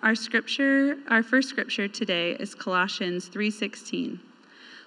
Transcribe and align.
Our 0.00 0.14
scripture, 0.14 0.98
our 1.08 1.24
first 1.24 1.48
scripture 1.48 1.88
today 1.88 2.36
is 2.38 2.54
Colossians 2.54 3.26
3:16. 3.26 4.20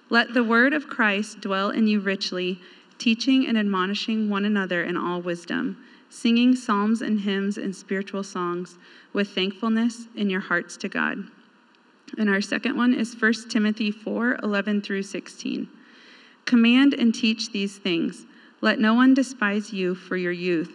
Let 0.08 0.32
the 0.32 0.42
word 0.42 0.72
of 0.72 0.88
Christ 0.88 1.42
dwell 1.42 1.68
in 1.68 1.86
you 1.86 2.00
richly, 2.00 2.58
teaching 2.96 3.46
and 3.46 3.58
admonishing 3.58 4.30
one 4.30 4.46
another 4.46 4.82
in 4.82 4.96
all 4.96 5.20
wisdom, 5.20 5.76
singing 6.08 6.56
psalms 6.56 7.02
and 7.02 7.20
hymns 7.20 7.58
and 7.58 7.76
spiritual 7.76 8.22
songs 8.22 8.78
with 9.12 9.28
thankfulness 9.28 10.08
in 10.14 10.30
your 10.30 10.40
hearts 10.40 10.78
to 10.78 10.88
God. 10.88 11.24
And 12.16 12.30
our 12.30 12.40
second 12.40 12.78
one 12.78 12.94
is 12.94 13.14
1 13.14 13.50
Timothy 13.50 13.90
4 13.90 14.38
11 14.42 14.80
through 14.80 15.02
16. 15.02 15.68
Command 16.46 16.94
and 16.94 17.14
teach 17.14 17.52
these 17.52 17.76
things. 17.76 18.24
Let 18.62 18.80
no 18.80 18.94
one 18.94 19.12
despise 19.12 19.74
you 19.74 19.94
for 19.94 20.16
your 20.16 20.32
youth, 20.32 20.74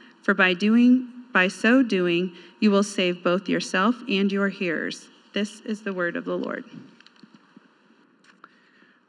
for 0.21 0.33
by 0.33 0.53
doing 0.53 1.07
by 1.33 1.47
so 1.47 1.81
doing 1.81 2.33
you 2.59 2.71
will 2.71 2.83
save 2.83 3.23
both 3.23 3.47
yourself 3.47 3.95
and 4.09 4.31
your 4.31 4.49
hearers. 4.49 5.07
This 5.33 5.61
is 5.61 5.81
the 5.81 5.93
word 5.93 6.15
of 6.15 6.25
the 6.25 6.37
Lord. 6.37 6.65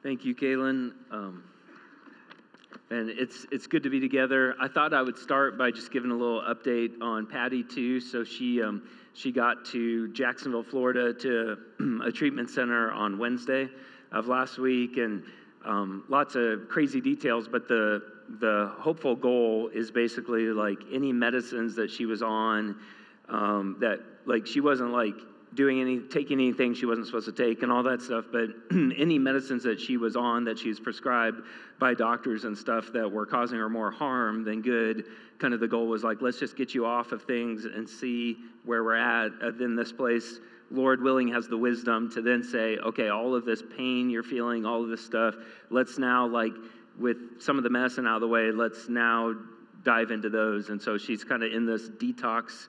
Thank 0.03 0.25
you, 0.25 0.35
Kaylin. 0.35 0.93
Um, 1.11 1.45
and 2.91 3.09
it's 3.11 3.47
it's 3.51 3.67
good 3.67 3.83
to 3.83 3.91
be 3.91 4.01
together. 4.01 4.55
I 4.61 4.69
thought 4.69 4.93
I 4.93 5.03
would 5.03 5.17
start 5.17 5.57
by 5.57 5.71
just 5.71 5.91
giving 5.91 6.11
a 6.11 6.17
little 6.17 6.43
update 6.43 7.01
on 7.01 7.27
Patty 7.27 7.63
too. 7.63 8.01
So 8.01 8.23
she 8.23 8.63
um, 8.63 8.83
she 9.15 9.33
got 9.33 9.65
to 9.67 10.09
Jacksonville, 10.09 10.63
Florida, 10.63 11.15
to 11.15 11.57
a 12.05 12.13
treatment 12.13 12.51
center 12.51 12.91
on 12.93 13.19
Wednesday 13.19 13.69
of 14.13 14.27
last 14.27 14.59
week, 14.59 14.99
and 14.99 15.23
um, 15.65 16.05
lots 16.09 16.35
of 16.35 16.69
crazy 16.69 17.01
details. 17.01 17.49
But 17.49 17.67
the 17.67 18.12
the 18.41 18.73
hopeful 18.79 19.15
goal 19.15 19.69
is 19.75 19.91
basically 19.91 20.47
like 20.47 20.79
any 20.91 21.13
medicines 21.13 21.75
that 21.77 21.91
she 21.91 22.07
was 22.07 22.23
on 22.23 22.77
um, 23.29 23.77
that 23.81 24.01
like 24.27 24.47
she 24.47 24.61
wasn't 24.61 24.91
like 24.91 25.15
doing 25.55 25.83
any 25.83 26.01
taking 26.01 26.41
anything 26.41 26.73
she 26.73 26.87
wasn't 26.87 27.07
supposed 27.07 27.27
to 27.27 27.33
take 27.33 27.63
and 27.63 27.71
all 27.71 27.83
that 27.83 28.01
stuff 28.01 28.25
but 28.33 28.49
any 28.71 29.19
medicines 29.19 29.63
that 29.63 29.79
she 29.79 29.99
was 29.99 30.17
on 30.17 30.45
that 30.45 30.59
she's 30.59 30.81
prescribed 30.81 31.43
by 31.79 31.93
doctors 31.93 32.45
and 32.45 32.57
stuff 32.57 32.91
that 32.93 33.11
were 33.11 33.27
causing 33.27 33.59
her 33.59 33.69
more 33.69 33.91
harm 33.91 34.45
than 34.45 34.63
good 34.63 35.05
kind 35.39 35.53
of 35.53 35.61
the 35.61 35.69
goal 35.69 35.87
was 35.87 36.03
like 36.03 36.23
let's 36.23 36.39
just 36.39 36.57
get 36.57 36.75
you 36.75 36.87
off 36.87 37.13
of 37.13 37.23
things 37.25 37.67
and 37.67 37.87
see 37.87 38.39
where 38.65 38.83
we're 38.83 38.95
at 38.95 39.31
uh, 39.43 39.51
then 39.51 39.77
this 39.77 39.93
place. 39.93 40.41
Lord 40.71 41.03
willing 41.03 41.29
has 41.29 41.49
the 41.49 41.59
wisdom 41.59 42.11
to 42.13 42.23
then 42.23 42.43
say 42.43 42.79
okay 42.79 43.11
all 43.11 43.35
of 43.35 43.45
this 43.45 43.63
pain 43.77 44.09
you're 44.09 44.23
feeling 44.23 44.65
all 44.65 44.83
of 44.83 44.89
this 44.89 45.05
stuff 45.05 45.35
let's 45.69 45.99
now 45.99 46.27
like 46.27 46.55
with 46.99 47.41
some 47.41 47.59
of 47.59 47.65
the 47.65 47.71
medicine 47.71 48.07
out 48.07 48.17
of 48.17 48.21
the 48.21 48.29
way 48.29 48.51
let's 48.53 48.89
now 48.89 49.35
dive 49.85 50.11
into 50.11 50.29
those 50.31 50.69
and 50.69 50.81
so 50.81 50.97
she's 50.97 51.25
kind 51.25 51.43
of 51.43 51.53
in 51.53 51.67
this 51.67 51.89
detox 51.89 52.69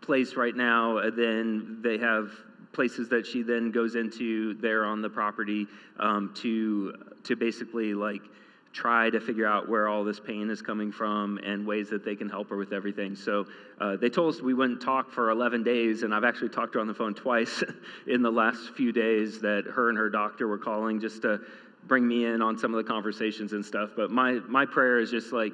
place 0.00 0.34
right 0.34 0.56
now. 0.56 0.98
Uh, 0.98 1.10
then 1.10 1.78
they 1.82 1.98
have 1.98 2.30
places 2.72 3.08
that 3.10 3.26
she 3.26 3.42
then 3.42 3.70
goes 3.70 3.96
into 3.96 4.54
there 4.54 4.84
on 4.84 5.02
the 5.02 5.10
property 5.10 5.66
um, 5.98 6.32
to 6.34 6.94
to 7.24 7.36
basically 7.36 7.94
like 7.94 8.22
try 8.72 9.10
to 9.10 9.20
figure 9.20 9.46
out 9.46 9.68
where 9.68 9.86
all 9.86 10.02
this 10.02 10.18
pain 10.18 10.48
is 10.48 10.62
coming 10.62 10.90
from 10.90 11.36
and 11.44 11.66
ways 11.66 11.90
that 11.90 12.02
they 12.06 12.16
can 12.16 12.26
help 12.26 12.48
her 12.48 12.56
with 12.56 12.72
everything. 12.72 13.14
So 13.14 13.46
uh, 13.78 13.96
they 13.96 14.08
told 14.08 14.34
us 14.34 14.40
we 14.40 14.54
wouldn't 14.54 14.80
talk 14.80 15.10
for 15.10 15.28
11 15.28 15.62
days, 15.62 16.04
and 16.04 16.14
I've 16.14 16.24
actually 16.24 16.48
talked 16.48 16.72
to 16.72 16.78
her 16.78 16.80
on 16.80 16.86
the 16.86 16.94
phone 16.94 17.12
twice 17.26 17.62
in 18.06 18.22
the 18.22 18.30
last 18.30 18.70
few 18.70 18.90
days 18.90 19.40
that 19.40 19.64
her 19.66 19.90
and 19.90 19.98
her 19.98 20.08
doctor 20.08 20.48
were 20.48 20.56
calling 20.56 21.00
just 21.00 21.20
to 21.20 21.40
bring 21.86 22.06
me 22.06 22.26
in 22.26 22.42
on 22.42 22.58
some 22.58 22.74
of 22.74 22.84
the 22.84 22.90
conversations 22.90 23.52
and 23.52 23.64
stuff. 23.64 23.90
But 23.96 24.10
my 24.10 24.34
my 24.48 24.66
prayer 24.66 24.98
is 24.98 25.10
just 25.10 25.32
like 25.32 25.52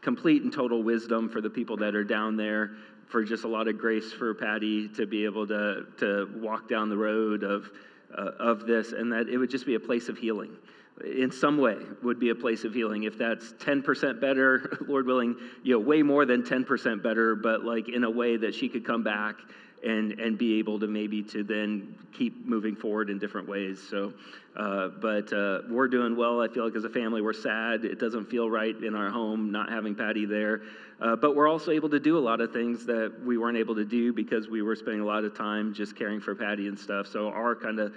complete 0.00 0.42
and 0.42 0.52
total 0.52 0.82
wisdom 0.82 1.28
for 1.28 1.40
the 1.40 1.50
people 1.50 1.76
that 1.76 1.94
are 1.94 2.04
down 2.04 2.36
there 2.36 2.72
for 3.10 3.24
just 3.24 3.44
a 3.44 3.48
lot 3.48 3.68
of 3.68 3.76
grace 3.78 4.12
for 4.12 4.32
Patty 4.34 4.88
to 4.90 5.06
be 5.06 5.24
able 5.24 5.46
to, 5.48 5.84
to 5.98 6.30
walk 6.36 6.68
down 6.68 6.88
the 6.88 6.96
road 6.96 7.42
of, 7.42 7.70
uh, 8.16 8.30
of 8.38 8.66
this, 8.66 8.92
and 8.92 9.12
that 9.12 9.28
it 9.28 9.36
would 9.36 9.50
just 9.50 9.66
be 9.66 9.74
a 9.74 9.80
place 9.80 10.08
of 10.08 10.16
healing. 10.16 10.56
In 11.04 11.30
some 11.30 11.58
way, 11.58 11.76
would 12.02 12.18
be 12.18 12.30
a 12.30 12.34
place 12.34 12.64
of 12.64 12.74
healing. 12.74 13.04
If 13.04 13.16
that's 13.16 13.52
10% 13.54 14.20
better, 14.20 14.78
Lord 14.88 15.06
willing, 15.06 15.36
you 15.62 15.74
know, 15.74 15.78
way 15.78 16.02
more 16.02 16.26
than 16.26 16.42
10% 16.42 17.02
better, 17.02 17.34
but 17.34 17.64
like 17.64 17.88
in 17.88 18.04
a 18.04 18.10
way 18.10 18.36
that 18.36 18.54
she 18.54 18.68
could 18.68 18.84
come 18.84 19.02
back 19.02 19.36
and 19.82 20.20
and 20.20 20.36
be 20.36 20.58
able 20.58 20.78
to 20.78 20.86
maybe 20.86 21.22
to 21.22 21.42
then 21.42 21.94
keep 22.12 22.46
moving 22.46 22.76
forward 22.76 23.10
in 23.10 23.18
different 23.18 23.48
ways. 23.48 23.82
So, 23.88 24.12
uh, 24.56 24.88
but 24.88 25.32
uh, 25.32 25.62
we're 25.70 25.88
doing 25.88 26.16
well. 26.16 26.40
I 26.40 26.48
feel 26.48 26.64
like 26.64 26.74
as 26.76 26.84
a 26.84 26.90
family, 26.90 27.22
we're 27.22 27.32
sad. 27.32 27.84
It 27.84 27.98
doesn't 27.98 28.26
feel 28.26 28.50
right 28.50 28.76
in 28.76 28.94
our 28.94 29.10
home 29.10 29.50
not 29.50 29.70
having 29.70 29.94
Patty 29.94 30.26
there. 30.26 30.62
Uh, 31.00 31.16
but 31.16 31.34
we're 31.34 31.48
also 31.48 31.70
able 31.70 31.88
to 31.88 32.00
do 32.00 32.18
a 32.18 32.20
lot 32.20 32.42
of 32.42 32.52
things 32.52 32.84
that 32.86 33.12
we 33.24 33.38
weren't 33.38 33.56
able 33.56 33.74
to 33.74 33.86
do 33.86 34.12
because 34.12 34.48
we 34.48 34.60
were 34.60 34.76
spending 34.76 35.00
a 35.00 35.06
lot 35.06 35.24
of 35.24 35.34
time 35.34 35.72
just 35.72 35.96
caring 35.96 36.20
for 36.20 36.34
Patty 36.34 36.68
and 36.68 36.78
stuff. 36.78 37.06
So 37.06 37.28
our 37.28 37.54
kind 37.54 37.80
of 37.80 37.94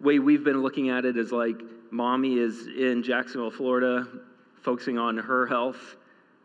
way 0.00 0.18
we've 0.18 0.44
been 0.44 0.62
looking 0.62 0.90
at 0.90 1.04
it 1.04 1.16
is 1.16 1.32
like 1.32 1.60
mommy 1.90 2.38
is 2.38 2.66
in 2.66 3.02
Jacksonville, 3.02 3.50
Florida, 3.50 4.06
focusing 4.62 4.98
on 4.98 5.16
her 5.16 5.46
health 5.46 5.96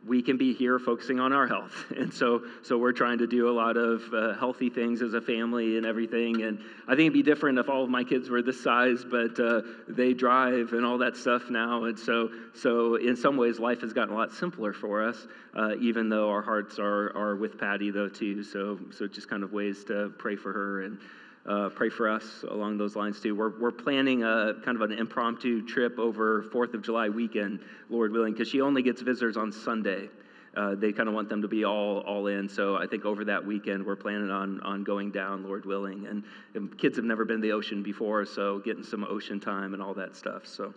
we 0.05 0.21
can 0.21 0.37
be 0.37 0.53
here 0.53 0.79
focusing 0.79 1.19
on 1.19 1.31
our 1.31 1.47
health. 1.47 1.73
And 2.03 2.13
so, 2.13 2.43
so 2.63 2.77
we're 2.77 2.91
trying 2.91 3.19
to 3.19 3.27
do 3.27 3.49
a 3.49 3.51
lot 3.51 3.77
of 3.77 4.01
uh, 4.13 4.33
healthy 4.33 4.69
things 4.69 5.01
as 5.01 5.13
a 5.13 5.21
family 5.21 5.77
and 5.77 5.85
everything. 5.85 6.41
And 6.41 6.59
I 6.85 6.91
think 6.91 7.01
it'd 7.01 7.13
be 7.13 7.23
different 7.23 7.59
if 7.59 7.69
all 7.69 7.83
of 7.83 7.89
my 7.89 8.03
kids 8.03 8.29
were 8.29 8.41
this 8.41 8.61
size, 8.61 9.05
but 9.09 9.39
uh, 9.39 9.61
they 9.87 10.13
drive 10.13 10.73
and 10.73 10.85
all 10.85 10.97
that 10.97 11.15
stuff 11.15 11.49
now. 11.49 11.85
And 11.85 11.97
so, 11.97 12.29
so 12.53 12.95
in 12.95 13.15
some 13.15 13.37
ways, 13.37 13.59
life 13.59 13.81
has 13.81 13.93
gotten 13.93 14.13
a 14.13 14.17
lot 14.17 14.33
simpler 14.33 14.73
for 14.73 15.07
us, 15.07 15.27
uh, 15.55 15.75
even 15.79 16.09
though 16.09 16.29
our 16.29 16.41
hearts 16.41 16.77
are, 16.77 17.15
are 17.15 17.35
with 17.37 17.57
Patty, 17.57 17.91
though, 17.91 18.09
too. 18.09 18.43
So, 18.43 18.79
so 18.91 19.07
just 19.07 19.29
kind 19.29 19.43
of 19.43 19.53
ways 19.53 19.85
to 19.85 20.11
pray 20.17 20.35
for 20.35 20.51
her 20.51 20.81
and 20.81 20.97
uh, 21.45 21.69
pray 21.69 21.89
for 21.89 22.09
us 22.09 22.45
along 22.49 22.77
those 22.77 22.95
lines 22.95 23.19
too. 23.19 23.35
We're, 23.35 23.59
we're 23.59 23.71
planning 23.71 24.23
a 24.23 24.53
kind 24.63 24.81
of 24.81 24.89
an 24.89 24.97
impromptu 24.97 25.65
trip 25.65 25.99
over 25.99 26.43
4th 26.43 26.73
of 26.73 26.81
July 26.81 27.09
weekend, 27.09 27.59
Lord 27.89 28.11
willing, 28.11 28.33
because 28.33 28.47
she 28.47 28.61
only 28.61 28.81
gets 28.81 29.01
visitors 29.01 29.35
on 29.35 29.51
Sunday. 29.51 30.09
Uh, 30.55 30.75
they 30.75 30.91
kind 30.91 31.09
of 31.09 31.15
want 31.15 31.29
them 31.29 31.41
to 31.41 31.47
be 31.47 31.65
all 31.65 31.99
all 32.01 32.27
in. 32.27 32.47
So 32.47 32.75
I 32.75 32.85
think 32.85 33.05
over 33.05 33.25
that 33.25 33.43
weekend 33.43 33.85
we're 33.85 33.95
planning 33.95 34.29
on 34.29 34.61
on 34.61 34.83
going 34.83 35.11
down, 35.11 35.43
Lord 35.43 35.65
willing. 35.65 36.05
And, 36.05 36.23
and 36.53 36.77
kids 36.77 36.95
have 36.95 37.05
never 37.05 37.25
been 37.25 37.37
to 37.37 37.41
the 37.41 37.51
ocean 37.51 37.81
before, 37.81 38.25
so 38.25 38.59
getting 38.59 38.83
some 38.83 39.03
ocean 39.03 39.39
time 39.39 39.73
and 39.73 39.81
all 39.81 39.95
that 39.95 40.15
stuff. 40.15 40.45
So, 40.45 40.73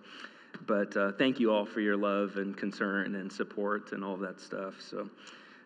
but 0.66 0.96
uh, 0.96 1.12
thank 1.12 1.38
you 1.38 1.52
all 1.52 1.66
for 1.66 1.80
your 1.80 1.96
love 1.96 2.38
and 2.38 2.56
concern 2.56 3.16
and 3.16 3.30
support 3.30 3.92
and 3.92 4.02
all 4.02 4.16
that 4.16 4.40
stuff. 4.40 4.74
So. 4.80 5.08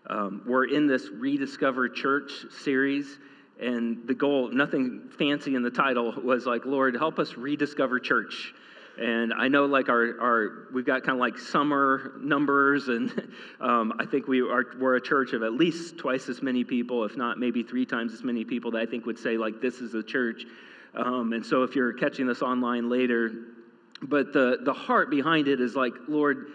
Um, 0.06 0.42
we're 0.46 0.64
in 0.64 0.86
this 0.86 1.10
Rediscover 1.10 1.86
Church 1.86 2.32
series, 2.50 3.18
and 3.60 4.06
the 4.06 4.14
goal, 4.14 4.50
nothing 4.50 5.10
fancy 5.18 5.54
in 5.54 5.62
the 5.62 5.70
title, 5.70 6.12
was 6.22 6.46
like, 6.46 6.64
Lord, 6.64 6.96
help 6.96 7.18
us 7.18 7.34
rediscover 7.34 8.00
church. 8.00 8.54
And 8.98 9.32
I 9.32 9.48
know, 9.48 9.66
like 9.66 9.88
our, 9.88 10.20
our 10.20 10.68
we've 10.72 10.84
got 10.84 11.04
kind 11.04 11.16
of 11.16 11.20
like 11.20 11.38
summer 11.38 12.12
numbers, 12.20 12.88
and 12.88 13.30
um, 13.60 13.94
I 13.98 14.04
think 14.04 14.28
we 14.28 14.40
are 14.40 14.66
we're 14.78 14.96
a 14.96 15.00
church 15.00 15.32
of 15.32 15.42
at 15.42 15.52
least 15.52 15.96
twice 15.96 16.28
as 16.28 16.42
many 16.42 16.64
people, 16.64 17.04
if 17.04 17.16
not 17.16 17.38
maybe 17.38 17.62
three 17.62 17.86
times 17.86 18.12
as 18.12 18.22
many 18.22 18.44
people 18.44 18.70
that 18.72 18.80
I 18.80 18.86
think 18.86 19.06
would 19.06 19.18
say 19.18 19.36
like 19.36 19.60
this 19.60 19.76
is 19.76 19.94
a 19.94 20.02
church. 20.02 20.44
Um, 20.94 21.32
and 21.32 21.46
so, 21.46 21.62
if 21.62 21.76
you're 21.76 21.92
catching 21.92 22.26
this 22.26 22.42
online 22.42 22.90
later, 22.90 23.30
but 24.02 24.32
the 24.32 24.58
the 24.64 24.72
heart 24.72 25.08
behind 25.08 25.48
it 25.48 25.60
is 25.60 25.74
like, 25.76 25.94
Lord, 26.08 26.48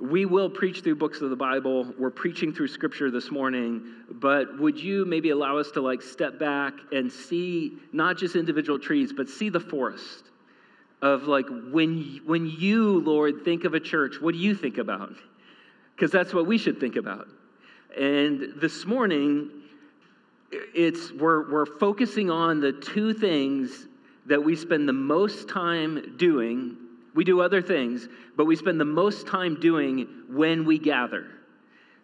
we 0.00 0.26
will 0.26 0.48
preach 0.48 0.82
through 0.82 0.94
books 0.96 1.20
of 1.20 1.30
the 1.30 1.36
Bible. 1.36 1.92
We're 1.98 2.10
preaching 2.10 2.52
through 2.52 2.68
scripture 2.68 3.10
this 3.10 3.30
morning, 3.30 3.82
but 4.10 4.58
would 4.58 4.78
you 4.78 5.04
maybe 5.04 5.30
allow 5.30 5.58
us 5.58 5.70
to 5.72 5.80
like 5.80 6.02
step 6.02 6.38
back 6.38 6.74
and 6.92 7.10
see 7.10 7.78
not 7.92 8.16
just 8.16 8.36
individual 8.36 8.78
trees, 8.78 9.12
but 9.12 9.28
see 9.28 9.48
the 9.48 9.60
forest 9.60 10.24
of 11.02 11.24
like 11.24 11.46
when 11.70 12.20
when 12.26 12.46
you, 12.46 13.00
Lord, 13.00 13.44
think 13.44 13.64
of 13.64 13.74
a 13.74 13.80
church, 13.80 14.20
what 14.20 14.34
do 14.34 14.38
you 14.38 14.54
think 14.54 14.78
about? 14.78 15.14
Because 15.96 16.12
that's 16.12 16.32
what 16.32 16.46
we 16.46 16.58
should 16.58 16.78
think 16.78 16.96
about. 16.96 17.26
And 17.98 18.52
this 18.56 18.86
morning, 18.86 19.50
it's 20.52 21.12
we're 21.12 21.50
we're 21.50 21.66
focusing 21.66 22.30
on 22.30 22.60
the 22.60 22.72
two 22.72 23.12
things 23.12 23.88
that 24.26 24.42
we 24.42 24.54
spend 24.54 24.88
the 24.88 24.92
most 24.92 25.48
time 25.48 26.14
doing 26.16 26.76
we 27.18 27.24
do 27.24 27.40
other 27.40 27.60
things, 27.60 28.06
but 28.36 28.44
we 28.44 28.54
spend 28.54 28.78
the 28.78 28.84
most 28.84 29.26
time 29.26 29.58
doing 29.58 30.06
when 30.30 30.64
we 30.64 30.78
gather, 30.78 31.26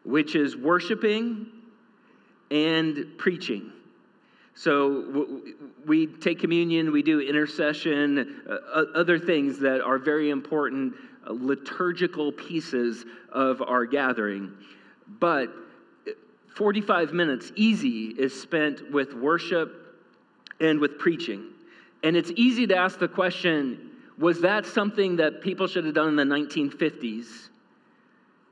which 0.02 0.34
is 0.34 0.56
worshiping 0.56 1.46
and 2.50 3.16
preaching. 3.16 3.70
So 4.56 5.44
we 5.86 6.08
take 6.08 6.40
communion, 6.40 6.90
we 6.90 7.04
do 7.04 7.20
intercession, 7.20 8.42
uh, 8.50 8.86
other 8.96 9.16
things 9.16 9.60
that 9.60 9.80
are 9.80 9.98
very 9.98 10.30
important 10.30 10.94
uh, 11.24 11.32
liturgical 11.32 12.32
pieces 12.32 13.04
of 13.30 13.62
our 13.62 13.86
gathering. 13.86 14.50
But 15.20 15.48
45 16.56 17.12
minutes, 17.12 17.52
easy, 17.54 18.06
is 18.18 18.42
spent 18.42 18.90
with 18.90 19.14
worship 19.14 19.96
and 20.58 20.80
with 20.80 20.98
preaching. 20.98 21.50
And 22.02 22.16
it's 22.16 22.32
easy 22.34 22.66
to 22.66 22.76
ask 22.76 22.98
the 22.98 23.06
question 23.06 23.92
was 24.18 24.40
that 24.42 24.66
something 24.66 25.16
that 25.16 25.40
people 25.40 25.66
should 25.66 25.84
have 25.84 25.94
done 25.94 26.08
in 26.08 26.16
the 26.16 26.34
1950s? 26.34 27.48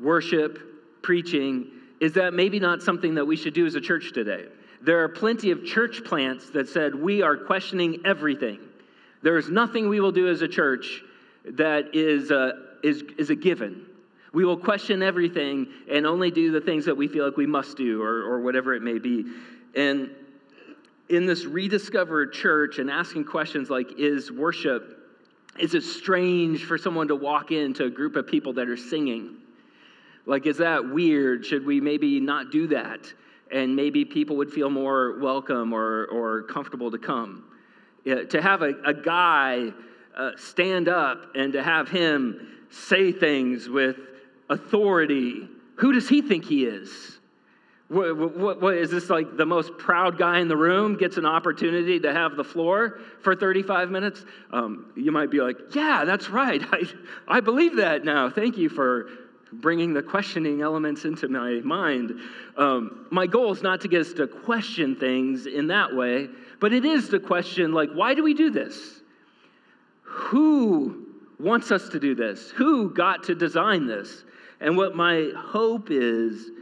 Worship, 0.01 1.03
preaching, 1.03 1.67
is 2.01 2.13
that 2.15 2.35
maybe 2.35 2.59
not 2.59 2.83
something 2.83 3.15
that 3.15 3.25
we 3.25 3.37
should 3.37 3.55
do 3.55 3.65
as 3.67 3.77
a 3.77 3.81
church 3.81 4.13
today? 4.13 4.47
There 4.81 5.05
are 5.05 5.09
plenty 5.09 5.53
of 5.53 5.65
church 5.65 6.03
plants 6.05 6.51
that 6.51 6.69
said, 6.69 6.95
We 6.95 7.23
are 7.23 7.37
questioning 7.37 8.01
everything. 8.05 8.59
There 9.23 9.39
is 9.39 9.49
nothing 9.49 9.89
we 9.89 10.01
will 10.01 10.11
do 10.11 10.29
as 10.29 10.43
a 10.43 10.49
church 10.49 11.03
that 11.45 11.95
is 11.95 12.33
a, 12.33 12.55
is, 12.83 13.05
is 13.17 13.31
a 13.31 13.37
given. 13.37 13.87
We 14.33 14.45
will 14.45 14.57
question 14.57 15.03
everything 15.03 15.69
and 15.89 16.07
only 16.07 16.31
do 16.31 16.51
the 16.51 16.61
things 16.61 16.85
that 16.87 16.97
we 16.97 17.07
feel 17.07 17.25
like 17.25 17.37
we 17.37 17.47
must 17.47 17.77
do 17.77 18.03
or, 18.03 18.23
or 18.23 18.41
whatever 18.41 18.75
it 18.75 18.83
may 18.83 18.99
be. 18.99 19.27
And 19.77 20.11
in 21.09 21.27
this 21.27 21.45
rediscovered 21.45 22.33
church 22.33 22.79
and 22.79 22.91
asking 22.91 23.27
questions 23.27 23.71
like, 23.71 23.99
Is 23.99 24.33
worship, 24.33 25.02
is 25.59 25.75
it 25.75 25.83
strange 25.83 26.65
for 26.65 26.79
someone 26.79 27.09
to 27.09 27.17
walk 27.17 27.51
into 27.51 27.85
a 27.85 27.91
group 27.91 28.17
of 28.17 28.27
people 28.27 28.55
that 28.55 28.69
are 28.69 28.77
singing? 28.77 29.37
Like, 30.25 30.47
is 30.47 30.59
that 30.59 30.89
weird? 30.89 31.45
Should 31.45 31.67
we 31.67 31.81
maybe 31.81 32.21
not 32.21 32.51
do 32.51 32.69
that? 32.69 33.01
And 33.51 33.77
maybe 33.77 34.05
people 34.05 34.37
would 34.37 34.51
feel 34.51 34.71
more 34.71 35.19
welcome 35.19 35.73
or, 35.73 36.07
or 36.07 36.43
comfortable 36.45 36.91
to 36.91 36.99
come. 36.99 37.45
Yeah, 38.05 38.25
to 38.25 38.41
have 38.41 38.63
a, 38.63 38.73
a 38.85 38.95
guy 38.95 39.73
uh, 40.17 40.31
stand 40.37 40.89
up 40.89 41.35
and 41.35 41.53
to 41.53 41.63
have 41.63 41.89
him 41.89 42.49
say 42.71 43.13
things 43.13 43.69
with 43.69 43.97
authority, 44.49 45.49
who 45.77 45.93
does 45.93 46.09
he 46.09 46.23
think 46.23 46.45
he 46.45 46.65
is? 46.65 47.19
What, 47.93 48.17
what, 48.17 48.63
what 48.63 48.75
is 48.75 48.91
this 48.91 49.11
like 49.11 49.37
the 49.37 49.45
most 49.45 49.77
proud 49.77 50.17
guy 50.17 50.39
in 50.39 50.49
the 50.49 50.57
room 50.57 50.97
gets 50.97 51.19
an 51.19 51.27
opportunity 51.27 52.01
to 52.01 52.11
have 52.11 52.37
the 52.37 52.45
floor 52.45 53.01
for 53.21 53.37
35 53.37 53.91
minutes? 53.91 54.25
Um, 54.51 54.91
you 54.97 55.13
might 55.13 55.31
be 55.31 55.43
like, 55.43 55.59
yeah, 55.75 56.07
that's 56.07 56.31
right. 56.31 56.63
I, 56.73 56.85
I 57.29 57.41
believe 57.41 57.77
that 57.77 58.03
now. 58.03 58.31
Thank 58.31 58.57
you 58.57 58.71
for 58.71 59.11
bringing 59.53 59.93
the 59.93 60.03
questioning 60.03 60.63
elements 60.63 61.05
into 61.05 61.29
my 61.29 61.61
mind. 61.63 62.19
Um, 62.57 63.09
my 63.11 63.27
goal 63.27 63.53
is 63.53 63.63
not 63.63 63.83
to 63.83 63.89
get 63.89 64.01
us 64.01 64.15
to 64.15 64.27
question 64.27 64.97
things 64.97 65.45
in 65.45 65.67
that 65.67 65.95
way, 65.95 66.31
but 66.61 66.73
it 66.73 66.87
is 66.87 67.11
to 67.11 67.21
question, 67.21 67.75
like, 67.75 67.91
why 67.93 68.15
do 68.15 68.23
we 68.23 68.33
do 68.33 68.49
this? 68.49 69.03
Who 70.01 71.09
wants 71.39 71.71
us 71.71 71.91
to 71.91 72.01
do 72.01 72.15
this? 72.15 72.51
Who 72.53 72.95
got 72.95 73.25
to 73.25 73.35
design 73.35 73.87
this? 73.87 74.25
And 74.63 74.79
what 74.79 74.97
my 74.97 75.31
hope 75.37 75.89
is 75.91 76.53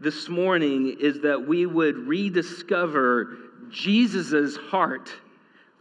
this 0.00 0.28
morning 0.28 0.96
is 0.98 1.20
that 1.20 1.46
we 1.46 1.66
would 1.66 1.96
rediscover 1.96 3.36
Jesus' 3.70 4.56
heart 4.56 5.10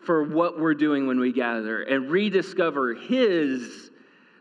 for 0.05 0.23
what 0.23 0.59
we're 0.59 0.73
doing 0.73 1.07
when 1.07 1.19
we 1.19 1.31
gather 1.31 1.83
and 1.83 2.09
rediscover 2.09 2.93
his 2.93 3.89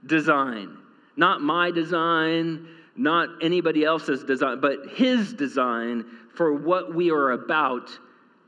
design 0.05 0.79
not 1.19 1.43
my 1.43 1.73
design, 1.73 2.69
not 2.97 3.29
anybody 3.43 3.85
else's 3.85 4.25
design, 4.25 4.61
but 4.61 4.89
His 4.95 5.35
design 5.35 6.07
for 6.35 6.55
what 6.55 6.95
we 6.95 7.11
are 7.11 7.33
about 7.33 7.91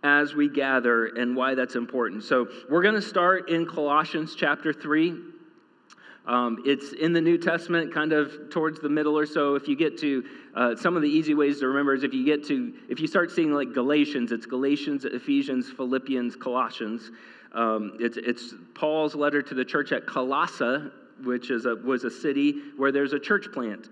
as 0.03 0.35
we 0.35 0.49
gather 0.49 1.07
and 1.07 1.37
why 1.37 1.55
that's 1.55 1.75
important. 1.75 2.23
So 2.23 2.49
we're 2.71 2.83
going 2.83 2.95
to 2.95 3.03
start 3.03 3.51
in 3.51 3.67
Colossians 3.67 4.35
chapter 4.35 4.73
3. 4.73 5.15
Um, 6.27 6.63
it's 6.65 6.93
in 6.93 7.13
the 7.13 7.21
New 7.21 7.39
Testament, 7.39 7.93
kind 7.93 8.13
of 8.13 8.51
towards 8.51 8.81
the 8.81 8.89
middle 8.89 9.19
or 9.19 9.27
so. 9.27 9.55
If 9.55 9.67
you 9.67 9.77
get 9.77 9.99
to 9.99 10.25
uh, 10.55 10.77
some 10.77 10.97
of 10.97 11.03
the 11.03 11.09
easy 11.09 11.35
ways 11.35 11.61
to 11.61 11.69
remember 11.69 11.95
is 11.95 12.05
if 12.05 12.13
you 12.13 12.25
get 12.25 12.47
to, 12.49 12.75
if 12.89 13.01
you 13.01 13.07
start 13.07 13.31
seeing 13.31 13.53
like 13.53 13.73
Galatians, 13.73 14.31
it's 14.31 14.47
Galatians, 14.47 15.05
Ephesians, 15.05 15.71
Philippians, 15.71 16.37
Colossians. 16.37 17.11
Um, 17.53 17.97
it's, 17.99 18.17
it's 18.17 18.55
Paul's 18.75 19.15
letter 19.15 19.43
to 19.43 19.55
the 19.55 19.65
church 19.65 19.93
at 19.93 20.07
Colossae 20.07 20.91
which 21.25 21.51
is 21.51 21.67
a, 21.67 21.75
was 21.77 22.05
a 22.05 22.11
city 22.11 22.55
where 22.77 22.93
there's 22.93 23.13
a 23.13 23.19
church 23.19 23.47
plant. 23.53 23.89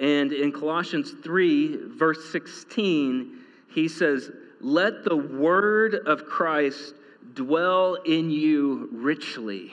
And 0.00 0.32
in 0.32 0.52
Colossians 0.52 1.14
3, 1.22 1.96
verse 1.96 2.30
16, 2.30 3.38
he 3.68 3.88
says, 3.88 4.30
Let 4.60 5.04
the 5.04 5.16
word 5.16 5.94
of 5.94 6.26
Christ 6.26 6.94
dwell 7.34 7.94
in 7.94 8.30
you 8.30 8.88
richly. 8.92 9.72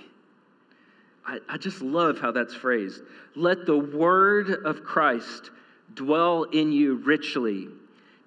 I, 1.25 1.39
I 1.49 1.57
just 1.57 1.81
love 1.81 2.19
how 2.19 2.31
that's 2.31 2.53
phrased. 2.53 3.01
Let 3.35 3.65
the 3.65 3.77
word 3.77 4.49
of 4.65 4.83
Christ 4.83 5.51
dwell 5.93 6.43
in 6.43 6.71
you 6.71 6.95
richly, 6.95 7.67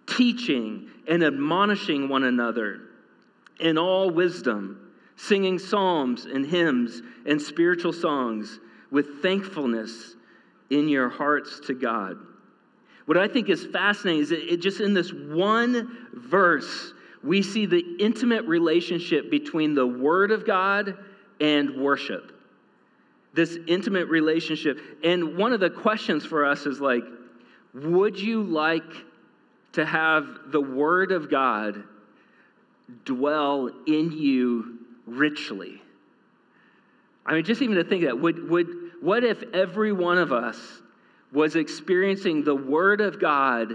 teaching 0.06 0.88
and 1.08 1.22
admonishing 1.22 2.08
one 2.08 2.24
another 2.24 2.80
in 3.60 3.78
all 3.78 4.10
wisdom 4.10 4.86
singing 5.16 5.58
psalms 5.58 6.26
and 6.26 6.46
hymns 6.46 7.02
and 7.24 7.40
spiritual 7.40 7.92
songs 7.92 8.60
with 8.90 9.22
thankfulness 9.22 10.14
in 10.70 10.88
your 10.88 11.08
hearts 11.08 11.60
to 11.66 11.74
God. 11.74 12.18
What 13.06 13.16
I 13.16 13.28
think 13.28 13.48
is 13.48 13.64
fascinating 13.66 14.22
is 14.22 14.28
that 14.30 14.52
it 14.52 14.58
just 14.58 14.80
in 14.80 14.94
this 14.94 15.12
one 15.12 15.96
verse, 16.12 16.92
we 17.22 17.42
see 17.42 17.66
the 17.66 17.96
intimate 17.98 18.44
relationship 18.44 19.30
between 19.30 19.74
the 19.74 19.86
Word 19.86 20.30
of 20.30 20.46
God 20.46 20.96
and 21.40 21.80
worship. 21.80 22.32
This 23.36 23.56
intimate 23.68 24.08
relationship. 24.08 24.80
And 25.04 25.36
one 25.36 25.52
of 25.52 25.60
the 25.60 25.70
questions 25.70 26.26
for 26.26 26.44
us 26.44 26.66
is 26.66 26.80
like, 26.80 27.04
would 27.72 28.18
you 28.18 28.42
like 28.42 28.82
to 29.72 29.84
have 29.84 30.26
the 30.48 30.60
Word 30.60 31.12
of 31.12 31.30
God 31.30 31.84
dwell 33.04 33.70
in 33.86 34.12
you 34.12 34.78
richly. 35.06 35.82
I 37.24 37.34
mean, 37.34 37.44
just 37.44 37.62
even 37.62 37.76
to 37.76 37.84
think 37.84 38.04
that, 38.04 38.18
would, 38.18 38.48
would, 38.48 38.68
what 39.00 39.24
if 39.24 39.42
every 39.52 39.92
one 39.92 40.18
of 40.18 40.32
us 40.32 40.58
was 41.32 41.56
experiencing 41.56 42.44
the 42.44 42.54
Word 42.54 43.00
of 43.00 43.20
God 43.20 43.74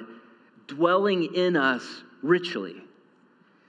dwelling 0.68 1.36
in 1.36 1.58
us 1.58 2.04
richly? 2.22 2.76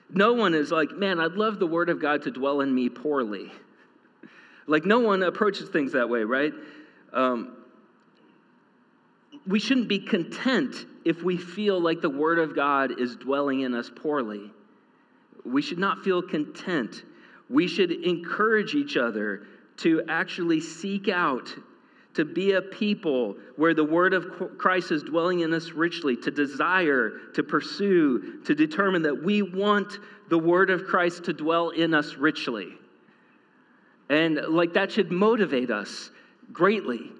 No 0.09 0.35
one 0.35 0.55
is 0.55 0.71
like, 0.71 0.93
man, 0.93 1.19
I'd 1.19 1.33
love 1.33 1.59
the 1.59 1.67
Word 1.67 1.89
of 1.89 2.01
God 2.01 2.22
to 2.22 2.31
dwell 2.31 2.61
in 2.61 2.72
me 2.75 2.89
poorly. 2.89 3.51
Like, 4.72 4.84
no 4.84 4.98
one 4.98 5.22
approaches 5.22 5.69
things 5.69 5.93
that 5.93 6.08
way, 6.08 6.24
right? 6.24 6.52
Um, 7.12 7.56
we 9.46 9.60
shouldn't 9.60 9.88
be 9.88 10.00
content 10.00 10.86
if 11.05 11.22
we 11.22 11.36
feel 11.36 11.81
like 11.81 12.00
the 12.00 12.10
Word 12.10 12.38
of 12.38 12.56
God 12.56 12.98
is 12.98 13.14
dwelling 13.17 13.60
in 13.60 13.74
us 13.74 13.91
poorly. 13.94 14.50
We 15.44 15.62
should 15.62 15.79
not 15.79 16.02
feel 16.02 16.22
content 16.22 17.05
we 17.52 17.69
should 17.69 17.93
encourage 17.93 18.74
each 18.74 18.96
other 18.96 19.43
to 19.76 20.02
actually 20.08 20.60
seek 20.60 21.08
out 21.08 21.55
to 22.14 22.24
be 22.24 22.52
a 22.52 22.62
people 22.62 23.36
where 23.56 23.74
the 23.74 23.84
word 23.84 24.14
of 24.14 24.58
Christ 24.58 24.91
is 24.91 25.02
dwelling 25.02 25.41
in 25.41 25.52
us 25.55 25.70
richly, 25.70 26.17
to 26.17 26.31
desire, 26.31 27.12
to 27.34 27.43
pursue, 27.43 28.41
to 28.44 28.55
determine 28.55 29.02
that 29.02 29.22
we 29.22 29.43
want 29.43 29.98
the 30.29 30.38
word 30.38 30.70
of 30.70 30.84
Christ 30.84 31.24
to 31.24 31.32
dwell 31.32 31.70
in 31.70 31.94
us 31.94 32.17
richly. 32.17 32.69
And 34.12 34.36
like 34.48 34.74
that 34.74 34.92
should 34.92 35.10
motivate 35.10 35.70
us 35.70 36.10
greatly. 36.52 37.10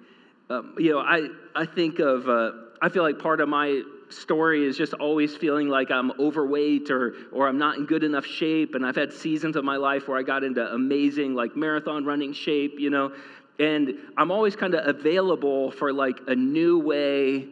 Um, 0.51 0.75
you 0.79 0.93
know, 0.93 0.99
I, 0.99 1.29
I 1.57 1.65
think 1.65 2.01
of, 2.01 2.29
uh, 2.29 2.51
I 2.83 2.91
feel 2.91 3.03
like 3.03 3.19
part 3.19 3.41
of 3.41 3.49
my 3.49 3.81
story 4.11 4.67
is 4.67 4.77
just 4.77 4.93
always 4.93 5.35
feeling 5.35 5.69
like 5.69 5.91
I'm 5.91 6.13
overweight 6.21 6.91
or, 6.91 7.15
or 7.33 7.49
I'm 7.49 7.57
not 7.57 7.79
in 7.79 7.87
good 7.87 8.05
enough 8.05 8.27
shape. 8.27 8.75
And 8.75 8.85
I've 8.85 8.95
had 8.95 9.11
seasons 9.11 9.57
of 9.57 9.65
my 9.65 9.77
life 9.77 10.07
where 10.07 10.19
I 10.19 10.23
got 10.23 10.45
into 10.45 10.71
amazing, 10.71 11.35
like 11.35 11.57
marathon 11.57 12.05
running 12.05 12.35
shape, 12.35 12.79
you 12.79 12.91
know. 12.91 13.11
And 13.59 13.95
I'm 14.19 14.31
always 14.31 14.55
kind 14.55 14.75
of 14.75 14.87
available 14.87 15.71
for 15.71 15.95
like 15.95 16.19
a 16.27 16.35
new 16.35 16.79
way 16.79 17.49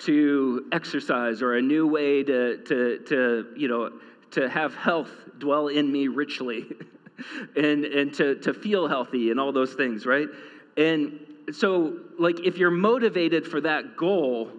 to 0.00 0.66
exercise 0.70 1.40
or 1.40 1.54
a 1.56 1.62
new 1.62 1.86
way 1.86 2.24
to, 2.24 2.58
to, 2.64 2.98
to 3.06 3.46
you 3.56 3.68
know, 3.68 3.90
to 4.32 4.50
have 4.50 4.74
health 4.74 5.10
dwell 5.38 5.68
in 5.68 5.90
me 5.90 6.08
richly 6.08 6.66
and, 7.56 7.84
and 7.84 8.14
to, 8.14 8.36
to 8.36 8.54
feel 8.54 8.88
healthy 8.88 9.30
and 9.30 9.38
all 9.38 9.52
those 9.52 9.74
things, 9.74 10.06
right? 10.06 10.28
And 10.76 11.18
so, 11.52 11.98
like, 12.18 12.40
if 12.40 12.56
you're 12.58 12.70
motivated 12.70 13.46
for 13.46 13.60
that 13.62 13.96
goal, 13.96 14.50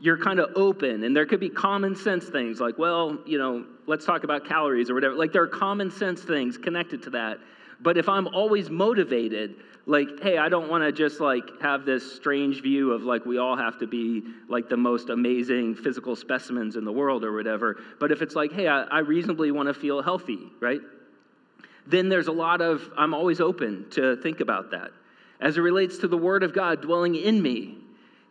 you're 0.00 0.18
kind 0.18 0.40
of 0.40 0.50
open 0.56 1.04
and 1.04 1.14
there 1.14 1.26
could 1.26 1.38
be 1.38 1.48
common 1.48 1.94
sense 1.94 2.24
things 2.24 2.58
like 2.58 2.76
well 2.76 3.16
you 3.24 3.38
know 3.38 3.64
let's 3.86 4.04
talk 4.04 4.24
about 4.24 4.44
calories 4.44 4.90
or 4.90 4.94
whatever 4.94 5.14
like 5.14 5.32
there 5.32 5.44
are 5.44 5.46
common 5.46 5.92
sense 5.92 6.22
things 6.22 6.58
connected 6.58 7.00
to 7.00 7.10
that 7.10 7.38
But 7.82 7.96
if 7.98 8.08
I'm 8.08 8.28
always 8.28 8.70
motivated, 8.70 9.56
like, 9.86 10.22
hey, 10.22 10.38
I 10.38 10.48
don't 10.48 10.70
want 10.70 10.84
to 10.84 10.92
just 10.92 11.20
like 11.20 11.60
have 11.60 11.84
this 11.84 12.14
strange 12.14 12.62
view 12.62 12.92
of 12.92 13.02
like 13.02 13.26
we 13.26 13.38
all 13.38 13.56
have 13.56 13.78
to 13.80 13.86
be 13.86 14.22
like 14.48 14.68
the 14.68 14.76
most 14.76 15.10
amazing 15.10 15.74
physical 15.74 16.14
specimens 16.14 16.76
in 16.76 16.84
the 16.84 16.92
world 16.92 17.24
or 17.24 17.32
whatever. 17.32 17.76
But 17.98 18.12
if 18.12 18.22
it's 18.22 18.36
like, 18.36 18.52
hey, 18.52 18.68
I, 18.68 18.82
I 18.84 18.98
reasonably 19.00 19.50
want 19.50 19.66
to 19.66 19.74
feel 19.74 20.00
healthy, 20.00 20.38
right? 20.60 20.80
Then 21.86 22.08
there's 22.08 22.28
a 22.28 22.32
lot 22.32 22.60
of, 22.60 22.82
I'm 22.96 23.14
always 23.14 23.40
open 23.40 23.86
to 23.90 24.16
think 24.16 24.40
about 24.40 24.70
that. 24.70 24.90
As 25.40 25.58
it 25.58 25.60
relates 25.60 25.98
to 25.98 26.08
the 26.08 26.16
Word 26.16 26.42
of 26.42 26.54
God 26.54 26.80
dwelling 26.80 27.16
in 27.16 27.42
me, 27.42 27.78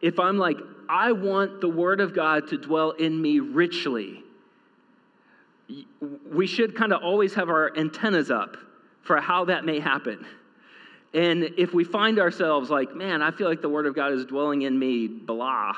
if 0.02 0.20
I'm 0.20 0.38
like, 0.38 0.58
I 0.88 1.12
want 1.12 1.62
the 1.62 1.70
Word 1.70 2.00
of 2.00 2.16
God 2.16 2.48
to 2.50 2.58
dwell 2.58 2.92
in 2.92 3.22
me 3.22 3.40
richly, 3.40 4.24
we 6.32 6.48
should 6.48 6.76
kind 6.76 6.94
of 6.94 7.04
always 7.04 7.34
have 7.34 7.50
our 7.50 7.78
antennas 7.78 8.32
up 8.32 8.58
for 9.04 9.20
how 9.20 9.46
that 9.46 9.66
may 9.66 9.80
happen. 9.80 10.26
And 11.14 11.44
if 11.58 11.74
we 11.74 11.84
find 11.84 12.20
ourselves 12.20 12.70
like, 12.70 12.96
man, 12.96 13.22
I 13.22 13.32
feel 13.32 13.48
like 13.48 13.62
the 13.62 13.70
Word 13.70 13.86
of 13.86 13.96
God 13.96 14.14
is 14.14 14.26
dwelling 14.26 14.62
in 14.62 14.78
me, 14.78 15.08
blah, 15.08 15.74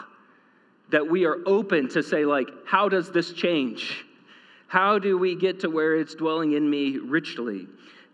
that 0.89 1.09
we 1.09 1.25
are 1.25 1.37
open 1.45 1.89
to 1.89 2.03
say, 2.03 2.25
like, 2.25 2.49
how 2.65 2.87
does 2.87 3.11
this 3.11 3.33
change? 3.33 4.05
How 4.73 4.97
do 4.97 5.19
we 5.19 5.35
get 5.35 5.59
to 5.59 5.69
where 5.69 5.97
it's 5.97 6.15
dwelling 6.15 6.53
in 6.53 6.67
me 6.67 6.97
richly? 6.97 7.67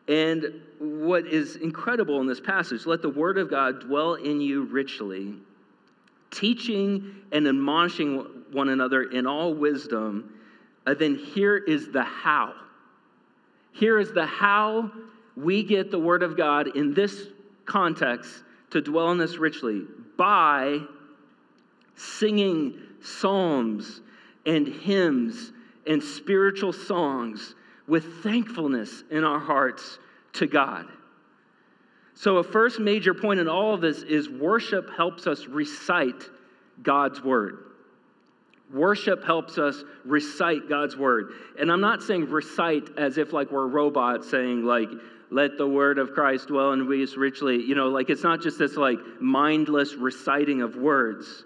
And 0.09 0.61
what 0.77 1.25
is 1.25 1.55
incredible 1.55 2.19
in 2.19 2.27
this 2.27 2.41
passage, 2.41 2.85
let 2.85 3.01
the 3.01 3.09
Word 3.09 3.37
of 3.37 3.49
God 3.49 3.79
dwell 3.79 4.15
in 4.15 4.41
you 4.41 4.63
richly, 4.65 5.35
teaching 6.31 7.15
and 7.31 7.47
admonishing 7.47 8.43
one 8.51 8.67
another 8.67 9.03
in 9.03 9.25
all 9.25 9.53
wisdom. 9.53 10.33
And 10.85 10.99
then 10.99 11.15
here 11.15 11.55
is 11.55 11.91
the 11.91 12.03
how. 12.03 12.53
Here 13.71 13.97
is 13.97 14.11
the 14.11 14.25
how 14.25 14.91
we 15.37 15.63
get 15.63 15.91
the 15.91 15.99
Word 15.99 16.23
of 16.23 16.35
God 16.35 16.75
in 16.75 16.93
this 16.93 17.27
context 17.63 18.43
to 18.71 18.81
dwell 18.81 19.13
in 19.13 19.21
us 19.21 19.37
richly 19.37 19.83
by 20.17 20.79
singing 21.95 22.81
psalms 22.99 24.01
and 24.45 24.67
hymns 24.67 25.53
and 25.89 26.01
spiritual 26.01 26.72
songs 26.72 27.55
with 27.88 28.24
thankfulness 28.24 29.03
in 29.12 29.25
our 29.25 29.39
hearts 29.39 30.00
to 30.34 30.48
God. 30.48 30.86
So, 32.13 32.38
a 32.38 32.43
first 32.43 32.79
major 32.79 33.13
point 33.13 33.39
in 33.39 33.48
all 33.48 33.74
of 33.74 33.81
this 33.81 34.03
is 34.03 34.29
worship 34.29 34.89
helps 34.96 35.25
us 35.25 35.46
recite 35.48 36.24
God's 36.84 37.24
word. 37.24 37.65
Worship 38.74 39.24
helps 39.25 39.58
us 39.58 39.84
recite 40.05 40.69
God's 40.69 40.96
word. 40.96 41.34
And 41.60 41.72
I'm 41.72 41.81
not 41.81 42.03
saying 42.03 42.29
recite 42.29 42.98
as 42.98 43.17
if 43.17 43.34
like 43.34 43.51
we're 43.51 43.67
robots 43.67 44.29
saying 44.29 44.63
like 44.63 44.89
let 45.31 45.58
the 45.58 45.67
word 45.67 45.98
of 45.98 46.12
Christ 46.13 46.48
dwell 46.48 46.74
in 46.74 46.81
us 46.81 47.15
richly. 47.15 47.63
You 47.63 47.75
know, 47.75 47.88
like 47.88 48.10
it's 48.10 48.24
not 48.24 48.41
just 48.41 48.60
this 48.60 48.75
like 48.75 49.00
mindless 49.19 49.96
reciting 49.96 50.62
of 50.62 50.75
words. 50.75 51.46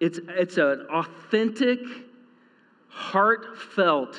It's 0.00 0.18
it's 0.28 0.58
an 0.58 0.86
authentic, 0.90 1.80
heartfelt 2.96 4.16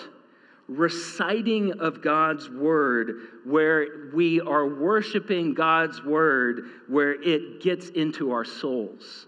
reciting 0.67 1.79
of 1.79 2.01
God's 2.01 2.47
word 2.47 3.15
where 3.43 4.11
we 4.13 4.39
are 4.39 4.67
worshiping 4.67 5.55
God's 5.55 6.03
word 6.03 6.65
where 6.87 7.21
it 7.23 7.61
gets 7.61 7.89
into 7.89 8.31
our 8.31 8.45
souls 8.45 9.25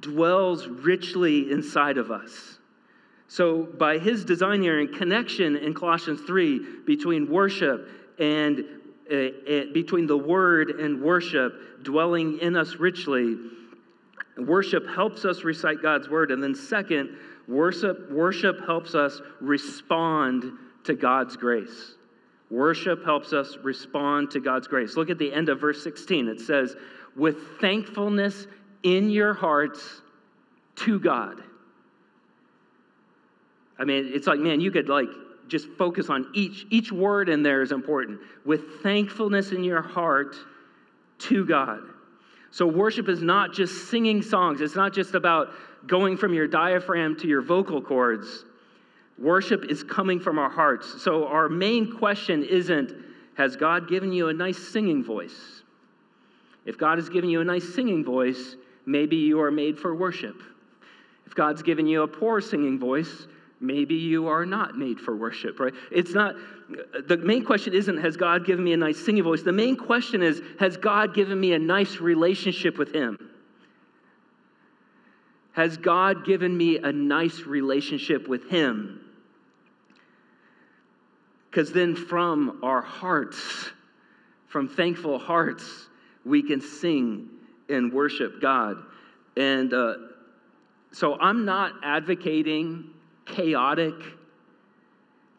dwells 0.00 0.66
richly 0.66 1.50
inside 1.50 1.98
of 1.98 2.10
us. 2.10 2.58
So, 3.26 3.64
by 3.64 3.98
his 3.98 4.24
design 4.24 4.62
here 4.62 4.80
and 4.80 4.94
connection 4.94 5.56
in 5.56 5.74
Colossians 5.74 6.20
3 6.26 6.80
between 6.86 7.30
worship 7.30 7.88
and 8.18 8.64
uh, 9.10 9.14
uh, 9.14 9.64
between 9.72 10.06
the 10.06 10.16
word 10.16 10.70
and 10.70 11.02
worship 11.02 11.82
dwelling 11.82 12.38
in 12.40 12.56
us 12.56 12.76
richly, 12.76 13.36
worship 14.38 14.86
helps 14.86 15.24
us 15.24 15.44
recite 15.44 15.82
God's 15.82 16.08
word. 16.08 16.30
And 16.30 16.42
then, 16.42 16.54
second, 16.54 17.16
worship, 17.48 18.10
worship 18.10 18.64
helps 18.66 18.94
us 18.94 19.20
respond 19.40 20.44
to 20.84 20.94
God's 20.94 21.36
grace. 21.36 21.94
Worship 22.50 23.04
helps 23.04 23.32
us 23.32 23.58
respond 23.62 24.30
to 24.30 24.40
God's 24.40 24.68
grace. 24.68 24.96
Look 24.96 25.10
at 25.10 25.18
the 25.18 25.32
end 25.32 25.48
of 25.48 25.60
verse 25.60 25.82
16. 25.82 26.28
It 26.28 26.40
says, 26.40 26.76
with 27.16 27.36
thankfulness 27.60 28.46
in 28.82 29.10
your 29.10 29.34
hearts 29.34 30.02
to 30.76 30.98
God. 30.98 31.42
I 33.78 33.84
mean, 33.84 34.10
it's 34.12 34.26
like, 34.26 34.40
man, 34.40 34.60
you 34.60 34.70
could 34.70 34.88
like 34.88 35.08
just 35.48 35.68
focus 35.78 36.10
on 36.10 36.30
each 36.34 36.66
each 36.70 36.92
word 36.92 37.28
in 37.28 37.42
there 37.42 37.62
is 37.62 37.72
important. 37.72 38.20
With 38.44 38.82
thankfulness 38.82 39.52
in 39.52 39.64
your 39.64 39.82
heart 39.82 40.36
to 41.18 41.44
God. 41.44 41.80
So 42.50 42.66
worship 42.66 43.08
is 43.08 43.22
not 43.22 43.52
just 43.52 43.90
singing 43.90 44.22
songs. 44.22 44.60
It's 44.60 44.76
not 44.76 44.92
just 44.92 45.14
about 45.14 45.48
going 45.86 46.16
from 46.16 46.34
your 46.34 46.46
diaphragm 46.46 47.16
to 47.20 47.28
your 47.28 47.42
vocal 47.42 47.80
cords. 47.80 48.44
Worship 49.18 49.64
is 49.64 49.82
coming 49.82 50.20
from 50.20 50.38
our 50.38 50.50
hearts. 50.50 51.02
So 51.02 51.26
our 51.26 51.48
main 51.48 51.96
question 51.96 52.44
isn't 52.44 52.92
has 53.36 53.56
God 53.56 53.88
given 53.88 54.12
you 54.12 54.28
a 54.28 54.32
nice 54.32 54.58
singing 54.58 55.02
voice? 55.02 55.62
If 56.66 56.76
God 56.76 56.98
has 56.98 57.08
given 57.08 57.30
you 57.30 57.40
a 57.40 57.44
nice 57.44 57.74
singing 57.74 58.04
voice, 58.04 58.56
maybe 58.84 59.16
you 59.16 59.40
are 59.40 59.50
made 59.50 59.78
for 59.78 59.94
worship. 59.94 60.42
If 61.26 61.34
God's 61.34 61.62
given 61.62 61.86
you 61.86 62.02
a 62.02 62.08
poor 62.08 62.40
singing 62.40 62.78
voice, 62.78 63.26
maybe 63.60 63.94
you 63.94 64.28
are 64.28 64.46
not 64.46 64.76
made 64.76 65.00
for 65.00 65.16
worship, 65.16 65.60
right? 65.60 65.72
It's 65.90 66.14
not, 66.14 66.36
the 67.06 67.16
main 67.16 67.44
question 67.44 67.74
isn't, 67.74 67.98
has 67.98 68.16
God 68.16 68.44
given 68.44 68.64
me 68.64 68.72
a 68.72 68.76
nice 68.76 69.04
singing 69.04 69.22
voice? 69.22 69.42
The 69.42 69.52
main 69.52 69.76
question 69.76 70.22
is, 70.22 70.42
has 70.58 70.76
God 70.76 71.14
given 71.14 71.38
me 71.38 71.52
a 71.52 71.58
nice 71.58 71.98
relationship 71.98 72.78
with 72.78 72.92
Him? 72.92 73.27
Has 75.58 75.76
God 75.76 76.24
given 76.24 76.56
me 76.56 76.78
a 76.78 76.92
nice 76.92 77.40
relationship 77.40 78.28
with 78.28 78.48
Him? 78.48 79.00
Because 81.50 81.72
then 81.72 81.96
from 81.96 82.60
our 82.62 82.80
hearts, 82.80 83.70
from 84.46 84.68
thankful 84.68 85.18
hearts, 85.18 85.88
we 86.24 86.44
can 86.44 86.60
sing 86.60 87.28
and 87.68 87.92
worship 87.92 88.40
God. 88.40 88.76
And 89.36 89.74
uh, 89.74 89.94
so 90.92 91.18
I'm 91.18 91.44
not 91.44 91.72
advocating 91.82 92.90
chaotic. 93.26 93.94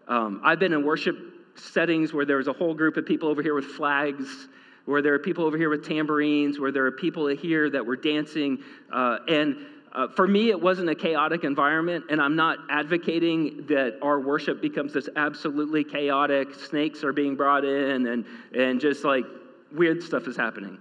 Um, 0.10 0.42
I've 0.44 0.60
been 0.60 0.74
in 0.74 0.84
worship 0.84 1.18
settings 1.56 2.14
where 2.14 2.26
there 2.26 2.40
was 2.40 2.50
a 2.50 2.54
whole 2.54 2.74
group 2.74 2.98
of 2.98 3.06
people 3.06 3.30
over 3.30 3.42
here 3.42 3.56
with 3.56 3.68
flags, 3.68 4.50
where 4.84 5.02
there 5.02 5.14
are 5.14 5.20
people 5.20 5.46
over 5.46 5.58
here 5.58 5.70
with 5.70 5.88
tambourines, 5.88 6.60
where 6.60 6.74
there 6.74 6.86
are 6.86 6.92
people 6.92 7.28
here 7.28 7.70
that 7.70 7.86
were 7.86 7.96
dancing. 7.96 8.62
Uh, 8.92 9.20
and 9.30 9.56
uh, 9.94 10.08
for 10.08 10.28
me, 10.28 10.50
it 10.50 10.62
wasn't 10.62 10.90
a 10.90 10.96
chaotic 10.96 11.44
environment, 11.44 12.06
and 12.10 12.22
I'm 12.22 12.36
not 12.36 12.60
advocating 12.70 13.66
that 13.68 13.98
our 14.02 14.20
worship 14.20 14.62
becomes 14.62 14.94
this 14.94 15.10
absolutely 15.16 15.84
chaotic. 15.84 16.54
Snakes 16.54 17.04
are 17.04 17.14
being 17.14 17.36
brought 17.36 17.66
in, 17.66 18.08
and, 18.08 18.26
and 18.56 18.80
just 18.80 19.04
like 19.04 19.26
weird 19.72 20.04
stuff 20.04 20.28
is 20.28 20.38
happening 20.38 20.78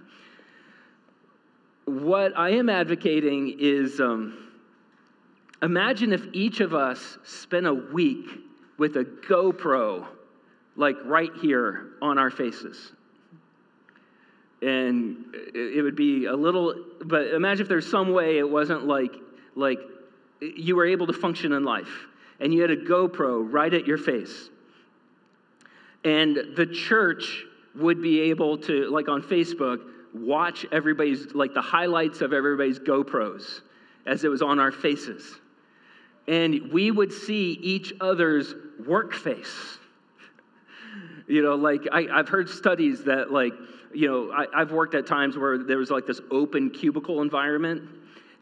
what 1.89 2.37
I 2.37 2.51
am 2.51 2.69
advocating 2.69 3.55
is 3.59 3.99
um, 3.99 4.51
imagine 5.61 6.13
if 6.13 6.27
each 6.33 6.59
of 6.59 6.73
us 6.73 7.17
spent 7.23 7.65
a 7.65 7.73
week 7.73 8.27
with 8.77 8.95
a 8.97 9.03
GoPro, 9.03 10.07
like 10.75 10.95
right 11.03 11.31
here 11.41 11.93
on 12.01 12.17
our 12.17 12.29
faces. 12.29 12.93
And 14.61 15.25
it 15.53 15.81
would 15.83 15.95
be 15.95 16.25
a 16.25 16.35
little, 16.35 16.75
but 17.05 17.27
imagine 17.27 17.61
if 17.61 17.69
there's 17.69 17.89
some 17.89 18.11
way 18.11 18.37
it 18.37 18.49
wasn't 18.49 18.85
like, 18.85 19.13
like 19.55 19.79
you 20.41 20.75
were 20.75 20.85
able 20.85 21.07
to 21.07 21.13
function 21.13 21.53
in 21.53 21.63
life 21.63 22.07
and 22.39 22.53
you 22.53 22.61
had 22.61 22.71
a 22.71 22.77
GoPro 22.77 23.45
right 23.49 23.73
at 23.73 23.87
your 23.87 23.97
face. 23.97 24.49
And 26.03 26.37
the 26.55 26.65
church 26.65 27.43
would 27.75 28.01
be 28.01 28.21
able 28.21 28.57
to, 28.57 28.89
like 28.89 29.09
on 29.09 29.21
Facebook, 29.21 29.79
watch 30.13 30.65
everybody's, 30.71 31.33
like 31.33 31.53
the 31.53 31.61
highlights 31.61 32.21
of 32.21 32.33
everybody's 32.33 32.79
GoPros 32.79 33.61
as 34.05 34.23
it 34.23 34.29
was 34.29 34.41
on 34.41 34.59
our 34.59 34.71
faces. 34.71 35.39
And 36.27 36.71
we 36.71 36.91
would 36.91 37.11
see 37.11 37.53
each 37.61 37.93
other's 38.01 38.53
work 38.85 39.13
face. 39.13 39.77
You 41.27 41.43
know, 41.43 41.53
like 41.53 41.81
I, 41.91 42.07
i've 42.11 42.27
heard 42.27 42.49
studies 42.49 43.03
that, 43.03 43.31
like, 43.31 43.53
you 43.93 44.07
know, 44.07 44.31
I, 44.31 44.45
I've 44.61 44.71
worked 44.71 44.95
at 44.95 45.05
times 45.05 45.37
where 45.37 45.57
there 45.57 45.77
was 45.77 45.89
like 45.89 46.05
this 46.05 46.21
open 46.31 46.69
cubicle 46.69 47.21
environment 47.21 47.83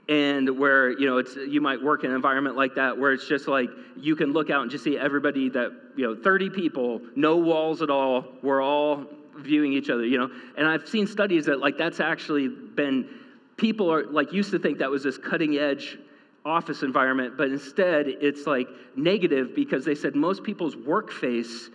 and 0.09 0.57
where 0.57 0.97
you 0.97 1.05
know 1.05 1.17
it's 1.17 1.35
you 1.35 1.59
might 1.59 1.81
work 1.81 2.03
in 2.03 2.11
an 2.11 2.15
environment 2.15 2.55
like 2.55 2.75
that 2.75 2.97
where 2.97 3.11
it's 3.11 3.27
just 3.27 3.47
like 3.47 3.69
you 3.97 4.15
can 4.15 4.31
look 4.31 4.49
out 4.49 4.61
and 4.61 4.71
just 4.71 4.83
see 4.83 4.97
everybody 4.97 5.49
that 5.49 5.69
you 5.97 6.07
know 6.07 6.15
30 6.15 6.49
people 6.49 7.01
no 7.17 7.35
walls 7.35 7.81
at 7.81 7.89
all 7.89 8.23
we're 8.41 8.61
all 8.61 9.05
viewing 9.37 9.73
each 9.73 9.89
other, 9.89 10.05
you 10.05 10.17
know. 10.17 10.29
And 10.57 10.67
I've 10.67 10.87
seen 10.87 11.07
studies 11.07 11.45
that 11.45 11.59
like 11.59 11.77
that's 11.77 11.99
actually 11.99 12.47
been 12.47 13.07
people 13.55 13.91
are 13.91 14.05
like 14.05 14.31
used 14.33 14.51
to 14.51 14.59
think 14.59 14.79
that 14.79 14.89
was 14.89 15.03
this 15.03 15.17
cutting 15.17 15.57
edge 15.57 15.97
office 16.45 16.83
environment, 16.83 17.37
but 17.37 17.49
instead 17.49 18.07
it's 18.07 18.47
like 18.47 18.67
negative 18.95 19.53
because 19.55 19.83
they 19.83 19.95
said 19.95 20.15
most 20.15 20.43
people's 20.43 20.75
work 20.75 21.11
face 21.11 21.69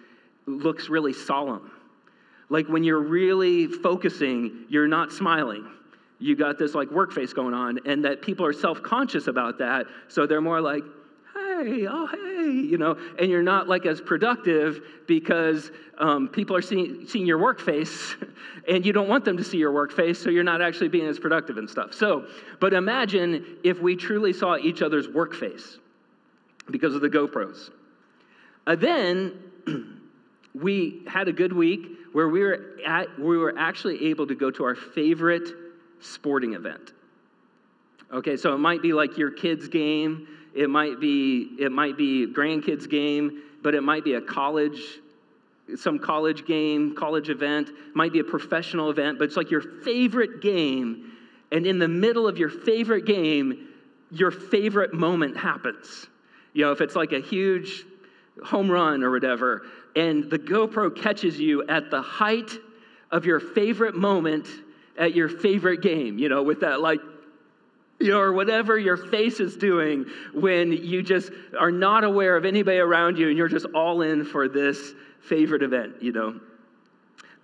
looks 0.47 0.88
really 0.88 1.12
solemn. 1.12 1.71
Like 2.52 2.68
when 2.68 2.85
you're 2.85 3.00
really 3.00 3.66
focusing, 3.66 4.66
you're 4.68 4.87
not 4.87 5.11
smiling. 5.11 5.66
You 6.18 6.37
got 6.37 6.59
this 6.59 6.75
like 6.75 6.90
work 6.90 7.11
face 7.11 7.32
going 7.32 7.54
on, 7.54 7.80
and 7.87 8.04
that 8.04 8.21
people 8.21 8.44
are 8.44 8.52
self 8.52 8.82
conscious 8.82 9.26
about 9.26 9.56
that. 9.59 9.87
So 10.09 10.26
they're 10.26 10.42
more 10.42 10.61
like, 10.61 10.82
hey, 11.32 11.87
oh, 11.88 12.06
hey, 12.06 12.50
you 12.50 12.76
know, 12.76 12.99
and 13.18 13.30
you're 13.30 13.42
not 13.42 13.68
like 13.68 13.87
as 13.87 14.02
productive 14.02 14.82
because 15.09 15.71
um, 15.97 16.28
people 16.28 16.54
are 16.54 16.61
seeing, 16.61 17.09
seeing 17.09 17.25
your 17.25 17.38
work 17.38 17.59
face 17.59 18.16
and 18.68 18.85
you 18.85 18.92
don't 18.92 19.09
want 19.09 19.25
them 19.25 19.38
to 19.38 19.44
see 19.44 19.56
your 19.56 19.73
work 19.73 19.90
face, 19.90 20.23
so 20.23 20.28
you're 20.28 20.44
not 20.44 20.61
actually 20.61 20.88
being 20.88 21.06
as 21.06 21.18
productive 21.18 21.56
and 21.56 21.71
stuff. 21.71 21.94
So, 21.94 22.26
but 22.61 22.75
imagine 22.75 23.56
if 23.64 23.80
we 23.80 23.97
truly 23.97 24.35
saw 24.35 24.59
each 24.59 24.82
other's 24.82 25.09
work 25.09 25.32
face 25.35 25.78
because 26.71 26.94
of 26.94 27.00
the 27.00 27.09
GoPros. 27.09 27.71
Uh, 28.66 28.76
then 28.76 29.40
we 30.54 31.02
had 31.06 31.28
a 31.28 31.32
good 31.32 31.54
week 31.54 32.01
where 32.12 32.28
we 32.28 32.40
were, 32.40 32.76
at, 32.87 33.19
we 33.19 33.38
were 33.38 33.54
actually 33.59 34.07
able 34.11 34.26
to 34.26 34.35
go 34.35 34.50
to 34.50 34.64
our 34.64 34.75
favorite 34.75 35.49
sporting 36.00 36.54
event. 36.54 36.92
Okay, 38.12 38.37
so 38.37 38.54
it 38.54 38.59
might 38.59 38.83
be 38.83 38.92
like 38.92 39.16
your 39.16 39.31
kid's 39.31 39.69
game 39.69 40.26
it 40.54 40.69
might 40.69 41.00
be 41.00 41.57
it 41.59 41.73
might 41.73 41.97
be 41.97 42.26
grandkids 42.26 42.88
game, 42.88 43.42
but 43.62 43.75
it 43.75 43.83
might 43.83 44.04
be 44.04 44.14
a 44.14 44.21
college 44.21 44.81
some 45.76 45.99
college 45.99 46.45
game, 46.45 46.95
college 46.95 47.31
event, 47.31 47.71
might 47.95 48.12
be 48.12 48.19
a 48.19 48.25
professional 48.25 48.90
event, 48.90 49.19
but 49.19 49.25
it's 49.25 49.37
like 49.37 49.50
your 49.50 49.61
favorite 49.61 50.42
game 50.42 51.12
and 51.52 51.66
in 51.66 51.78
the 51.78 51.88
middle 51.88 52.26
of 52.26 52.37
your 52.37 52.50
favorite 52.50 53.07
game, 53.07 53.69
your 54.11 54.31
favorite 54.31 54.92
moment 54.92 55.37
happens. 55.37 56.09
You 56.52 56.64
know, 56.64 56.73
if 56.73 56.81
it's 56.81 56.97
like 56.97 57.12
a 57.12 57.21
huge 57.21 57.85
home 58.45 58.71
run 58.71 59.02
or 59.02 59.11
whatever, 59.11 59.62
and 59.96 60.30
the 60.30 60.38
GoPro 60.38 60.94
catches 60.94 61.38
you 61.38 61.66
at 61.68 61.90
the 61.90 62.00
height 62.00 62.50
of 63.11 63.26
your 63.26 63.40
favorite 63.40 63.94
moment 63.94 64.49
at 64.99 65.14
your 65.14 65.28
favorite 65.28 65.82
game, 65.82 66.18
you 66.18 66.28
know, 66.28 66.42
with 66.42 66.61
that 66.61 66.80
like 66.80 67.00
you 68.00 68.11
know, 68.11 68.18
or 68.18 68.32
whatever 68.32 68.78
your 68.78 68.96
face 68.96 69.38
is 69.38 69.56
doing 69.56 70.04
when 70.34 70.72
you 70.72 71.02
just 71.02 71.30
are 71.58 71.70
not 71.70 72.02
aware 72.02 72.37
of 72.37 72.44
anybody 72.44 72.78
around 72.78 73.16
you 73.16 73.28
and 73.28 73.38
you're 73.38 73.49
just 73.49 73.66
all 73.75 74.02
in 74.02 74.25
for 74.25 74.49
this 74.49 74.94
favorite 75.20 75.62
event, 75.62 76.02
you 76.02 76.11
know. 76.11 76.40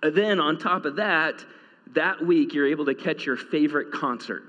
And 0.03 0.13
then 0.15 0.39
on 0.39 0.59
top 0.59 0.83
of 0.83 0.97
that, 0.97 1.45
that 1.93 2.25
week 2.25 2.53
you're 2.53 2.67
able 2.67 2.85
to 2.85 2.95
catch 2.95 3.25
your 3.25 3.37
favorite 3.37 3.91
concert. 3.91 4.43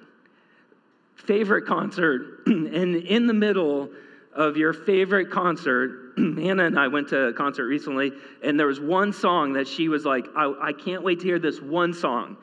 Favorite 1.15 1.67
concert, 1.67 2.41
and 2.47 2.97
in 2.97 3.27
the 3.27 3.35
middle 3.35 3.91
of 4.35 4.57
your 4.57 4.73
favorite 4.73 5.31
concert, 5.31 6.10
Hannah 6.17 6.65
and 6.65 6.79
I 6.79 6.89
went 6.89 7.09
to 7.09 7.29
a 7.29 7.33
concert 7.33 7.67
recently, 7.67 8.13
and 8.43 8.59
there 8.59 8.67
was 8.67 8.81
one 8.81 9.13
song 9.13 9.53
that 9.55 9.67
she 9.69 9.89
was 9.89 10.05
like, 10.05 10.27
I, 10.37 10.53
I 10.61 10.73
can't 10.73 11.03
wait 11.03 11.21
to 11.21 11.27
hear 11.27 11.39
this 11.39 11.61
one 11.61 11.93
song. 11.93 12.37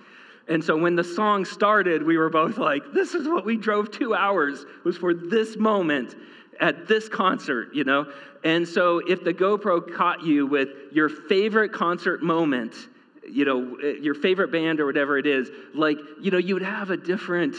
And 0.47 0.63
so 0.63 0.77
when 0.77 0.95
the 0.95 1.03
song 1.03 1.43
started, 1.43 2.03
we 2.03 2.17
were 2.17 2.29
both 2.29 2.57
like, 2.57 2.93
this 2.93 3.13
is 3.13 3.27
what 3.27 3.45
we 3.45 3.57
drove 3.57 3.91
two 3.91 4.15
hours, 4.15 4.65
was 4.85 4.97
for 4.97 5.13
this 5.13 5.57
moment 5.57 6.15
at 6.59 6.87
this 6.87 7.09
concert, 7.09 7.73
you 7.73 7.83
know? 7.83 8.11
And 8.43 8.67
so 8.67 8.99
if 9.07 9.23
the 9.23 9.33
GoPro 9.33 9.93
caught 9.93 10.23
you 10.23 10.45
with 10.45 10.69
your 10.91 11.09
favorite 11.09 11.73
concert 11.73 12.23
moment, 12.23 12.73
you 13.29 13.43
know, 13.43 13.77
eh, 13.83 13.95
your 14.01 14.13
favorite 14.13 14.51
band 14.51 14.79
or 14.79 14.85
whatever 14.85 15.17
it 15.17 15.27
is, 15.27 15.49
like, 15.73 15.97
you 16.21 16.31
know, 16.31 16.37
you 16.37 16.53
would 16.53 16.63
have 16.63 16.91
a 16.91 16.97
different 16.97 17.55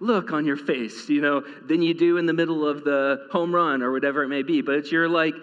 look 0.00 0.32
on 0.32 0.46
your 0.46 0.56
face, 0.56 1.08
you 1.08 1.20
know, 1.20 1.44
than 1.66 1.82
you 1.82 1.94
do 1.94 2.16
in 2.16 2.26
the 2.26 2.32
middle 2.32 2.66
of 2.66 2.84
the 2.84 3.28
home 3.30 3.54
run 3.54 3.82
or 3.82 3.92
whatever 3.92 4.22
it 4.22 4.28
may 4.28 4.42
be. 4.42 4.62
But 4.62 4.76
it's 4.76 4.90
your 4.90 5.08
like 5.08 5.34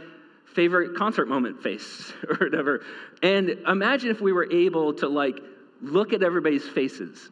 favorite 0.54 0.98
concert 0.98 1.28
moment 1.28 1.62
face 1.62 2.12
or 2.30 2.36
whatever. 2.38 2.84
And 3.22 3.50
imagine 3.68 4.10
if 4.10 4.20
we 4.20 4.34
were 4.34 4.52
able 4.52 4.94
to 4.96 5.08
like 5.08 5.40
look 5.82 6.12
at 6.12 6.24
everybody's 6.24 6.68
faces, 6.68 7.30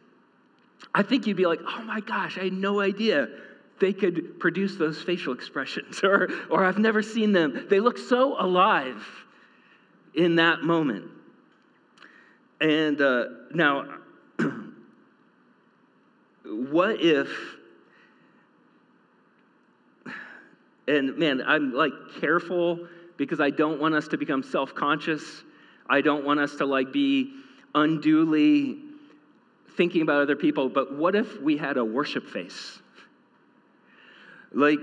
I 0.94 1.02
think 1.02 1.26
you'd 1.26 1.36
be 1.36 1.46
like, 1.46 1.60
oh 1.66 1.82
my 1.82 2.00
gosh, 2.00 2.38
I 2.38 2.44
had 2.44 2.52
no 2.52 2.80
idea 2.80 3.28
they 3.80 3.92
could 3.92 4.40
produce 4.40 4.76
those 4.76 5.02
facial 5.02 5.34
expressions, 5.34 6.00
or, 6.04 6.30
or 6.48 6.64
I've 6.64 6.78
never 6.78 7.02
seen 7.02 7.32
them. 7.32 7.66
They 7.68 7.80
look 7.80 7.98
so 7.98 8.40
alive 8.40 9.04
in 10.14 10.36
that 10.36 10.62
moment. 10.62 11.10
And 12.60 13.00
uh, 13.00 13.24
now, 13.52 13.98
what 16.46 17.00
if, 17.00 17.28
and 20.88 21.16
man, 21.16 21.42
I'm 21.46 21.72
like 21.72 21.92
careful 22.20 22.86
because 23.16 23.40
I 23.40 23.50
don't 23.50 23.80
want 23.80 23.94
us 23.94 24.08
to 24.08 24.16
become 24.16 24.42
self 24.42 24.74
conscious. 24.74 25.42
I 25.88 26.00
don't 26.00 26.24
want 26.24 26.40
us 26.40 26.56
to 26.56 26.66
like 26.66 26.92
be 26.92 27.32
unduly 27.74 28.78
thinking 29.76 30.02
about 30.02 30.22
other 30.22 30.36
people, 30.36 30.68
but 30.68 30.94
what 30.94 31.14
if 31.14 31.40
we 31.40 31.56
had 31.56 31.76
a 31.76 31.84
worship 31.84 32.26
face? 32.26 32.80
Like, 34.52 34.80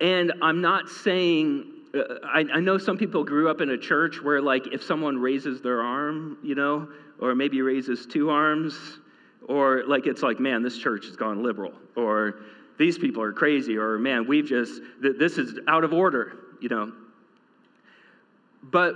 and 0.00 0.32
I'm 0.42 0.60
not 0.60 0.88
saying, 0.88 1.72
uh, 1.94 2.14
I, 2.24 2.44
I, 2.52 2.60
know 2.60 2.78
some 2.78 2.96
people 2.96 3.24
grew 3.24 3.50
up 3.50 3.60
in 3.60 3.70
a 3.70 3.78
church 3.78 4.22
where, 4.22 4.40
like, 4.40 4.68
if 4.68 4.82
someone 4.84 5.18
raises 5.18 5.60
their 5.60 5.82
arm, 5.82 6.38
you 6.42 6.54
know, 6.54 6.88
or 7.18 7.34
maybe 7.34 7.60
raises 7.62 8.06
two 8.06 8.30
arms, 8.30 9.00
or 9.46 9.84
like 9.86 10.06
it's 10.06 10.22
like, 10.22 10.40
man, 10.40 10.62
this 10.62 10.78
church 10.78 11.06
has 11.06 11.16
gone 11.16 11.42
liberal, 11.42 11.72
or 11.96 12.40
these 12.78 12.98
people 12.98 13.22
are 13.22 13.32
crazy, 13.32 13.76
or 13.76 13.98
man, 13.98 14.26
we've 14.26 14.46
just, 14.46 14.80
this 15.00 15.38
is 15.38 15.58
out 15.66 15.84
of 15.84 15.92
order, 15.92 16.38
you 16.60 16.68
know. 16.68 16.92
But 18.62 18.94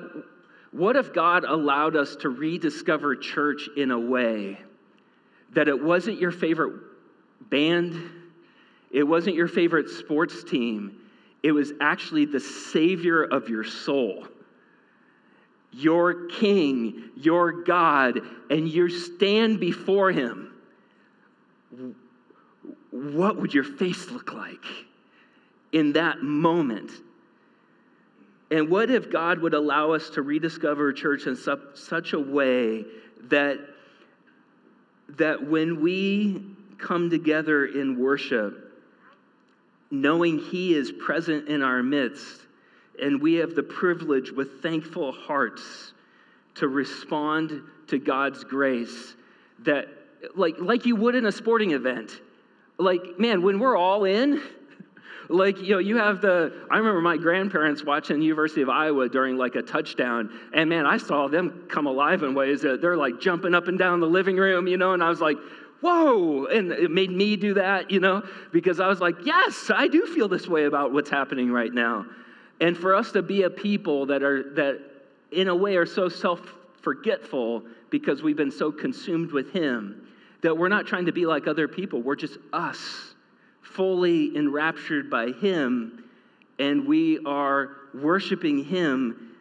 what 0.72 0.96
if 0.96 1.12
God 1.12 1.44
allowed 1.44 1.96
us 1.96 2.16
to 2.16 2.28
rediscover 2.28 3.16
church 3.16 3.68
in 3.76 3.90
a 3.90 3.98
way 3.98 4.59
that 5.52 5.68
it 5.68 5.83
wasn't 5.83 6.20
your 6.20 6.31
favorite 6.31 6.81
band, 7.50 8.11
it 8.90 9.02
wasn't 9.02 9.37
your 9.37 9.48
favorite 9.48 9.90
sports 9.90 10.44
team, 10.44 10.98
it 11.42 11.52
was 11.52 11.72
actually 11.81 12.24
the 12.24 12.40
Savior 12.40 13.24
of 13.24 13.48
your 13.48 13.64
soul? 13.64 14.26
Your 15.72 16.26
King, 16.26 17.11
your 17.16 17.62
God, 17.62 18.20
and 18.50 18.68
you 18.68 18.90
stand 18.90 19.58
before 19.58 20.12
Him. 20.12 20.52
What 22.90 23.37
would 23.40 23.54
your 23.54 23.64
face 23.64 24.11
look 24.11 24.32
like 24.35 24.64
in 25.72 25.94
that 25.94 26.22
moment? 26.22 26.90
And 28.50 28.68
what 28.68 28.90
if 28.90 29.11
God 29.11 29.38
would 29.38 29.54
allow 29.54 29.92
us 29.92 30.11
to 30.11 30.20
rediscover 30.20 30.92
church 30.92 31.26
in 31.26 31.37
su- 31.37 31.58
such 31.72 32.12
a 32.12 32.20
way 32.20 32.85
that, 33.28 33.58
that 35.16 35.48
when 35.48 35.80
we 35.80 36.44
come 36.76 37.08
together 37.08 37.64
in 37.64 37.98
worship, 37.98 38.78
knowing 39.90 40.38
He 40.38 40.74
is 40.74 40.92
present 40.92 41.48
in 41.48 41.62
our 41.62 41.82
midst, 41.82 42.41
and 43.00 43.20
we 43.20 43.35
have 43.35 43.55
the 43.55 43.62
privilege 43.62 44.31
with 44.31 44.62
thankful 44.62 45.12
hearts 45.12 45.92
to 46.57 46.68
respond 46.68 47.62
to 47.88 47.98
God's 47.98 48.44
grace, 48.44 49.16
that 49.61 49.88
like, 50.35 50.57
like 50.59 50.87
you 50.87 50.96
would 50.96 51.14
in 51.14 51.26
a 51.26 51.33
sporting 51.33 51.72
event, 51.72 52.20
like, 52.78 53.18
man, 53.18 53.42
when 53.42 53.59
we're 53.59 53.76
all 53.76 54.05
in, 54.05 54.40
like, 55.28 55.59
you 55.59 55.70
know, 55.70 55.78
you 55.78 55.96
have 55.96 56.20
the, 56.20 56.66
I 56.70 56.78
remember 56.78 57.00
my 57.00 57.16
grandparents 57.16 57.85
watching 57.85 58.22
University 58.22 58.62
of 58.62 58.68
Iowa 58.68 59.09
during 59.09 59.37
like 59.37 59.55
a 59.55 59.62
touchdown, 59.62 60.31
and 60.55 60.68
man, 60.68 60.87
I 60.87 60.96
saw 60.98 61.28
them 61.28 61.66
come 61.68 61.87
alive 61.87 62.22
in 62.22 62.35
ways 62.35 62.62
that 62.62 62.81
they're 62.81 62.96
like 62.96 63.20
jumping 63.20 63.55
up 63.55 63.68
and 63.68 63.78
down 63.78 64.00
the 64.00 64.07
living 64.07 64.37
room, 64.37 64.66
you 64.66 64.76
know, 64.76 64.92
and 64.92 65.02
I 65.02 65.09
was 65.09 65.20
like, 65.20 65.38
whoa, 65.81 66.46
and 66.46 66.70
it 66.70 66.90
made 66.90 67.11
me 67.11 67.37
do 67.37 67.55
that, 67.55 67.90
you 67.90 68.00
know, 68.00 68.22
because 68.52 68.78
I 68.78 68.87
was 68.87 69.00
like, 69.00 69.16
yes, 69.24 69.70
I 69.74 69.88
do 69.88 70.07
feel 70.07 70.28
this 70.28 70.46
way 70.46 70.64
about 70.64 70.92
what's 70.92 71.11
happening 71.11 71.50
right 71.50 71.72
now. 71.72 72.07
And 72.62 72.79
for 72.79 72.94
us 72.94 73.11
to 73.12 73.22
be 73.22 73.42
a 73.42 73.51
people 73.51 74.07
that 74.07 74.22
are, 74.22 74.55
that 74.55 74.81
in 75.33 75.48
a 75.48 75.55
way 75.55 75.77
are 75.77 75.85
so 75.85 76.09
self 76.09 76.40
forgetful 76.81 77.64
because 77.90 78.22
we've 78.22 78.37
been 78.37 78.53
so 78.53 78.70
consumed 78.70 79.33
with 79.33 79.53
Him 79.53 80.07
that 80.42 80.57
we're 80.57 80.68
not 80.68 80.87
trying 80.87 81.07
to 81.07 81.12
be 81.12 81.27
like 81.27 81.48
other 81.48 81.66
people, 81.66 82.01
we're 82.01 82.16
just 82.16 82.38
us 82.53 83.14
fully 83.62 84.37
enraptured 84.37 85.11
by 85.11 85.33
Him, 85.33 86.05
and 86.61 86.87
we 86.87 87.18
are 87.27 87.77
worshiping 87.94 88.64
Him. 88.64 89.35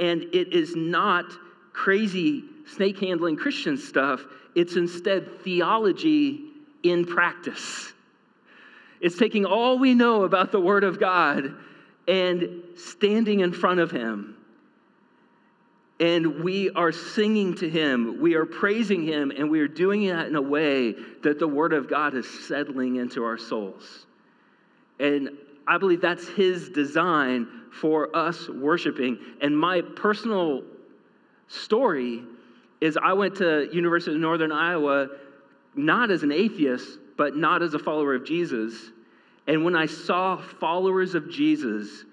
And 0.00 0.24
it 0.32 0.52
is 0.52 0.74
not 0.74 1.26
crazy 1.72 2.42
snake 2.66 2.98
handling 2.98 3.36
Christian 3.36 3.76
stuff, 3.76 4.24
it's 4.56 4.74
instead 4.74 5.42
theology 5.42 6.40
in 6.82 7.04
practice. 7.04 7.92
It's 9.00 9.16
taking 9.16 9.46
all 9.46 9.78
we 9.78 9.94
know 9.94 10.24
about 10.24 10.50
the 10.50 10.60
Word 10.60 10.82
of 10.82 10.98
God 10.98 11.54
and 12.08 12.62
standing 12.76 13.40
in 13.40 13.52
front 13.52 13.80
of 13.80 13.90
Him 13.90 14.38
and 16.00 16.44
we 16.44 16.70
are 16.70 16.92
singing 16.92 17.54
to 17.56 17.68
him, 17.68 18.20
we 18.20 18.34
are 18.34 18.46
praising 18.46 19.02
him, 19.02 19.32
and 19.36 19.50
we 19.50 19.60
are 19.60 19.68
doing 19.68 20.04
it 20.04 20.26
in 20.28 20.36
a 20.36 20.42
way 20.42 20.94
that 21.22 21.38
the 21.38 21.48
word 21.48 21.72
of 21.72 21.88
God 21.90 22.14
is 22.14 22.28
settling 22.46 22.96
into 22.96 23.24
our 23.24 23.36
souls. 23.36 24.06
And 25.00 25.30
I 25.66 25.78
believe 25.78 26.00
that's 26.00 26.28
his 26.28 26.68
design 26.68 27.48
for 27.72 28.14
us 28.16 28.48
worshiping. 28.48 29.18
And 29.40 29.58
my 29.58 29.80
personal 29.80 30.62
story 31.48 32.22
is 32.80 32.96
I 33.02 33.12
went 33.12 33.34
to 33.36 33.68
University 33.72 34.14
of 34.14 34.20
Northern 34.20 34.52
Iowa 34.52 35.08
not 35.74 36.10
as 36.10 36.22
an 36.22 36.32
atheist, 36.32 36.98
but 37.16 37.36
not 37.36 37.60
as 37.60 37.74
a 37.74 37.78
follower 37.78 38.14
of 38.14 38.24
Jesus. 38.24 38.92
And 39.48 39.64
when 39.64 39.74
I 39.74 39.86
saw 39.86 40.36
followers 40.36 41.14
of 41.14 41.30
Jesus 41.30 42.04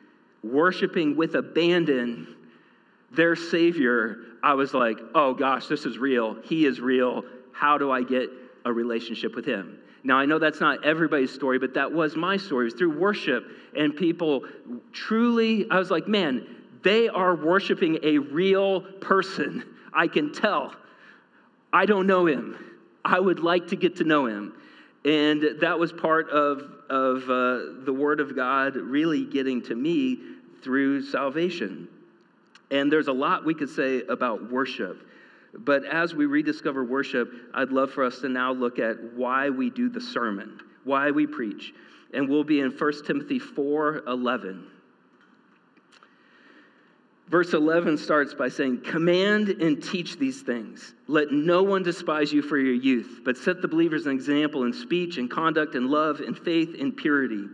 worshiping 0.42 1.18
with 1.18 1.36
abandon 1.36 2.36
their 3.12 3.36
Savior, 3.36 4.18
I 4.42 4.54
was 4.54 4.74
like, 4.74 4.98
oh 5.14 5.34
gosh, 5.34 5.68
this 5.68 5.86
is 5.86 5.98
real. 5.98 6.38
He 6.44 6.66
is 6.66 6.80
real. 6.80 7.24
How 7.52 7.78
do 7.78 7.92
I 7.92 8.04
get 8.04 8.30
a 8.64 8.72
relationship 8.72 9.36
with 9.36 9.46
Him? 9.46 9.80
Now, 10.04 10.18
I 10.18 10.26
know 10.26 10.40
that's 10.40 10.62
not 10.62 10.86
everybody's 10.86 11.34
story, 11.34 11.60
but 11.60 11.74
that 11.74 11.92
was 11.92 12.16
my 12.16 12.38
story. 12.38 12.66
It 12.66 12.72
was 12.72 12.74
through 12.76 12.98
worship 12.98 13.44
and 13.76 13.96
people 13.96 14.46
truly, 14.94 15.70
I 15.70 15.78
was 15.78 15.92
like, 15.92 16.08
man, 16.08 16.48
they 16.84 17.10
are 17.10 17.36
worshiping 17.36 18.00
a 18.04 18.20
real 18.20 18.82
person. 18.82 19.64
I 19.94 20.08
can 20.08 20.32
tell. 20.32 20.74
I 21.74 21.86
don't 21.86 22.08
know 22.08 22.28
him. 22.28 22.58
I 23.04 23.20
would 23.20 23.40
like 23.40 23.68
to 23.68 23.76
get 23.76 23.98
to 23.98 24.04
know 24.04 24.28
him. 24.28 24.54
And 25.06 25.60
that 25.62 25.78
was 25.78 25.94
part 25.94 26.30
of, 26.32 26.64
of 26.90 27.30
uh, 27.30 27.84
the 27.86 27.94
Word 27.94 28.20
of 28.20 28.36
God 28.36 28.76
really 28.76 29.24
getting 29.24 29.62
to 29.64 29.76
me 29.76 30.20
through 30.64 31.04
salvation. 31.04 31.88
And 32.72 32.92
there's 32.92 33.08
a 33.08 33.14
lot 33.14 33.46
we 33.46 33.54
could 33.54 33.70
say 33.70 34.02
about 34.10 34.52
worship. 34.52 35.08
But 35.54 35.86
as 35.86 36.16
we 36.16 36.26
rediscover 36.26 36.84
worship, 36.84 37.32
I'd 37.54 37.70
love 37.70 37.92
for 37.92 38.04
us 38.04 38.20
to 38.20 38.30
now 38.30 38.52
look 38.52 38.80
at 38.80 38.98
why 39.14 39.52
we 39.52 39.70
do 39.70 39.90
the 39.90 40.02
sermon, 40.02 40.60
why 40.84 41.12
we 41.12 41.28
preach. 41.28 41.74
And 42.14 42.28
we'll 42.28 42.44
be 42.44 42.62
in 42.62 42.72
1 42.72 43.06
Timothy 43.06 43.38
4 43.38 44.04
11. 44.08 44.68
Verse 47.28 47.54
11 47.54 47.98
starts 47.98 48.36
by 48.36 48.50
saying, 48.50 48.82
Command 48.82 49.50
and 49.50 49.82
teach 49.82 50.18
these 50.18 50.42
things. 50.42 50.94
Let 51.08 51.32
no 51.32 51.64
one 51.64 51.82
despise 51.82 52.32
you 52.32 52.44
for 52.44 52.58
your 52.58 52.76
youth, 52.76 53.22
but 53.26 53.36
set 53.36 53.62
the 53.62 53.68
believers 53.68 54.06
an 54.06 54.12
example 54.12 54.64
in 54.64 54.74
speech 54.74 55.18
and 55.18 55.30
conduct 55.30 55.74
and 55.74 55.90
love 55.90 56.20
and 56.20 56.38
faith 56.38 56.76
and 56.80 56.96
purity. 56.96 57.46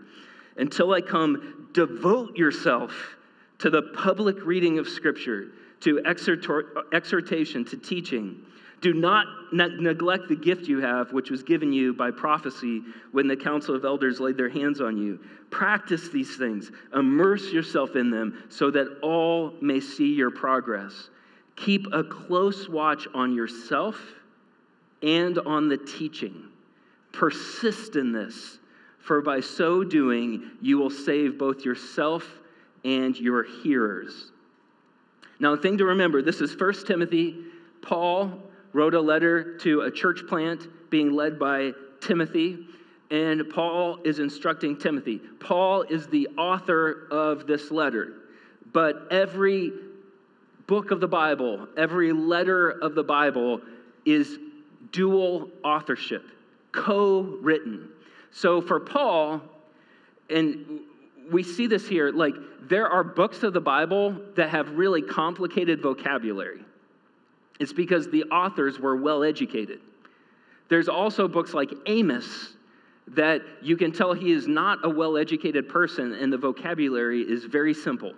Until 0.58 0.94
I 0.94 1.00
come, 1.00 1.70
devote 1.74 2.36
yourself 2.36 3.16
to 3.60 3.70
the 3.70 3.82
public 3.82 4.46
reading 4.46 4.78
of 4.78 4.90
Scripture 4.90 5.48
to 5.80 6.04
exhortation, 6.06 7.66
to 7.66 7.78
teaching. 7.78 8.46
Do 8.82 8.94
not 8.94 9.28
ne- 9.54 9.78
neglect 9.78 10.28
the 10.28 10.36
gift 10.36 10.68
you 10.68 10.80
have, 10.80 11.14
which 11.14 11.30
was 11.30 11.44
given 11.44 11.72
you 11.72 11.94
by 11.94 12.10
prophecy 12.10 12.82
when 13.12 13.28
the 13.28 13.38
council 13.38 13.76
of 13.76 13.86
elders 13.86 14.20
laid 14.20 14.38
their 14.38 14.50
hands 14.50 14.82
on 14.82 14.98
you. 14.98 15.20
Practice 15.52 16.10
these 16.10 16.36
things, 16.36 16.72
immerse 16.94 17.52
yourself 17.54 17.96
in 17.96 18.10
them, 18.10 18.44
so 18.50 18.72
that 18.72 18.88
all 19.04 19.54
may 19.62 19.80
see 19.80 20.14
your 20.14 20.32
progress. 20.32 21.10
Keep 21.56 21.94
a 21.94 22.04
close 22.04 22.68
watch 22.68 23.08
on 23.14 23.36
yourself 23.36 24.00
and 25.04 25.38
on 25.40 25.68
the 25.68 25.78
teaching. 25.78 26.46
Persist 27.12 27.96
in 27.96 28.12
this, 28.12 28.58
for 29.00 29.22
by 29.22 29.42
so 29.42 29.84
doing, 29.84 30.52
you 30.60 30.80
will 30.80 30.90
save 30.90 31.38
both 31.38 31.64
yourself 31.64 32.26
and 32.84 33.16
your 33.20 33.44
hearers. 33.44 34.32
Now, 35.40 35.56
the 35.56 35.62
thing 35.62 35.78
to 35.80 35.86
remember 35.86 36.22
this 36.24 36.42
is 36.42 36.60
1 36.60 36.86
Timothy. 36.86 37.36
Paul 37.82 38.40
wrote 38.74 38.94
a 38.94 39.02
letter 39.02 39.58
to 39.60 39.82
a 39.82 39.92
church 39.92 40.22
plant 40.28 40.68
being 40.90 41.14
led 41.14 41.40
by 41.40 41.72
Timothy, 42.00 42.68
and 43.10 43.50
Paul 43.50 44.00
is 44.04 44.20
instructing 44.20 44.78
Timothy. 44.78 45.20
Paul 45.40 45.84
is 45.84 46.08
the 46.08 46.28
author 46.38 47.08
of 47.12 47.48
this 47.48 47.72
letter, 47.72 48.14
but 48.72 49.08
every 49.12 49.72
book 50.68 50.92
of 50.92 51.00
the 51.00 51.08
Bible, 51.08 51.68
every 51.78 52.14
letter 52.14 52.70
of 52.70 52.96
the 52.96 53.04
Bible 53.04 53.62
is 54.06 54.40
dual 54.92 55.50
authorship, 55.64 56.24
co 56.72 57.22
written. 57.42 57.90
So 58.32 58.62
for 58.62 58.80
Paul, 58.80 59.42
and 60.30 60.82
we 61.30 61.44
see 61.44 61.68
this 61.68 61.88
here 61.88 62.12
like 62.12 62.34
there 62.62 62.88
are 62.88 63.04
books 63.04 63.44
of 63.44 63.54
the 63.54 63.62
bible 63.62 64.16
that 64.36 64.50
have 64.50 64.70
really 64.72 65.02
complicated 65.02 65.82
vocabulary 65.82 66.64
it's 67.62 67.74
because 67.74 68.10
the 68.10 68.24
authors 68.26 68.80
were 68.80 68.96
well 68.96 69.24
educated 69.24 69.80
there's 70.70 70.90
also 70.90 71.28
books 71.28 71.54
like 71.54 71.72
amos 71.86 72.54
that 73.08 73.42
you 73.62 73.76
can 73.76 73.92
tell 73.92 74.14
he 74.14 74.32
is 74.32 74.48
not 74.48 74.80
a 74.84 74.90
well 74.90 75.18
educated 75.18 75.68
person 75.68 76.14
and 76.14 76.32
the 76.32 76.38
vocabulary 76.38 77.22
is 77.22 77.46
very 77.46 77.74
simple 77.74 78.14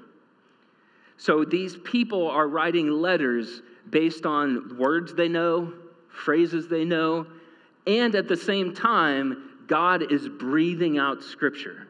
so 1.17 1.43
these 1.45 1.77
people 1.77 2.29
are 2.29 2.47
writing 2.47 2.89
letters 2.89 3.61
based 3.89 4.25
on 4.25 4.77
words 4.77 5.13
they 5.13 5.27
know 5.27 5.73
phrases 6.09 6.67
they 6.67 6.85
know 6.85 7.25
and 7.87 8.15
at 8.15 8.27
the 8.27 8.37
same 8.37 8.73
time 8.73 9.49
god 9.67 10.11
is 10.11 10.27
breathing 10.29 10.97
out 10.97 11.21
scripture 11.21 11.87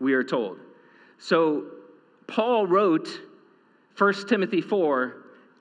we 0.00 0.14
are 0.14 0.24
told. 0.24 0.58
So 1.18 1.66
Paul 2.26 2.66
wrote 2.66 3.08
1 3.96 4.28
Timothy 4.28 4.60
4, 4.60 5.16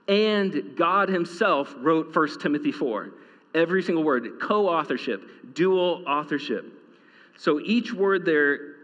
and 0.08 0.76
God 0.76 1.10
himself 1.10 1.74
wrote 1.78 2.16
1 2.16 2.40
Timothy 2.40 2.72
4. 2.72 3.12
Every 3.54 3.82
single 3.82 4.04
word, 4.04 4.40
co 4.42 4.68
authorship, 4.68 5.54
dual 5.54 6.04
authorship. 6.08 6.66
So 7.38 7.60
each 7.60 7.94
word 7.94 8.26
there 8.26 8.76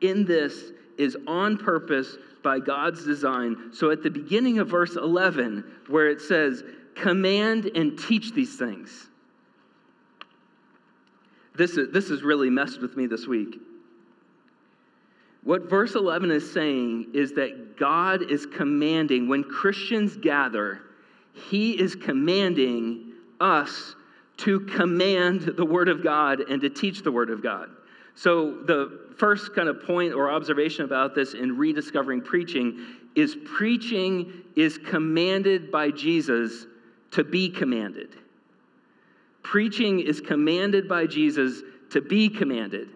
in 0.00 0.24
this 0.24 0.72
is 0.98 1.16
on 1.26 1.58
purpose 1.58 2.16
by 2.42 2.60
God's 2.60 3.04
design. 3.04 3.70
So 3.72 3.90
at 3.90 4.02
the 4.02 4.10
beginning 4.10 4.58
of 4.58 4.68
verse 4.68 4.96
11, 4.96 5.64
where 5.88 6.08
it 6.08 6.20
says, 6.20 6.62
command 6.94 7.66
and 7.74 7.98
teach 7.98 8.32
these 8.32 8.56
things. 8.56 9.08
This 11.56 11.76
is, 11.76 11.92
this 11.92 12.08
has 12.08 12.22
really 12.22 12.50
messed 12.50 12.80
with 12.80 12.96
me 12.96 13.06
this 13.06 13.26
week. 13.26 13.58
What 15.44 15.68
verse 15.68 15.94
11 15.94 16.30
is 16.30 16.50
saying 16.50 17.10
is 17.12 17.32
that 17.32 17.76
God 17.76 18.30
is 18.30 18.46
commanding, 18.46 19.28
when 19.28 19.44
Christians 19.44 20.16
gather, 20.16 20.80
He 21.34 21.78
is 21.78 21.94
commanding 21.94 23.12
us 23.40 23.94
to 24.38 24.60
command 24.60 25.42
the 25.42 25.64
Word 25.64 25.88
of 25.88 26.02
God 26.02 26.40
and 26.40 26.60
to 26.62 26.70
teach 26.70 27.02
the 27.02 27.12
Word 27.12 27.30
of 27.30 27.42
God. 27.42 27.68
So, 28.14 28.62
the 28.62 29.10
first 29.18 29.54
kind 29.54 29.68
of 29.68 29.84
point 29.84 30.14
or 30.14 30.30
observation 30.30 30.84
about 30.84 31.14
this 31.14 31.34
in 31.34 31.56
rediscovering 31.58 32.22
preaching 32.22 32.80
is 33.14 33.36
preaching 33.44 34.32
is 34.56 34.78
commanded 34.78 35.70
by 35.70 35.90
Jesus 35.90 36.66
to 37.10 37.22
be 37.22 37.48
commanded. 37.48 38.16
Preaching 39.42 40.00
is 40.00 40.20
commanded 40.20 40.88
by 40.88 41.06
Jesus 41.06 41.62
to 41.90 42.00
be 42.00 42.28
commanded. 42.28 42.88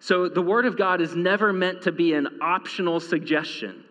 So 0.00 0.28
the 0.28 0.42
Word 0.42 0.66
of 0.66 0.76
God 0.76 1.00
is 1.00 1.14
never 1.14 1.52
meant 1.52 1.82
to 1.82 1.92
be 1.92 2.14
an 2.14 2.40
optional 2.40 3.00
suggestion. 3.00 3.84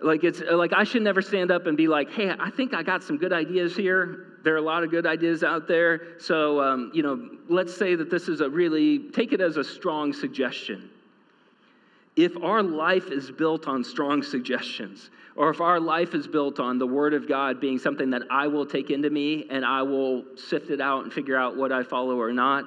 Like 0.00 0.24
it's 0.24 0.40
like 0.40 0.72
I 0.72 0.84
should 0.84 1.02
never 1.02 1.22
stand 1.22 1.50
up 1.50 1.66
and 1.66 1.76
be 1.76 1.88
like, 1.88 2.10
"Hey, 2.10 2.30
I 2.38 2.50
think 2.50 2.74
I 2.74 2.82
got 2.82 3.02
some 3.02 3.16
good 3.16 3.32
ideas 3.32 3.76
here. 3.76 4.26
There 4.42 4.52
are 4.52 4.58
a 4.58 4.62
lot 4.62 4.84
of 4.84 4.90
good 4.90 5.06
ideas 5.06 5.42
out 5.42 5.66
there. 5.66 6.18
So, 6.18 6.60
um, 6.60 6.90
you 6.92 7.02
know, 7.02 7.30
let's 7.48 7.74
say 7.74 7.94
that 7.94 8.10
this 8.10 8.28
is 8.28 8.42
a 8.42 8.50
really 8.50 9.10
take 9.10 9.32
it 9.32 9.40
as 9.40 9.56
a 9.56 9.64
strong 9.64 10.12
suggestion. 10.12 10.90
If 12.16 12.36
our 12.36 12.62
life 12.62 13.10
is 13.10 13.30
built 13.30 13.66
on 13.66 13.82
strong 13.82 14.22
suggestions, 14.22 15.10
or 15.34 15.50
if 15.50 15.60
our 15.60 15.80
life 15.80 16.14
is 16.14 16.28
built 16.28 16.60
on 16.60 16.78
the 16.78 16.86
Word 16.86 17.14
of 17.14 17.26
God 17.26 17.60
being 17.60 17.78
something 17.78 18.10
that 18.10 18.22
I 18.30 18.46
will 18.46 18.66
take 18.66 18.90
into 18.90 19.10
me 19.10 19.46
and 19.50 19.64
I 19.64 19.82
will 19.82 20.24
sift 20.36 20.70
it 20.70 20.80
out 20.80 21.04
and 21.04 21.12
figure 21.12 21.36
out 21.36 21.56
what 21.56 21.72
I 21.72 21.82
follow 21.82 22.20
or 22.20 22.32
not, 22.32 22.66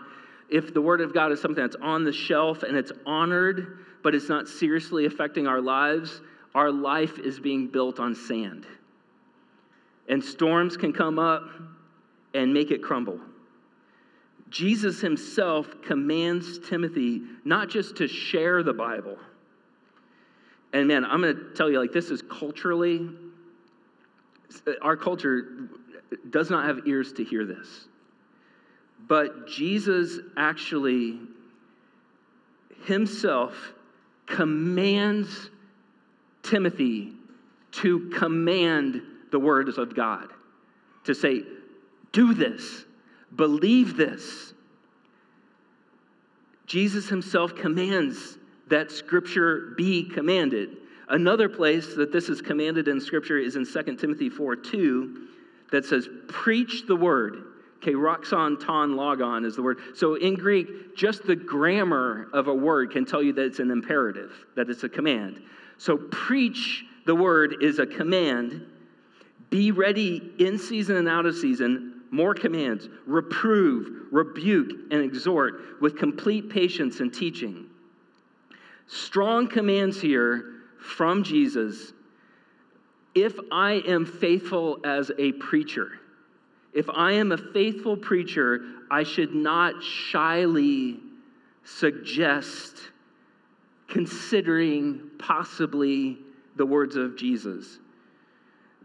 if 0.50 0.74
the 0.74 0.82
Word 0.82 1.02
of 1.02 1.14
God 1.14 1.32
is 1.32 1.42
something 1.42 1.62
that's 1.62 1.76
on 1.82 2.04
the 2.04 2.14
shelf 2.14 2.64
and 2.64 2.78
it's 2.78 2.92
honored, 3.06 3.80
but 4.04 4.16
it's 4.16 4.30
not 4.30 4.48
seriously 4.48 5.06
affecting 5.06 5.48
our 5.48 5.62
lives, 5.62 6.22
our 6.56 6.72
life 6.72 7.20
is 7.20 7.40
being 7.40 7.68
built 7.68 8.00
on 8.00 8.16
sand. 8.16 8.66
And 10.08 10.24
storms 10.24 10.78
can 10.78 10.94
come 10.94 11.20
up 11.20 11.44
and 12.34 12.54
make 12.54 12.72
it 12.72 12.82
crumble. 12.82 13.20
Jesus 14.50 15.02
himself 15.02 15.82
commands 15.82 16.60
Timothy 16.60 17.22
not 17.44 17.70
just 17.70 17.98
to 17.98 18.08
share 18.08 18.64
the 18.64 18.74
Bible. 18.74 19.18
And 20.72 20.88
man, 20.88 21.04
I'm 21.04 21.22
going 21.22 21.36
to 21.36 21.54
tell 21.54 21.70
you, 21.70 21.80
like, 21.80 21.92
this 21.92 22.10
is 22.10 22.22
culturally, 22.22 23.10
our 24.82 24.96
culture 24.96 25.70
does 26.30 26.50
not 26.50 26.66
have 26.66 26.88
ears 26.88 27.12
to 27.14 27.24
hear 27.24 27.46
this. 27.46 27.87
But 29.08 29.48
Jesus 29.48 30.20
actually 30.36 31.20
himself 32.86 33.54
commands 34.26 35.50
Timothy 36.44 37.14
to 37.72 38.10
command 38.10 39.02
the 39.32 39.40
words 39.40 39.78
of 39.78 39.96
God, 39.96 40.30
to 41.06 41.14
say, 41.14 41.44
do 42.12 42.34
this, 42.34 42.86
believe 43.36 43.98
this. 43.98 44.54
Jesus 46.66 47.08
himself 47.08 47.56
commands 47.56 48.38
that 48.68 48.92
scripture 48.92 49.74
be 49.78 50.04
commanded. 50.04 50.78
Another 51.10 51.48
place 51.48 51.96
that 51.96 52.12
this 52.12 52.28
is 52.28 52.42
commanded 52.42 52.88
in 52.88 53.00
scripture 53.00 53.38
is 53.38 53.56
in 53.56 53.66
2 53.66 53.96
Timothy 53.96 54.30
4 54.30 54.56
2. 54.56 55.28
that 55.72 55.86
says, 55.86 56.10
preach 56.28 56.86
the 56.88 56.96
word. 56.96 57.44
Okay, 57.78 57.94
roxon 57.94 58.60
ton 58.60 58.96
logon 58.96 59.46
is 59.46 59.56
the 59.56 59.62
word. 59.62 59.80
So 59.96 60.16
in 60.16 60.34
Greek, 60.34 60.96
just 60.96 61.26
the 61.28 61.36
grammar 61.36 62.28
of 62.34 62.48
a 62.48 62.54
word 62.54 62.92
can 62.92 63.06
tell 63.06 63.22
you 63.22 63.34
that 63.34 63.46
it's 63.46 63.60
an 63.60 63.70
imperative, 63.70 64.32
that 64.56 64.70
it's 64.70 64.84
a 64.84 64.90
command. 64.90 65.42
So 65.78 65.98
preach 65.98 66.84
the 67.06 67.14
word 67.16 67.58
is 67.62 67.80
a 67.80 67.86
command. 67.86 68.66
Be 69.50 69.72
ready 69.72 70.34
in 70.40 70.58
season 70.58 70.98
and 70.98 71.08
out 71.08 71.26
of 71.26 71.36
season. 71.36 72.02
More 72.10 72.34
commands. 72.34 72.90
Reprove, 73.06 74.08
rebuke, 74.12 74.72
and 74.92 75.02
exhort 75.02 75.82
with 75.82 75.98
complete 75.98 76.50
patience 76.50 77.00
and 77.00 77.14
teaching. 77.14 77.68
Strong 78.88 79.50
commands 79.50 80.02
here 80.02 80.54
from 80.80 81.24
Jesus. 81.24 81.94
If 83.14 83.38
I 83.52 83.84
am 83.88 84.06
faithful 84.06 84.80
as 84.84 85.12
a 85.18 85.34
preacher, 85.34 86.00
if 86.78 86.92
I 86.92 87.14
am 87.14 87.32
a 87.32 87.38
faithful 87.38 87.98
preacher, 87.98 88.62
I 88.92 89.02
should 89.02 89.34
not 89.34 89.82
shyly 89.82 91.00
suggest 91.64 92.78
considering 93.88 95.10
possibly 95.18 96.20
the 96.56 96.68
words 96.68 96.96
of 96.96 97.18
Jesus. 97.18 97.80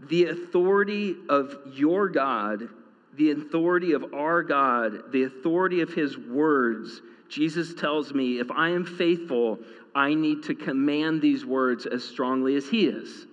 The 0.08 0.24
authority 0.30 1.16
of 1.28 1.54
your 1.74 2.08
God, 2.08 2.70
the 3.18 3.32
authority 3.32 3.92
of 3.92 4.14
our 4.14 4.42
God, 4.42 5.12
the 5.12 5.24
authority 5.24 5.82
of 5.82 5.92
His 5.92 6.16
words, 6.16 7.02
Jesus 7.28 7.74
tells 7.74 8.14
me 8.14 8.40
if 8.40 8.50
I 8.50 8.70
am 8.70 8.86
faithful, 8.86 9.58
I 9.94 10.14
need 10.14 10.44
to 10.44 10.54
command 10.54 11.20
these 11.20 11.44
words 11.44 11.84
as 11.84 12.02
strongly 12.02 12.56
as 12.56 12.66
He 12.66 12.86
is. 12.86 13.26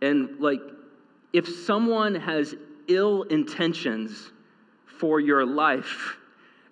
And 0.00 0.40
like, 0.40 0.62
if 1.34 1.46
someone 1.46 2.14
has 2.14 2.54
ill 2.88 3.22
intentions 3.24 4.32
for 4.98 5.20
your 5.20 5.44
life, 5.44 6.16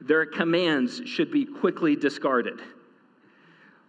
their 0.01 0.27
commands 0.27 1.03
should 1.07 1.31
be 1.31 1.45
quickly 1.45 1.97
discarded. 1.97 2.61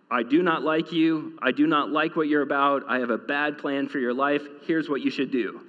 I 0.10 0.24
do 0.24 0.44
not 0.44 0.64
like 0.64 0.92
you. 0.92 1.38
I 1.42 1.52
do 1.52 1.68
not 1.68 1.90
like 1.90 2.16
what 2.16 2.28
you're 2.28 2.44
about. 2.44 2.84
I 2.88 3.00
have 3.00 3.10
a 3.10 3.18
bad 3.18 3.58
plan 3.58 3.88
for 3.88 4.00
your 4.00 4.14
life. 4.14 4.44
Here's 4.66 4.90
what 4.90 5.02
you 5.02 5.10
should 5.10 5.32
do. 5.32 5.62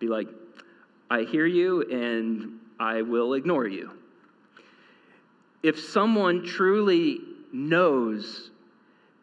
Be 0.00 0.08
like, 0.08 0.28
I 1.10 1.22
hear 1.22 1.46
you 1.46 1.82
and 1.82 2.58
I 2.80 3.02
will 3.02 3.34
ignore 3.34 3.68
you. 3.68 3.90
If 5.62 5.78
someone 5.78 6.44
truly 6.44 7.20
knows 7.52 8.50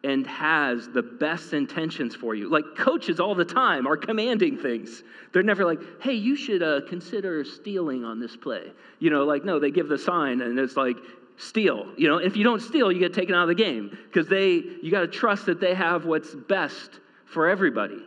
and 0.04 0.26
has 0.26 0.88
the 0.88 1.02
best 1.02 1.52
intentions 1.52 2.14
for 2.14 2.34
you. 2.34 2.50
Like 2.50 2.64
coaches 2.76 3.20
all 3.20 3.34
the 3.34 3.44
time 3.44 3.86
are 3.86 3.96
commanding 3.96 4.58
things. 4.58 5.04
They're 5.32 5.44
never 5.44 5.64
like, 5.64 5.78
hey, 6.02 6.14
you 6.14 6.34
should 6.34 6.62
uh, 6.62 6.80
consider 6.88 7.44
stealing 7.44 8.04
on 8.04 8.18
this 8.18 8.36
play. 8.36 8.72
You 8.98 9.10
know, 9.10 9.24
like, 9.24 9.44
no, 9.44 9.60
they 9.60 9.70
give 9.70 9.88
the 9.88 9.98
sign 9.98 10.40
and 10.40 10.58
it's 10.58 10.76
like, 10.76 10.96
steal. 11.36 11.86
You 11.96 12.08
know, 12.08 12.18
if 12.18 12.36
you 12.36 12.44
don't 12.44 12.60
steal, 12.60 12.90
you 12.90 12.98
get 12.98 13.14
taken 13.14 13.34
out 13.34 13.42
of 13.42 13.48
the 13.48 13.54
game 13.54 13.96
because 14.06 14.28
they, 14.28 14.62
you 14.82 14.90
got 14.90 15.00
to 15.00 15.08
trust 15.08 15.46
that 15.46 15.60
they 15.60 15.74
have 15.74 16.04
what's 16.04 16.34
best 16.34 16.90
for 17.26 17.48
everybody. 17.48 18.02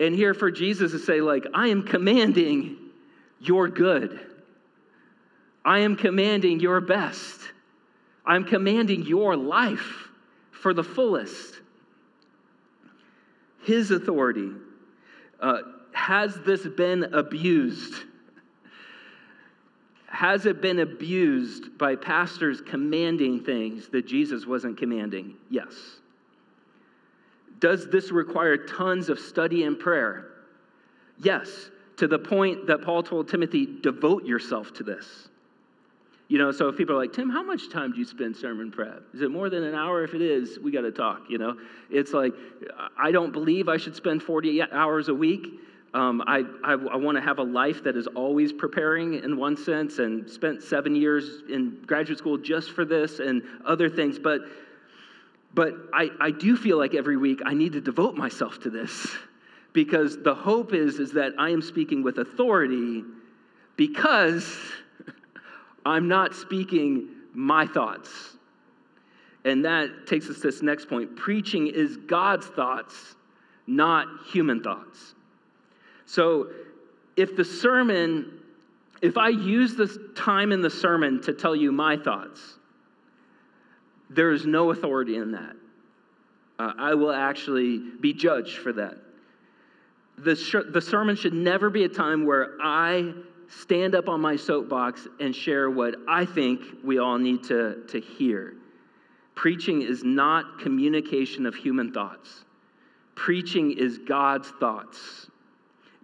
And 0.00 0.14
here 0.14 0.34
for 0.34 0.50
Jesus 0.50 0.92
to 0.92 0.98
say, 0.98 1.20
like, 1.20 1.46
I 1.52 1.68
am 1.68 1.82
commanding 1.82 2.76
your 3.40 3.68
good. 3.68 4.20
I 5.64 5.80
am 5.80 5.96
commanding 5.96 6.60
your 6.60 6.80
best. 6.80 7.40
I'm 8.24 8.44
commanding 8.44 9.04
your 9.04 9.36
life 9.36 10.08
for 10.62 10.72
the 10.72 10.84
fullest. 10.84 11.60
His 13.64 13.90
authority. 13.90 14.52
Uh, 15.40 15.58
has 15.92 16.36
this 16.46 16.64
been 16.64 17.12
abused? 17.12 17.94
Has 20.06 20.46
it 20.46 20.62
been 20.62 20.78
abused 20.78 21.76
by 21.78 21.96
pastors 21.96 22.60
commanding 22.60 23.42
things 23.42 23.88
that 23.88 24.06
Jesus 24.06 24.46
wasn't 24.46 24.78
commanding? 24.78 25.34
Yes. 25.50 25.72
Does 27.58 27.90
this 27.90 28.12
require 28.12 28.56
tons 28.56 29.08
of 29.08 29.18
study 29.18 29.64
and 29.64 29.78
prayer? 29.78 30.28
Yes, 31.18 31.70
to 31.96 32.06
the 32.06 32.18
point 32.20 32.68
that 32.68 32.82
Paul 32.82 33.02
told 33.02 33.28
Timothy, 33.28 33.66
devote 33.66 34.24
yourself 34.24 34.72
to 34.74 34.84
this. 34.84 35.28
You 36.32 36.38
know, 36.38 36.50
so 36.50 36.68
if 36.68 36.78
people 36.78 36.94
are 36.94 36.98
like, 36.98 37.12
Tim, 37.12 37.28
how 37.28 37.42
much 37.42 37.68
time 37.68 37.92
do 37.92 37.98
you 37.98 38.06
spend 38.06 38.34
sermon 38.34 38.70
prep? 38.70 39.02
Is 39.12 39.20
it 39.20 39.30
more 39.30 39.50
than 39.50 39.64
an 39.64 39.74
hour? 39.74 40.02
If 40.02 40.14
it 40.14 40.22
is, 40.22 40.58
we 40.58 40.70
got 40.70 40.80
to 40.80 40.90
talk, 40.90 41.24
you 41.28 41.36
know? 41.36 41.58
It's 41.90 42.14
like, 42.14 42.32
I 42.98 43.10
don't 43.10 43.32
believe 43.32 43.68
I 43.68 43.76
should 43.76 43.94
spend 43.94 44.22
40 44.22 44.62
hours 44.72 45.10
a 45.10 45.14
week. 45.14 45.60
Um, 45.92 46.22
I, 46.26 46.44
I, 46.64 46.72
I 46.72 46.96
want 46.96 47.18
to 47.18 47.20
have 47.20 47.38
a 47.38 47.42
life 47.42 47.84
that 47.84 47.98
is 47.98 48.06
always 48.06 48.50
preparing 48.50 49.22
in 49.22 49.36
one 49.36 49.58
sense 49.58 49.98
and 49.98 50.26
spent 50.26 50.62
seven 50.62 50.96
years 50.96 51.42
in 51.50 51.82
graduate 51.86 52.16
school 52.16 52.38
just 52.38 52.70
for 52.70 52.86
this 52.86 53.18
and 53.18 53.42
other 53.66 53.90
things. 53.90 54.18
But, 54.18 54.40
but 55.52 55.74
I, 55.92 56.08
I 56.18 56.30
do 56.30 56.56
feel 56.56 56.78
like 56.78 56.94
every 56.94 57.18
week 57.18 57.42
I 57.44 57.52
need 57.52 57.74
to 57.74 57.80
devote 57.82 58.14
myself 58.14 58.58
to 58.60 58.70
this 58.70 59.06
because 59.74 60.16
the 60.22 60.34
hope 60.34 60.72
is, 60.72 60.98
is 60.98 61.12
that 61.12 61.34
I 61.38 61.50
am 61.50 61.60
speaking 61.60 62.02
with 62.02 62.16
authority 62.16 63.04
because 63.76 64.58
I'm 65.84 66.08
not 66.08 66.34
speaking 66.34 67.08
my 67.34 67.66
thoughts. 67.66 68.36
And 69.44 69.64
that 69.64 70.06
takes 70.06 70.28
us 70.28 70.36
to 70.36 70.42
this 70.42 70.62
next 70.62 70.88
point. 70.88 71.16
Preaching 71.16 71.66
is 71.66 71.96
God's 71.96 72.46
thoughts, 72.46 73.16
not 73.66 74.06
human 74.30 74.62
thoughts. 74.62 75.14
So 76.06 76.50
if 77.16 77.36
the 77.36 77.44
sermon, 77.44 78.38
if 79.00 79.16
I 79.16 79.28
use 79.28 79.74
this 79.74 79.98
time 80.14 80.52
in 80.52 80.60
the 80.60 80.70
sermon 80.70 81.20
to 81.22 81.32
tell 81.32 81.56
you 81.56 81.72
my 81.72 81.96
thoughts, 81.96 82.58
there 84.10 84.30
is 84.30 84.46
no 84.46 84.70
authority 84.70 85.16
in 85.16 85.32
that. 85.32 85.56
Uh, 86.58 86.72
I 86.78 86.94
will 86.94 87.12
actually 87.12 87.78
be 87.78 88.12
judged 88.12 88.58
for 88.58 88.72
that. 88.74 88.96
The, 90.18 90.36
sh- 90.36 90.68
the 90.70 90.80
sermon 90.80 91.16
should 91.16 91.32
never 91.32 91.70
be 91.70 91.84
a 91.84 91.88
time 91.88 92.26
where 92.26 92.56
I 92.62 93.14
stand 93.48 93.94
up 93.94 94.08
on 94.08 94.20
my 94.20 94.36
soapbox 94.36 95.06
and 95.20 95.34
share 95.34 95.70
what 95.70 95.94
I 96.08 96.24
think 96.24 96.62
we 96.84 96.98
all 96.98 97.18
need 97.18 97.44
to, 97.44 97.82
to 97.88 98.00
hear. 98.00 98.54
Preaching 99.34 99.82
is 99.82 100.04
not 100.04 100.58
communication 100.58 101.46
of 101.46 101.54
human 101.54 101.92
thoughts, 101.92 102.44
preaching 103.14 103.72
is 103.72 103.98
God's 103.98 104.48
thoughts, 104.60 105.28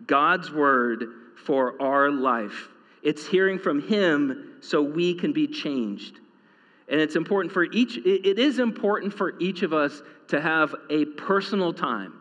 God's 0.07 0.51
word 0.51 1.05
for 1.45 1.81
our 1.81 2.11
life. 2.11 2.69
It's 3.03 3.27
hearing 3.27 3.59
from 3.59 3.81
Him 3.81 4.57
so 4.61 4.83
we 4.83 5.15
can 5.15 5.33
be 5.33 5.47
changed. 5.47 6.21
And 6.89 7.01
it's 7.01 7.17
important 7.17 7.53
for 7.53 7.65
each, 7.65 7.99
it 7.99 8.39
is 8.39 8.59
important 8.59 9.13
for 9.13 9.39
each 9.39 9.63
of 9.63 9.73
us 9.73 10.03
to 10.29 10.41
have 10.41 10.75
a 10.91 11.05
personal 11.05 11.73
time 11.73 12.15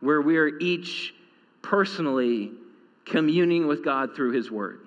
where 0.00 0.22
we 0.22 0.36
are 0.38 0.58
each 0.58 1.14
personally 1.62 2.52
communing 3.04 3.66
with 3.66 3.84
God 3.84 4.14
through 4.14 4.32
His 4.32 4.50
Word. 4.50 4.80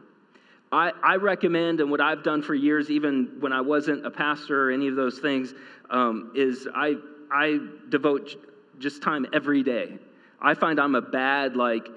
I, 0.71 0.91
I, 1.01 1.15
recommend, 1.15 1.79
and 1.79 1.89
what 1.89 2.01
I've 2.01 2.23
done 2.23 2.41
for 2.41 2.53
years, 2.53 2.89
even 2.89 3.37
when 3.39 3.53
I 3.53 3.61
wasn't 3.61 4.05
a 4.05 4.11
pastor 4.11 4.67
or 4.67 4.71
any 4.71 4.89
of 4.89 4.95
those 4.95 5.19
things, 5.19 5.53
um, 5.89 6.33
is 6.35 6.67
I, 6.75 6.95
I 7.31 7.59
devote 7.87 8.35
just 8.77 9.01
time 9.01 9.25
every 9.33 9.63
day. 9.63 9.97
I 10.41 10.55
find 10.55 10.79
I'm 10.79 10.95
a 10.95 11.01
bad, 11.01 11.55
like, 11.55 11.87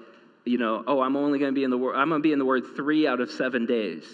you 0.45 0.57
know, 0.57 0.83
oh, 0.87 1.01
I'm 1.01 1.17
only 1.17 1.37
going 1.37 1.53
to 1.53 1.55
be 1.55 1.65
in 1.65 1.69
the 1.69 1.77
word, 1.77 1.95
I'm 1.95 2.09
going 2.09 2.21
to 2.21 2.23
be 2.23 2.31
in 2.31 2.39
the 2.39 2.45
word 2.45 2.63
three 2.75 3.07
out 3.07 3.19
of 3.19 3.29
seven 3.29 3.65
days. 3.65 4.05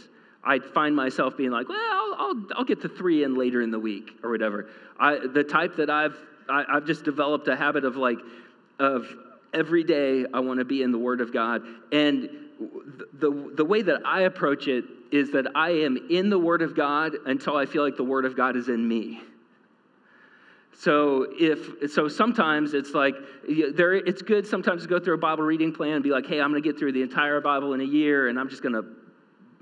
I 0.43 0.60
find 0.60 0.96
myself 0.96 1.38
being 1.38 1.52
like, 1.52 1.70
well, 1.70 1.78
I'll, 1.78 2.15
I'll, 2.17 2.46
I'll 2.58 2.65
get 2.65 2.82
the 2.82 2.89
three 2.89 3.24
in 3.24 3.36
later 3.36 3.62
in 3.62 3.70
the 3.70 3.80
week 3.80 4.12
or 4.24 4.32
whatever. 4.32 4.70
I, 5.00 5.20
the 5.32 5.43
type 5.43 5.76
that 5.76 5.89
I've, 5.89 6.17
I, 6.50 6.60
have 6.60 6.65
i 6.70 6.74
have 6.76 6.86
just 6.86 7.04
developed 7.04 7.48
a 7.48 7.56
habit 7.56 7.86
of 7.86 7.96
like, 7.96 8.17
of 8.80 9.06
every 9.54 9.84
day 9.84 10.26
I 10.34 10.40
want 10.40 10.60
to 10.60 10.66
be 10.66 10.82
in 10.84 10.92
the 10.92 10.98
Word 10.98 11.22
of 11.22 11.34
God. 11.34 11.64
And 11.92 12.30
the, 13.14 13.52
the 13.56 13.66
way 13.66 13.82
that 13.82 14.06
I 14.06 14.22
approach 14.22 14.68
it 14.68 14.86
is 15.12 15.32
that 15.32 15.48
I 15.56 15.70
am 15.70 15.98
in 16.10 16.30
the 16.30 16.40
Word 16.40 16.62
of 16.62 16.76
God 16.76 17.14
until 17.26 17.56
I 17.56 17.66
feel 17.66 17.84
like 17.84 17.98
the 17.98 18.04
Word 18.04 18.26
of 18.26 18.36
God 18.36 18.56
is 18.56 18.70
in 18.70 18.88
me. 18.88 19.22
So 20.74 21.26
if 21.32 21.92
so, 21.92 22.08
sometimes 22.08 22.76
it's 22.76 22.94
like 22.94 23.16
there. 23.48 23.94
It's 23.94 24.22
good 24.22 24.46
sometimes 24.46 24.84
to 24.84 24.88
go 24.88 25.00
through 25.00 25.16
a 25.16 25.18
Bible 25.18 25.44
reading 25.44 25.74
plan 25.74 25.94
and 25.94 26.04
be 26.04 26.12
like, 26.12 26.28
"Hey, 26.28 26.40
I'm 26.40 26.52
going 26.52 26.62
to 26.62 26.70
get 26.70 26.78
through 26.78 26.92
the 26.92 27.02
entire 27.02 27.42
Bible 27.42 27.74
in 27.74 27.82
a 27.82 27.86
year, 27.86 28.28
and 28.28 28.40
I'm 28.40 28.48
just 28.48 28.62
going 28.62 28.74
to 28.74 28.86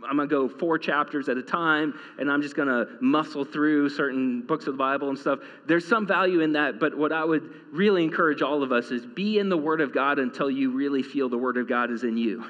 I'm 0.07 0.15
going 0.15 0.29
to 0.29 0.35
go 0.35 0.47
four 0.47 0.77
chapters 0.77 1.29
at 1.29 1.37
a 1.37 1.41
time 1.41 1.99
and 2.19 2.31
I'm 2.31 2.41
just 2.41 2.55
going 2.55 2.67
to 2.67 2.87
muscle 3.01 3.43
through 3.43 3.89
certain 3.89 4.41
books 4.41 4.67
of 4.67 4.73
the 4.73 4.77
Bible 4.77 5.09
and 5.09 5.17
stuff. 5.17 5.39
There's 5.67 5.87
some 5.87 6.07
value 6.07 6.41
in 6.41 6.53
that, 6.53 6.79
but 6.79 6.97
what 6.97 7.11
I 7.11 7.23
would 7.23 7.49
really 7.71 8.03
encourage 8.03 8.41
all 8.41 8.63
of 8.63 8.71
us 8.71 8.91
is 8.91 9.05
be 9.05 9.39
in 9.39 9.49
the 9.49 9.57
Word 9.57 9.81
of 9.81 9.93
God 9.93 10.19
until 10.19 10.49
you 10.49 10.71
really 10.71 11.03
feel 11.03 11.29
the 11.29 11.37
Word 11.37 11.57
of 11.57 11.67
God 11.67 11.91
is 11.91 12.03
in 12.03 12.17
you. 12.17 12.45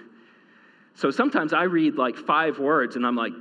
So 0.96 1.12
sometimes 1.12 1.54
I 1.54 1.64
read 1.64 1.96
like 1.96 2.16
five 2.16 2.60
words 2.60 2.96
and 2.96 3.06
I'm 3.06 3.16
like, 3.16 3.34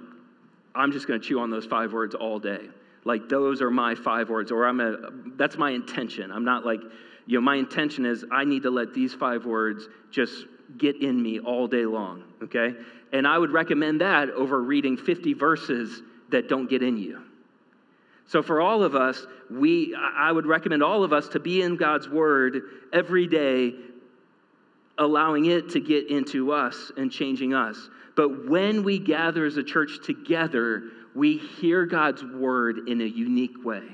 I'm 0.75 0.93
just 0.93 1.07
going 1.07 1.21
to 1.21 1.27
chew 1.27 1.39
on 1.41 1.51
those 1.51 1.67
five 1.67 1.93
words 1.93 2.15
all 2.15 2.39
day. 2.39 2.69
Like 3.05 3.29
those 3.29 3.61
are 3.61 3.71
my 3.71 3.95
five 3.95 4.31
words, 4.31 4.51
or 4.51 4.67
I'm 4.67 4.81
a, 4.81 5.11
that's 5.37 5.59
my 5.59 5.71
intention. 5.71 6.33
I'm 6.33 6.45
not 6.45 6.65
like, 6.65 6.81
you 7.27 7.39
know, 7.39 7.45
my 7.45 7.57
intention 7.57 8.05
is 8.05 8.25
I 8.31 8.45
need 8.45 8.65
to 8.65 8.71
let 8.71 8.95
these 8.95 9.15
five 9.15 9.47
words 9.47 9.89
just 10.11 10.47
get 10.77 11.03
in 11.03 11.23
me 11.23 11.41
all 11.41 11.67
day 11.67 11.87
long, 11.87 12.25
okay? 12.43 12.75
And 13.13 13.27
I 13.27 13.39
would 13.39 13.51
recommend 13.51 14.01
that 14.01 14.31
over 14.31 14.63
reading 14.63 14.97
50 14.97 15.35
verses 15.35 16.03
that 16.31 16.49
don't 16.49 16.69
get 16.69 16.83
in 16.83 16.97
you. 16.97 17.23
So 18.27 18.43
for 18.43 18.61
all 18.61 18.83
of 18.83 18.95
us, 18.95 19.27
we 19.51 19.95
I 19.95 20.33
would 20.33 20.47
recommend 20.47 20.83
all 20.83 21.05
of 21.05 21.13
us 21.13 21.29
to 21.29 21.41
be 21.41 21.63
in 21.63 21.77
God's 21.77 22.09
word 22.09 22.63
every 22.93 23.27
day 23.27 23.75
allowing 24.99 25.47
it 25.47 25.71
to 25.71 25.81
get 25.81 26.09
into 26.09 26.53
us 26.53 26.93
and 26.97 27.11
changing 27.11 27.53
us. 27.53 27.91
But 28.17 28.49
when 28.49 28.85
we 28.85 28.99
gather 28.99 29.45
as 29.45 29.57
a 29.57 29.63
church 29.63 29.99
together, 30.05 30.85
we 31.15 31.37
hear 31.37 31.85
God's 31.85 32.25
word 32.25 32.89
in 32.89 33.01
a 33.01 33.05
unique 33.05 33.65
way. 33.65 33.85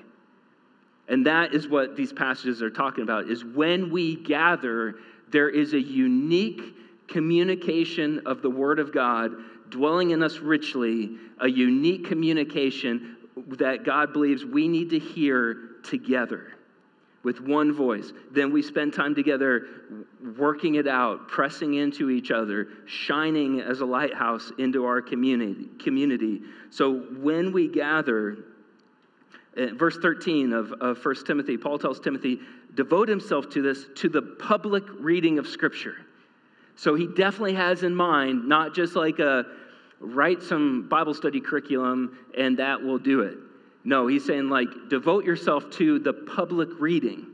And 1.11 1.27
that 1.27 1.53
is 1.53 1.69
what 1.69 1.97
these 1.97 2.13
passages 2.13 2.63
are 2.63 2.71
talking 2.71 3.03
about 3.03 3.29
is 3.29 3.45
when 3.45 3.91
we 3.91 4.15
gather, 4.15 4.95
there 5.31 5.51
is 5.51 5.75
a 5.75 5.81
unique 5.81 6.63
communication 7.09 8.23
of 8.27 8.43
the 8.43 8.51
word 8.51 8.79
of 8.79 8.95
God 8.95 9.33
dwelling 9.71 10.11
in 10.11 10.23
us 10.23 10.39
richly, 10.39 11.17
a 11.41 11.49
unique 11.49 12.07
communication 12.07 13.17
that 13.49 13.85
God 13.85 14.13
believes 14.13 14.45
we 14.45 14.69
need 14.69 14.91
to 14.91 14.99
hear 15.01 15.71
together 15.83 16.53
with 17.25 17.41
one 17.41 17.73
voice. 17.73 18.13
Then 18.31 18.53
we 18.53 18.63
spend 18.63 18.95
time 18.95 19.15
together 19.15 19.67
working 20.39 20.77
it 20.77 20.87
out, 20.87 21.29
pressing 21.29 21.75
into 21.75 22.09
each 22.11 22.31
other, 22.31 22.69
shining 22.87 23.61
as 23.61 23.81
a 23.81 23.85
lighthouse 23.85 24.53
into 24.59 24.85
our 24.85 25.03
community. 25.03 25.69
community. 25.79 26.41
So 26.71 27.01
when 27.19 27.53
we 27.53 27.69
gather, 27.69 28.39
uh, 29.57 29.67
verse 29.75 29.99
13 30.01 30.53
of, 30.53 30.73
of 30.73 31.05
1 31.05 31.15
Timothy, 31.27 31.57
Paul 31.57 31.79
tells 31.79 32.01
Timothy, 32.01 32.41
devote 32.75 33.09
himself 33.09 33.49
to 33.51 33.63
this, 33.63 33.87
to 33.97 34.09
the 34.09 34.23
public 34.23 34.85
reading 34.99 35.39
of 35.39 35.47
Scripture. 35.47 35.97
So 36.77 36.95
he 36.95 37.07
definitely 37.07 37.55
has 37.55 37.83
in 37.83 37.95
mind 37.95 38.49
not 38.49 38.75
just 38.75 38.97
like 38.97 39.19
a 39.19 39.45
write 40.01 40.43
some 40.43 40.89
Bible 40.89 41.15
study 41.15 41.41
curriculum 41.41 42.19
and 42.37 42.59
that 42.59 42.83
will 42.83 42.99
do 42.99 43.21
it. 43.21 43.37
No, 43.85 44.07
he's 44.07 44.25
saying, 44.25 44.49
like, 44.49 44.69
devote 44.89 45.25
yourself 45.25 45.71
to 45.73 45.99
the 45.99 46.13
public 46.13 46.69
reading, 46.79 47.27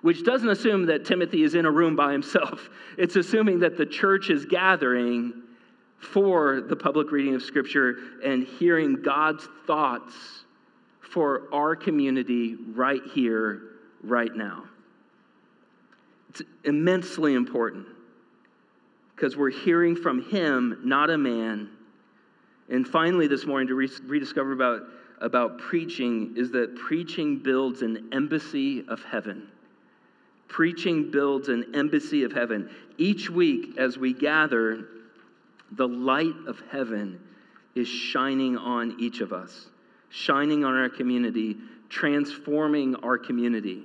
which 0.00 0.24
doesn't 0.24 0.48
assume 0.48 0.86
that 0.86 1.04
Timothy 1.04 1.42
is 1.42 1.54
in 1.54 1.66
a 1.66 1.70
room 1.70 1.96
by 1.96 2.12
himself. 2.12 2.70
It's 2.98 3.16
assuming 3.16 3.60
that 3.60 3.78
the 3.78 3.86
church 3.86 4.28
is 4.28 4.44
gathering 4.44 5.32
for 5.98 6.60
the 6.60 6.76
public 6.76 7.10
reading 7.10 7.34
of 7.34 7.42
Scripture 7.42 7.96
and 8.22 8.44
hearing 8.44 9.00
God's 9.02 9.48
thoughts 9.66 10.44
for 11.12 11.42
our 11.52 11.76
community 11.76 12.56
right 12.74 13.02
here, 13.14 13.62
right 14.02 14.34
now. 14.34 14.64
It's 16.30 16.42
immensely 16.64 17.34
important 17.34 17.86
because 19.14 19.36
we're 19.36 19.50
hearing 19.50 19.94
from 19.94 20.30
Him, 20.30 20.80
not 20.84 21.10
a 21.10 21.18
man. 21.18 21.68
And 22.70 22.88
finally, 22.88 23.26
this 23.26 23.44
morning, 23.44 23.68
to 23.68 23.74
rediscover 23.74 24.52
about 24.52 24.82
about 25.22 25.56
preaching 25.58 26.34
is 26.36 26.50
that 26.50 26.74
preaching 26.74 27.38
builds 27.38 27.82
an 27.82 28.08
embassy 28.12 28.84
of 28.88 29.02
heaven. 29.04 29.48
Preaching 30.48 31.10
builds 31.10 31.48
an 31.48 31.74
embassy 31.74 32.24
of 32.24 32.32
heaven. 32.32 32.68
Each 32.98 33.30
week, 33.30 33.78
as 33.78 33.96
we 33.96 34.12
gather, 34.12 34.88
the 35.70 35.86
light 35.86 36.34
of 36.46 36.60
heaven 36.70 37.20
is 37.74 37.88
shining 37.88 38.58
on 38.58 38.96
each 38.98 39.20
of 39.20 39.32
us, 39.32 39.66
shining 40.12 40.62
on 40.64 40.76
our 40.76 40.90
community, 40.90 41.56
transforming 41.88 42.94
our 42.96 43.18
community. 43.18 43.82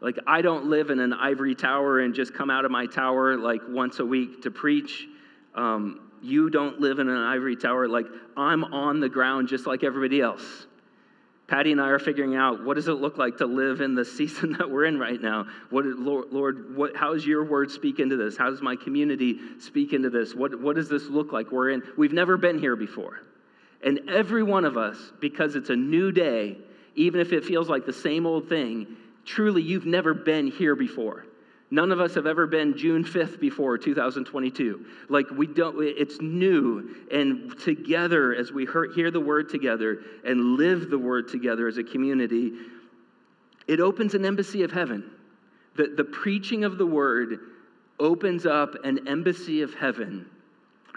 Like, 0.00 0.18
I 0.26 0.42
don't 0.42 0.66
live 0.66 0.90
in 0.90 1.00
an 1.00 1.14
ivory 1.14 1.54
tower 1.54 2.00
and 2.00 2.14
just 2.14 2.34
come 2.34 2.50
out 2.50 2.64
of 2.66 2.70
my 2.70 2.86
tower 2.86 3.36
like 3.36 3.62
once 3.66 3.98
a 3.98 4.04
week 4.04 4.42
to 4.42 4.50
preach. 4.50 5.06
Um, 5.54 6.10
you 6.22 6.50
don't 6.50 6.78
live 6.78 6.98
in 6.98 7.08
an 7.08 7.16
ivory 7.16 7.56
tower. 7.56 7.88
Like, 7.88 8.06
I'm 8.36 8.64
on 8.64 9.00
the 9.00 9.08
ground 9.08 9.48
just 9.48 9.66
like 9.66 9.82
everybody 9.82 10.20
else. 10.20 10.66
Patty 11.46 11.72
and 11.72 11.80
I 11.80 11.88
are 11.88 11.98
figuring 11.98 12.34
out 12.34 12.64
what 12.64 12.74
does 12.74 12.88
it 12.88 12.94
look 12.94 13.16
like 13.16 13.38
to 13.38 13.46
live 13.46 13.80
in 13.80 13.94
the 13.94 14.04
season 14.18 14.52
that 14.58 14.70
we're 14.70 14.84
in 14.84 14.98
right 14.98 15.20
now. 15.20 15.46
What, 15.70 15.86
Lord, 15.86 16.26
Lord 16.32 16.76
what, 16.76 16.94
how 16.94 17.14
does 17.14 17.24
your 17.24 17.44
word 17.44 17.70
speak 17.70 17.98
into 17.98 18.16
this? 18.16 18.36
How 18.36 18.50
does 18.50 18.60
my 18.60 18.76
community 18.76 19.38
speak 19.58 19.94
into 19.94 20.10
this? 20.10 20.34
What, 20.34 20.60
what 20.60 20.76
does 20.76 20.90
this 20.90 21.04
look 21.04 21.32
like? 21.32 21.50
We're 21.50 21.70
in. 21.70 21.82
We've 21.96 22.12
never 22.12 22.36
been 22.36 22.58
here 22.58 22.76
before, 22.76 23.20
and 23.82 24.00
every 24.08 24.42
one 24.42 24.64
of 24.64 24.76
us, 24.76 24.96
because 25.20 25.56
it's 25.56 25.70
a 25.70 25.76
new 25.76 26.12
day, 26.12 26.56
even 26.94 27.20
if 27.20 27.32
it 27.32 27.44
feels 27.44 27.68
like 27.68 27.86
the 27.86 27.92
same 27.92 28.26
old 28.26 28.48
thing, 28.48 28.96
truly 29.24 29.62
you've 29.62 29.86
never 29.86 30.14
been 30.14 30.48
here 30.48 30.74
before. 30.74 31.26
None 31.70 31.90
of 31.90 32.00
us 32.00 32.14
have 32.14 32.26
ever 32.26 32.46
been 32.46 32.78
June 32.78 33.04
5th 33.04 33.40
before 33.40 33.76
2022. 33.76 34.86
Like 35.08 35.28
we 35.30 35.48
don't, 35.48 35.76
it's 35.80 36.20
new. 36.20 36.94
And 37.10 37.58
together, 37.58 38.34
as 38.34 38.52
we 38.52 38.68
hear 38.94 39.10
the 39.10 39.20
word 39.20 39.48
together 39.48 39.98
and 40.24 40.56
live 40.56 40.90
the 40.90 40.98
word 40.98 41.28
together 41.28 41.66
as 41.66 41.76
a 41.76 41.82
community, 41.82 42.52
it 43.66 43.80
opens 43.80 44.14
an 44.14 44.24
embassy 44.24 44.62
of 44.62 44.70
heaven. 44.70 45.10
The, 45.74 45.92
the 45.96 46.04
preaching 46.04 46.62
of 46.62 46.78
the 46.78 46.86
word 46.86 47.40
opens 47.98 48.46
up 48.46 48.84
an 48.84 49.08
embassy 49.08 49.62
of 49.62 49.74
heaven 49.74 50.30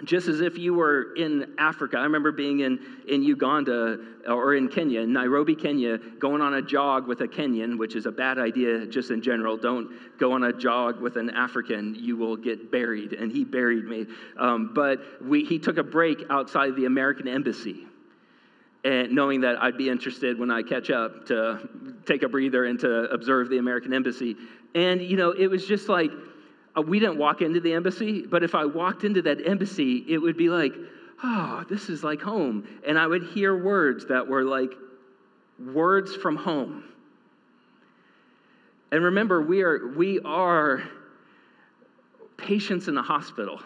just 0.03 0.27
as 0.27 0.41
if 0.41 0.57
you 0.57 0.73
were 0.73 1.13
in 1.15 1.53
Africa. 1.57 1.97
I 1.97 2.03
remember 2.03 2.31
being 2.31 2.61
in, 2.61 2.79
in 3.07 3.23
Uganda 3.23 3.97
or 4.27 4.55
in 4.55 4.67
Kenya, 4.67 5.05
Nairobi, 5.05 5.55
Kenya, 5.55 5.97
going 5.97 6.41
on 6.41 6.55
a 6.55 6.61
jog 6.61 7.07
with 7.07 7.21
a 7.21 7.27
Kenyan, 7.27 7.77
which 7.77 7.95
is 7.95 8.05
a 8.05 8.11
bad 8.11 8.37
idea 8.39 8.85
just 8.85 9.11
in 9.11 9.21
general. 9.21 9.57
Don't 9.57 9.91
go 10.19 10.31
on 10.33 10.43
a 10.43 10.53
jog 10.53 11.01
with 11.01 11.17
an 11.17 11.29
African, 11.29 11.95
you 11.95 12.15
will 12.17 12.37
get 12.37 12.71
buried. 12.71 13.13
And 13.13 13.31
he 13.31 13.43
buried 13.43 13.85
me. 13.85 14.05
Um, 14.37 14.71
but 14.73 14.99
we, 15.23 15.43
he 15.43 15.59
took 15.59 15.77
a 15.77 15.83
break 15.83 16.23
outside 16.29 16.75
the 16.75 16.85
American 16.85 17.27
embassy. 17.27 17.85
And 18.85 19.11
knowing 19.11 19.41
that 19.41 19.61
I'd 19.61 19.77
be 19.77 19.89
interested 19.89 20.39
when 20.39 20.49
I 20.49 20.63
catch 20.63 20.89
up 20.89 21.25
to 21.25 21.67
take 22.05 22.23
a 22.23 22.29
breather 22.29 22.63
and 22.63 22.79
to 22.79 23.11
observe 23.11 23.49
the 23.49 23.57
American 23.57 23.93
embassy. 23.93 24.37
And, 24.73 25.01
you 25.01 25.17
know, 25.17 25.31
it 25.31 25.47
was 25.47 25.65
just 25.65 25.89
like, 25.89 26.11
uh, 26.11 26.15
Uh, 26.79 26.81
we 26.81 26.99
didn't 26.99 27.17
walk 27.17 27.41
into 27.41 27.59
the 27.59 27.73
embassy, 27.73 28.21
but 28.21 28.43
if 28.43 28.55
I 28.55 28.65
walked 28.65 29.03
into 29.03 29.21
that 29.23 29.45
embassy, 29.45 30.05
it 30.07 30.17
would 30.17 30.37
be 30.37 30.49
like, 30.49 30.73
oh, 31.23 31.63
this 31.69 31.89
is 31.89 32.03
like 32.03 32.21
home. 32.21 32.67
And 32.87 32.97
I 32.97 33.07
would 33.07 33.23
hear 33.23 33.57
words 33.57 34.05
that 34.07 34.27
were 34.27 34.43
like 34.43 34.71
words 35.59 36.15
from 36.15 36.35
home. 36.35 36.83
And 38.91 39.03
remember, 39.03 39.41
we 39.41 39.61
are, 39.61 39.87
we 39.87 40.19
are 40.21 40.83
patients 42.37 42.87
in 42.87 42.95
the 42.95 43.01
hospital, 43.01 43.59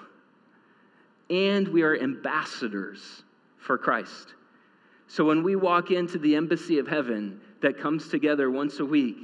and 1.30 1.68
we 1.68 1.84
are 1.84 1.98
ambassadors 1.98 3.24
for 3.58 3.78
Christ. 3.78 4.34
So 5.08 5.24
when 5.24 5.44
we 5.44 5.56
walk 5.56 5.92
into 5.92 6.18
the 6.18 6.36
embassy 6.36 6.80
of 6.80 6.88
heaven 6.88 7.40
that 7.62 7.80
comes 7.80 8.10
together 8.10 8.50
once 8.50 8.80
a 8.80 8.86
week, 8.86 9.18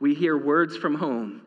we 0.00 0.14
hear 0.14 0.36
words 0.36 0.76
from 0.76 0.94
home 0.94 1.42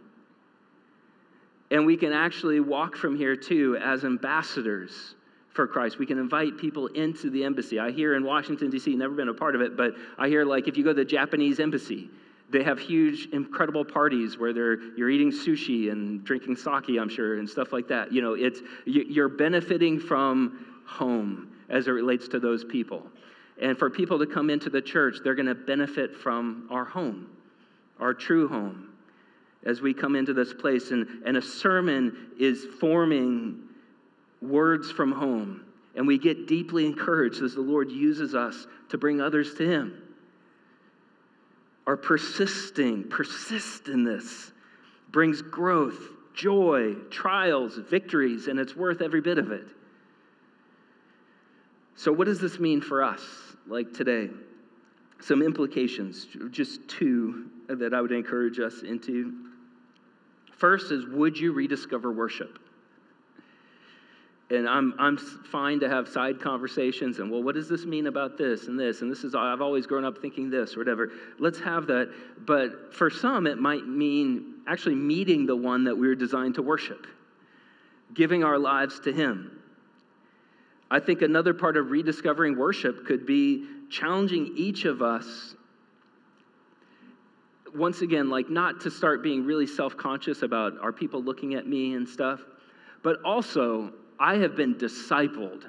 and 1.73 1.87
we 1.87 1.97
can 1.97 2.13
actually 2.13 2.59
walk 2.59 2.95
from 2.95 3.17
here 3.17 3.35
too 3.35 3.75
as 3.83 4.05
ambassadors 4.05 5.15
for 5.49 5.67
Christ. 5.67 5.97
We 5.97 6.05
can 6.05 6.19
invite 6.19 6.55
people 6.55 6.85
into 6.87 7.31
the 7.31 7.43
embassy. 7.43 7.79
I 7.79 7.89
hear 7.89 8.15
in 8.15 8.23
Washington, 8.23 8.69
D.C., 8.69 8.95
never 8.95 9.15
been 9.15 9.29
a 9.29 9.33
part 9.33 9.55
of 9.55 9.61
it, 9.61 9.75
but 9.75 9.95
I 10.19 10.27
hear 10.27 10.45
like 10.45 10.67
if 10.67 10.77
you 10.77 10.83
go 10.83 10.91
to 10.91 10.93
the 10.93 11.03
Japanese 11.03 11.59
embassy, 11.59 12.11
they 12.51 12.61
have 12.61 12.77
huge, 12.77 13.29
incredible 13.33 13.83
parties 13.83 14.37
where 14.37 14.53
they're, 14.53 14.79
you're 14.95 15.09
eating 15.09 15.31
sushi 15.31 15.91
and 15.91 16.23
drinking 16.23 16.57
sake, 16.57 16.99
I'm 16.99 17.09
sure, 17.09 17.39
and 17.39 17.49
stuff 17.49 17.73
like 17.73 17.87
that. 17.87 18.11
You 18.11 18.21
know, 18.21 18.35
it's, 18.35 18.59
you're 18.85 19.29
benefiting 19.29 19.99
from 19.99 20.83
home 20.85 21.55
as 21.69 21.87
it 21.87 21.91
relates 21.91 22.27
to 22.29 22.39
those 22.39 22.63
people. 22.63 23.01
And 23.59 23.79
for 23.79 23.89
people 23.89 24.19
to 24.19 24.27
come 24.27 24.51
into 24.51 24.69
the 24.69 24.81
church, 24.81 25.17
they're 25.23 25.33
going 25.33 25.47
to 25.47 25.55
benefit 25.55 26.15
from 26.15 26.67
our 26.69 26.85
home, 26.85 27.29
our 27.99 28.13
true 28.13 28.47
home 28.47 28.92
as 29.65 29.81
we 29.81 29.93
come 29.93 30.15
into 30.15 30.33
this 30.33 30.53
place, 30.53 30.91
and, 30.91 31.23
and 31.25 31.37
a 31.37 31.41
sermon 31.41 32.31
is 32.39 32.65
forming 32.79 33.63
words 34.41 34.91
from 34.91 35.11
home. 35.11 35.65
And 35.95 36.07
we 36.07 36.17
get 36.17 36.47
deeply 36.47 36.85
encouraged 36.85 37.41
as 37.41 37.53
the 37.53 37.61
Lord 37.61 37.91
uses 37.91 38.35
us 38.35 38.67
to 38.89 38.97
bring 38.97 39.21
others 39.21 39.53
to 39.55 39.65
Him. 39.65 40.01
Our 41.85 41.97
persisting, 41.97 43.09
persist 43.09 43.89
in 43.89 44.03
this 44.03 44.51
brings 45.11 45.41
growth, 45.41 45.99
joy, 46.33 46.95
trials, 47.11 47.77
victories, 47.77 48.47
and 48.47 48.59
it's 48.59 48.75
worth 48.75 49.01
every 49.01 49.21
bit 49.21 49.37
of 49.37 49.51
it. 49.51 49.67
So, 51.95 52.11
what 52.11 52.25
does 52.25 52.39
this 52.39 52.59
mean 52.59 52.81
for 52.81 53.03
us, 53.03 53.21
like 53.67 53.93
today? 53.93 54.29
Some 55.21 55.41
implications, 55.41 56.27
just 56.49 56.85
two 56.87 57.49
that 57.67 57.93
I 57.93 58.01
would 58.01 58.11
encourage 58.11 58.59
us 58.59 58.81
into. 58.81 59.52
First 60.63 60.93
is 60.93 61.05
would 61.07 61.37
you 61.37 61.51
rediscover 61.51 62.09
worship? 62.09 62.57
and 64.49 64.69
I'm, 64.69 64.93
I'm 64.97 65.17
fine 65.17 65.81
to 65.81 65.89
have 65.89 66.07
side 66.07 66.39
conversations 66.39 67.19
and 67.19 67.29
well 67.29 67.43
what 67.43 67.55
does 67.55 67.67
this 67.67 67.85
mean 67.85 68.07
about 68.07 68.37
this 68.37 68.67
and 68.67 68.79
this? 68.79 69.01
And 69.01 69.11
this 69.11 69.25
is 69.25 69.35
i've 69.35 69.59
always 69.59 69.85
grown 69.85 70.05
up 70.05 70.19
thinking 70.21 70.49
this 70.49 70.75
or 70.75 70.79
whatever. 70.79 71.11
Let's 71.37 71.59
have 71.59 71.85
that. 71.87 72.13
But 72.45 72.93
for 72.93 73.09
some 73.09 73.45
it 73.45 73.57
might 73.57 73.85
mean 73.85 74.53
actually 74.65 74.95
meeting 74.95 75.45
the 75.45 75.55
one 75.55 75.83
that 75.83 75.97
we 75.97 76.07
were 76.07 76.15
designed 76.15 76.55
to 76.55 76.61
worship 76.61 77.07
giving 78.13 78.45
our 78.45 78.57
lives 78.57 79.01
to 79.01 79.11
him. 79.11 79.59
I 80.89 81.01
think 81.01 81.23
another 81.23 81.53
part 81.53 81.75
of 81.75 81.91
rediscovering 81.91 82.57
worship 82.57 83.05
could 83.05 83.25
be 83.25 83.65
challenging 83.89 84.53
each 84.55 84.85
of 84.85 85.01
us 85.01 85.55
once 87.75 88.01
again 88.01 88.29
like 88.29 88.49
not 88.49 88.81
to 88.81 88.91
start 88.91 89.23
being 89.23 89.45
really 89.45 89.67
self-conscious 89.67 90.43
about 90.43 90.73
are 90.79 90.91
people 90.91 91.23
looking 91.23 91.55
at 91.55 91.67
me 91.67 91.95
and 91.95 92.07
stuff 92.07 92.41
but 93.03 93.21
also 93.23 93.91
I 94.19 94.35
have 94.37 94.55
been 94.55 94.75
discipled. 94.75 95.65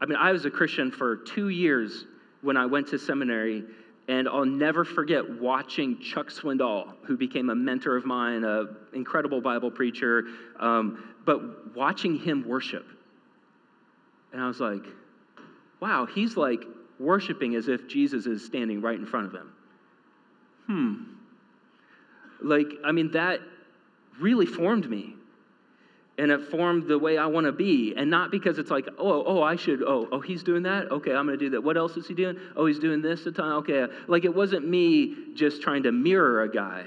I 0.00 0.06
mean, 0.06 0.18
I 0.18 0.32
was 0.32 0.44
a 0.44 0.50
Christian 0.50 0.90
for 0.90 1.16
two 1.16 1.48
years 1.48 2.06
when 2.42 2.56
I 2.56 2.66
went 2.66 2.88
to 2.88 2.98
seminary, 2.98 3.64
and 4.08 4.28
I'll 4.28 4.44
never 4.44 4.84
forget 4.84 5.40
watching 5.40 5.98
Chuck 6.00 6.28
Swindoll, 6.28 6.94
who 7.06 7.16
became 7.16 7.48
a 7.48 7.54
mentor 7.54 7.96
of 7.96 8.04
mine, 8.04 8.44
an 8.44 8.76
incredible 8.92 9.40
Bible 9.40 9.70
preacher, 9.70 10.24
um, 10.58 11.14
but 11.24 11.74
watching 11.74 12.18
him 12.18 12.46
worship. 12.46 12.84
And 14.32 14.42
I 14.42 14.48
was 14.48 14.60
like, 14.60 14.84
wow, 15.80 16.06
he's 16.06 16.36
like 16.36 16.64
worshiping 16.98 17.54
as 17.54 17.68
if 17.68 17.86
Jesus 17.86 18.26
is 18.26 18.44
standing 18.44 18.82
right 18.82 18.98
in 18.98 19.06
front 19.06 19.26
of 19.26 19.32
him. 19.32 19.52
Hmm. 20.66 21.04
Like, 22.42 22.66
I 22.84 22.92
mean, 22.92 23.12
that 23.12 23.40
really 24.20 24.46
formed 24.46 24.88
me 24.88 25.14
and 26.16 26.30
it 26.30 26.48
formed 26.48 26.86
the 26.86 26.98
way 26.98 27.18
I 27.18 27.26
want 27.26 27.46
to 27.46 27.52
be. 27.52 27.94
And 27.96 28.08
not 28.08 28.30
because 28.30 28.58
it's 28.58 28.70
like, 28.70 28.86
oh, 28.98 29.24
oh, 29.26 29.42
I 29.42 29.56
should, 29.56 29.82
oh, 29.82 30.08
oh, 30.12 30.20
he's 30.20 30.42
doing 30.42 30.62
that? 30.62 30.90
Okay, 30.90 31.12
I'm 31.12 31.26
going 31.26 31.38
to 31.38 31.44
do 31.44 31.50
that. 31.50 31.60
What 31.62 31.76
else 31.76 31.96
is 31.96 32.06
he 32.06 32.14
doing? 32.14 32.38
Oh, 32.54 32.66
he's 32.66 32.78
doing 32.78 33.02
this 33.02 33.26
at 33.26 33.34
time. 33.34 33.52
Okay. 33.58 33.86
Like 34.06 34.24
it 34.24 34.34
wasn't 34.34 34.66
me 34.68 35.34
just 35.34 35.60
trying 35.60 35.82
to 35.84 35.92
mirror 35.92 36.42
a 36.42 36.50
guy. 36.50 36.84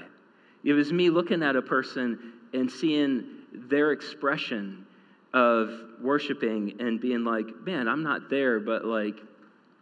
It 0.64 0.72
was 0.72 0.92
me 0.92 1.10
looking 1.10 1.42
at 1.42 1.56
a 1.56 1.62
person 1.62 2.32
and 2.54 2.70
seeing 2.70 3.24
their 3.52 3.92
expression 3.92 4.86
of 5.34 5.70
worshiping 6.00 6.76
and 6.80 7.00
being 7.00 7.24
like, 7.24 7.46
man, 7.64 7.86
I'm 7.86 8.02
not 8.02 8.30
there, 8.30 8.60
but 8.60 8.84
like 8.84 9.16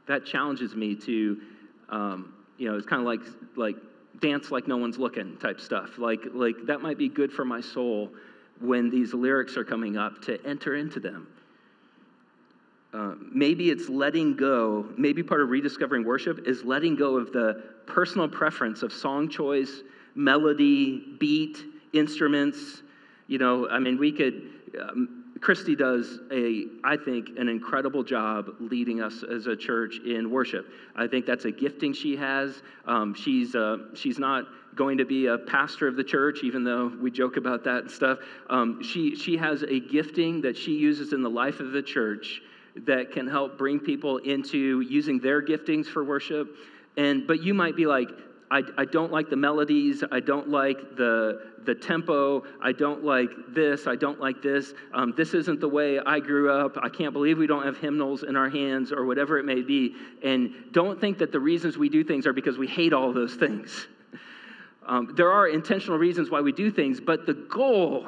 that 0.08 0.26
challenges 0.26 0.74
me 0.74 0.96
to, 0.96 1.40
um, 1.88 2.34
you 2.58 2.68
know, 2.68 2.76
it's 2.76 2.86
kind 2.86 3.00
of 3.00 3.06
like 3.06 3.20
like 3.56 3.76
dance 4.20 4.50
like 4.50 4.66
no 4.66 4.76
one's 4.76 4.98
looking 4.98 5.36
type 5.38 5.60
stuff. 5.60 5.98
Like 5.98 6.20
like 6.32 6.56
that 6.66 6.80
might 6.80 6.98
be 6.98 7.08
good 7.08 7.32
for 7.32 7.44
my 7.44 7.60
soul 7.60 8.10
when 8.60 8.90
these 8.90 9.12
lyrics 9.12 9.56
are 9.56 9.64
coming 9.64 9.96
up 9.96 10.22
to 10.22 10.44
enter 10.46 10.76
into 10.76 11.00
them. 11.00 11.28
Uh, 12.94 13.14
maybe 13.30 13.68
it's 13.68 13.90
letting 13.90 14.34
go, 14.34 14.86
maybe 14.96 15.22
part 15.22 15.42
of 15.42 15.50
rediscovering 15.50 16.02
worship 16.04 16.46
is 16.46 16.64
letting 16.64 16.96
go 16.96 17.16
of 17.16 17.30
the 17.32 17.62
personal 17.86 18.26
preference 18.26 18.82
of 18.82 18.90
song 18.90 19.28
choice, 19.28 19.82
melody, 20.14 21.02
beat, 21.18 21.58
instruments. 21.92 22.82
You 23.26 23.36
know, 23.36 23.68
I 23.68 23.80
mean, 23.80 23.98
we 23.98 24.12
could, 24.12 24.50
um, 24.80 25.25
Christy 25.40 25.76
does 25.76 26.20
a, 26.30 26.66
I 26.82 26.96
think, 26.96 27.30
an 27.38 27.48
incredible 27.48 28.02
job 28.02 28.54
leading 28.58 29.02
us 29.02 29.22
as 29.22 29.46
a 29.46 29.56
church 29.56 29.98
in 30.04 30.30
worship. 30.30 30.66
I 30.94 31.06
think 31.06 31.26
that's 31.26 31.44
a 31.44 31.50
gifting 31.50 31.92
she 31.92 32.16
has. 32.16 32.62
Um, 32.86 33.14
she's 33.14 33.54
uh, 33.54 33.78
she's 33.94 34.18
not 34.18 34.46
going 34.74 34.98
to 34.98 35.04
be 35.04 35.26
a 35.26 35.38
pastor 35.38 35.88
of 35.88 35.96
the 35.96 36.04
church, 36.04 36.40
even 36.42 36.64
though 36.64 36.92
we 37.00 37.10
joke 37.10 37.36
about 37.36 37.64
that 37.64 37.82
and 37.82 37.90
stuff. 37.90 38.18
Um, 38.48 38.82
she 38.82 39.14
she 39.14 39.36
has 39.36 39.62
a 39.62 39.80
gifting 39.80 40.40
that 40.42 40.56
she 40.56 40.72
uses 40.72 41.12
in 41.12 41.22
the 41.22 41.30
life 41.30 41.60
of 41.60 41.72
the 41.72 41.82
church 41.82 42.40
that 42.86 43.12
can 43.12 43.26
help 43.26 43.58
bring 43.58 43.78
people 43.80 44.18
into 44.18 44.80
using 44.82 45.18
their 45.18 45.42
giftings 45.42 45.86
for 45.86 46.04
worship. 46.04 46.56
And 46.96 47.26
but 47.26 47.42
you 47.42 47.52
might 47.52 47.76
be 47.76 47.86
like, 47.86 48.08
I, 48.50 48.62
I 48.78 48.84
don't 48.84 49.10
like 49.10 49.28
the 49.28 49.36
melodies. 49.36 50.04
I 50.12 50.20
don't 50.20 50.48
like 50.48 50.96
the, 50.96 51.50
the 51.64 51.74
tempo. 51.74 52.44
I 52.62 52.72
don't 52.72 53.04
like 53.04 53.30
this. 53.48 53.86
I 53.86 53.96
don't 53.96 54.20
like 54.20 54.40
this. 54.40 54.72
Um, 54.94 55.14
this 55.16 55.34
isn't 55.34 55.60
the 55.60 55.68
way 55.68 55.98
I 55.98 56.20
grew 56.20 56.50
up. 56.50 56.76
I 56.80 56.88
can't 56.88 57.12
believe 57.12 57.38
we 57.38 57.46
don't 57.46 57.64
have 57.64 57.76
hymnals 57.78 58.22
in 58.22 58.36
our 58.36 58.48
hands 58.48 58.92
or 58.92 59.04
whatever 59.04 59.38
it 59.38 59.44
may 59.44 59.62
be. 59.62 59.94
And 60.22 60.54
don't 60.72 61.00
think 61.00 61.18
that 61.18 61.32
the 61.32 61.40
reasons 61.40 61.76
we 61.76 61.88
do 61.88 62.04
things 62.04 62.26
are 62.26 62.32
because 62.32 62.56
we 62.56 62.68
hate 62.68 62.92
all 62.92 63.12
those 63.12 63.34
things. 63.34 63.88
Um, 64.88 65.14
there 65.16 65.32
are 65.32 65.48
intentional 65.48 65.98
reasons 65.98 66.30
why 66.30 66.40
we 66.42 66.52
do 66.52 66.70
things, 66.70 67.00
but 67.00 67.26
the 67.26 67.34
goal 67.34 68.06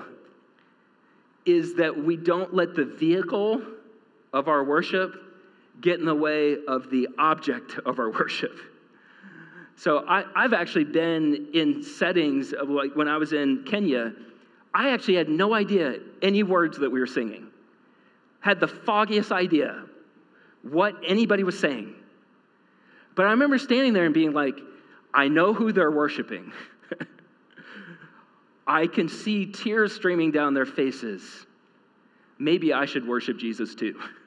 is 1.44 1.74
that 1.74 2.04
we 2.04 2.16
don't 2.16 2.54
let 2.54 2.76
the 2.76 2.84
vehicle 2.84 3.60
of 4.32 4.46
our 4.46 4.62
worship 4.62 5.12
get 5.80 5.98
in 5.98 6.06
the 6.06 6.14
way 6.14 6.56
of 6.68 6.88
the 6.88 7.08
object 7.18 7.78
of 7.84 7.98
our 7.98 8.10
worship. 8.10 8.52
So 9.78 10.04
I, 10.08 10.24
have 10.34 10.52
actually 10.52 10.84
been 10.84 11.50
in 11.54 11.84
settings 11.84 12.52
of 12.52 12.68
like 12.68 12.96
when 12.96 13.06
I 13.06 13.16
was 13.16 13.32
in 13.32 13.62
Kenya, 13.62 14.12
I 14.74 14.90
actually 14.90 15.14
had 15.14 15.28
no 15.28 15.54
idea 15.54 16.00
any 16.20 16.42
words 16.42 16.78
that 16.78 16.90
we 16.90 16.98
were 16.98 17.06
singing. 17.06 17.46
Had 18.40 18.58
the 18.58 18.66
foggiest 18.66 19.30
idea 19.30 19.84
what 20.62 20.96
anybody 21.06 21.44
was 21.44 21.56
saying. 21.56 21.94
But 23.14 23.26
I 23.26 23.30
remember 23.30 23.56
standing 23.56 23.92
there 23.92 24.04
and 24.04 24.12
being 24.12 24.32
like, 24.32 24.58
I 25.14 25.28
know 25.28 25.54
who 25.54 25.70
they're 25.70 25.92
worshiping. 25.92 26.52
I 28.66 28.88
can 28.88 29.08
see 29.08 29.46
tears 29.46 29.94
streaming 29.94 30.32
down 30.32 30.54
their 30.54 30.66
faces. 30.66 31.46
Maybe 32.40 32.72
I 32.72 32.84
should 32.84 33.06
worship 33.06 33.38
Jesus 33.38 33.76
too. 33.76 33.96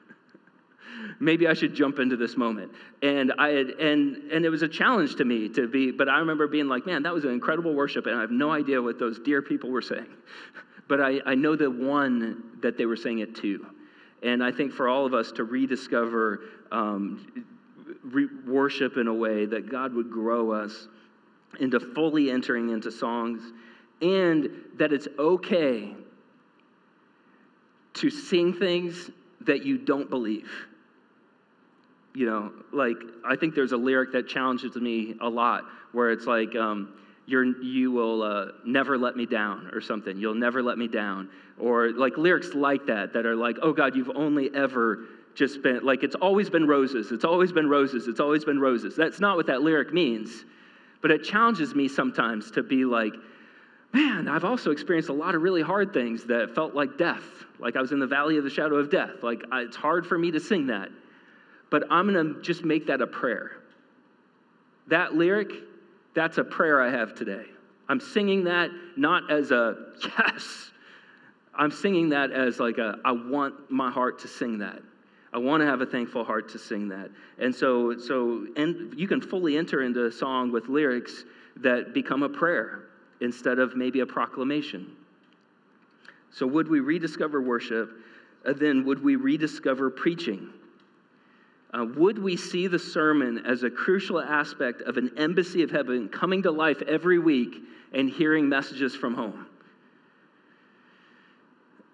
maybe 1.20 1.46
I 1.46 1.54
should 1.54 1.74
jump 1.74 1.98
into 1.98 2.16
this 2.16 2.36
moment. 2.36 2.72
And 3.02 3.32
I 3.38 3.48
had, 3.48 3.68
and 3.70 4.16
and 4.32 4.44
it 4.44 4.48
was 4.48 4.62
a 4.62 4.68
challenge 4.68 5.16
to 5.16 5.24
me 5.24 5.48
to 5.50 5.68
be, 5.68 5.90
but 5.90 6.08
I 6.08 6.18
remember 6.18 6.46
being 6.46 6.68
like, 6.68 6.86
man, 6.86 7.02
that 7.02 7.14
was 7.14 7.24
an 7.24 7.30
incredible 7.30 7.74
worship, 7.74 8.06
and 8.06 8.16
I 8.16 8.20
have 8.20 8.30
no 8.30 8.50
idea 8.50 8.80
what 8.80 8.98
those 8.98 9.18
dear 9.18 9.42
people 9.42 9.70
were 9.70 9.82
saying. 9.82 10.06
But 10.88 11.00
I, 11.00 11.20
I 11.24 11.34
know 11.36 11.56
the 11.56 11.70
one 11.70 12.58
that 12.60 12.76
they 12.76 12.84
were 12.84 12.96
saying 12.96 13.20
it 13.20 13.34
to. 13.36 13.64
And 14.22 14.44
I 14.44 14.52
think 14.52 14.72
for 14.72 14.88
all 14.88 15.06
of 15.06 15.14
us 15.14 15.32
to 15.32 15.44
rediscover 15.44 16.40
um, 16.70 17.46
re- 18.04 18.28
worship 18.46 18.96
in 18.96 19.06
a 19.06 19.14
way 19.14 19.46
that 19.46 19.70
God 19.70 19.94
would 19.94 20.10
grow 20.10 20.52
us 20.52 20.88
into 21.60 21.80
fully 21.80 22.30
entering 22.30 22.70
into 22.70 22.90
songs, 22.90 23.52
and 24.00 24.50
that 24.76 24.92
it's 24.92 25.08
okay 25.18 25.94
to 27.94 28.10
sing 28.10 28.52
things 28.52 29.10
that 29.42 29.64
you 29.64 29.78
don't 29.78 30.08
believe 30.08 30.50
you 32.14 32.26
know, 32.26 32.52
like 32.72 32.96
I 33.24 33.36
think 33.36 33.54
there's 33.54 33.72
a 33.72 33.76
lyric 33.76 34.12
that 34.12 34.28
challenges 34.28 34.76
me 34.76 35.14
a 35.20 35.28
lot 35.28 35.64
where 35.92 36.10
it's 36.10 36.26
like, 36.26 36.54
um, 36.54 36.94
you're, 37.26 37.44
you 37.62 37.92
will 37.92 38.22
uh, 38.22 38.46
never 38.64 38.98
let 38.98 39.16
me 39.16 39.26
down 39.26 39.70
or 39.72 39.80
something. 39.80 40.18
You'll 40.18 40.34
never 40.34 40.62
let 40.62 40.76
me 40.76 40.88
down. 40.88 41.28
Or 41.58 41.92
like 41.92 42.16
lyrics 42.16 42.54
like 42.54 42.86
that 42.86 43.12
that 43.12 43.26
are 43.26 43.36
like, 43.36 43.56
oh 43.62 43.72
God, 43.72 43.94
you've 43.94 44.10
only 44.14 44.50
ever 44.54 45.04
just 45.34 45.62
been, 45.62 45.84
like, 45.84 46.02
it's 46.02 46.16
always 46.16 46.50
been 46.50 46.66
roses. 46.66 47.12
It's 47.12 47.24
always 47.24 47.52
been 47.52 47.68
roses. 47.68 48.08
It's 48.08 48.20
always 48.20 48.44
been 48.44 48.60
roses. 48.60 48.96
That's 48.96 49.20
not 49.20 49.36
what 49.36 49.46
that 49.46 49.62
lyric 49.62 49.92
means. 49.92 50.44
But 51.00 51.10
it 51.10 51.24
challenges 51.24 51.74
me 51.74 51.88
sometimes 51.88 52.50
to 52.52 52.62
be 52.62 52.84
like, 52.84 53.14
man, 53.94 54.28
I've 54.28 54.44
also 54.44 54.70
experienced 54.70 55.08
a 55.08 55.14
lot 55.14 55.34
of 55.34 55.42
really 55.42 55.62
hard 55.62 55.92
things 55.94 56.24
that 56.24 56.54
felt 56.54 56.74
like 56.74 56.98
death. 56.98 57.24
Like 57.58 57.76
I 57.76 57.80
was 57.80 57.92
in 57.92 57.98
the 57.98 58.06
valley 58.06 58.36
of 58.36 58.44
the 58.44 58.50
shadow 58.50 58.76
of 58.76 58.90
death. 58.90 59.22
Like 59.22 59.44
I, 59.50 59.62
it's 59.62 59.76
hard 59.76 60.06
for 60.06 60.18
me 60.18 60.30
to 60.32 60.40
sing 60.40 60.66
that 60.66 60.90
but 61.72 61.84
I'm 61.90 62.12
going 62.12 62.34
to 62.34 62.42
just 62.42 62.64
make 62.64 62.86
that 62.86 63.00
a 63.00 63.06
prayer. 63.06 63.52
That 64.88 65.14
lyric, 65.14 65.50
that's 66.14 66.36
a 66.36 66.44
prayer 66.44 66.80
I 66.82 66.90
have 66.90 67.14
today. 67.14 67.46
I'm 67.88 67.98
singing 67.98 68.44
that 68.44 68.70
not 68.96 69.32
as 69.32 69.50
a 69.50 69.76
yes. 70.04 70.70
I'm 71.54 71.70
singing 71.70 72.10
that 72.10 72.30
as 72.30 72.60
like 72.60 72.78
a 72.78 72.98
I 73.04 73.12
want 73.12 73.70
my 73.70 73.90
heart 73.90 74.20
to 74.20 74.28
sing 74.28 74.58
that. 74.58 74.80
I 75.32 75.38
want 75.38 75.62
to 75.62 75.66
have 75.66 75.80
a 75.80 75.86
thankful 75.86 76.24
heart 76.24 76.50
to 76.50 76.58
sing 76.58 76.88
that. 76.88 77.10
And 77.38 77.54
so 77.54 77.98
so 77.98 78.46
and 78.56 78.98
you 78.98 79.08
can 79.08 79.20
fully 79.20 79.56
enter 79.56 79.82
into 79.82 80.06
a 80.06 80.12
song 80.12 80.52
with 80.52 80.68
lyrics 80.68 81.24
that 81.56 81.94
become 81.94 82.22
a 82.22 82.28
prayer 82.28 82.84
instead 83.20 83.58
of 83.58 83.76
maybe 83.76 84.00
a 84.00 84.06
proclamation. 84.06 84.94
So 86.30 86.46
would 86.46 86.68
we 86.68 86.80
rediscover 86.80 87.40
worship? 87.40 87.90
And 88.44 88.58
then 88.58 88.84
would 88.84 89.02
we 89.02 89.16
rediscover 89.16 89.90
preaching? 89.90 90.52
Uh, 91.74 91.86
would 91.96 92.18
we 92.18 92.36
see 92.36 92.66
the 92.66 92.78
sermon 92.78 93.38
as 93.46 93.62
a 93.62 93.70
crucial 93.70 94.20
aspect 94.20 94.82
of 94.82 94.98
an 94.98 95.10
embassy 95.16 95.62
of 95.62 95.70
heaven 95.70 96.08
coming 96.08 96.42
to 96.42 96.50
life 96.50 96.82
every 96.82 97.18
week 97.18 97.62
and 97.92 98.10
hearing 98.10 98.48
messages 98.48 98.94
from 98.94 99.14
home? 99.14 99.46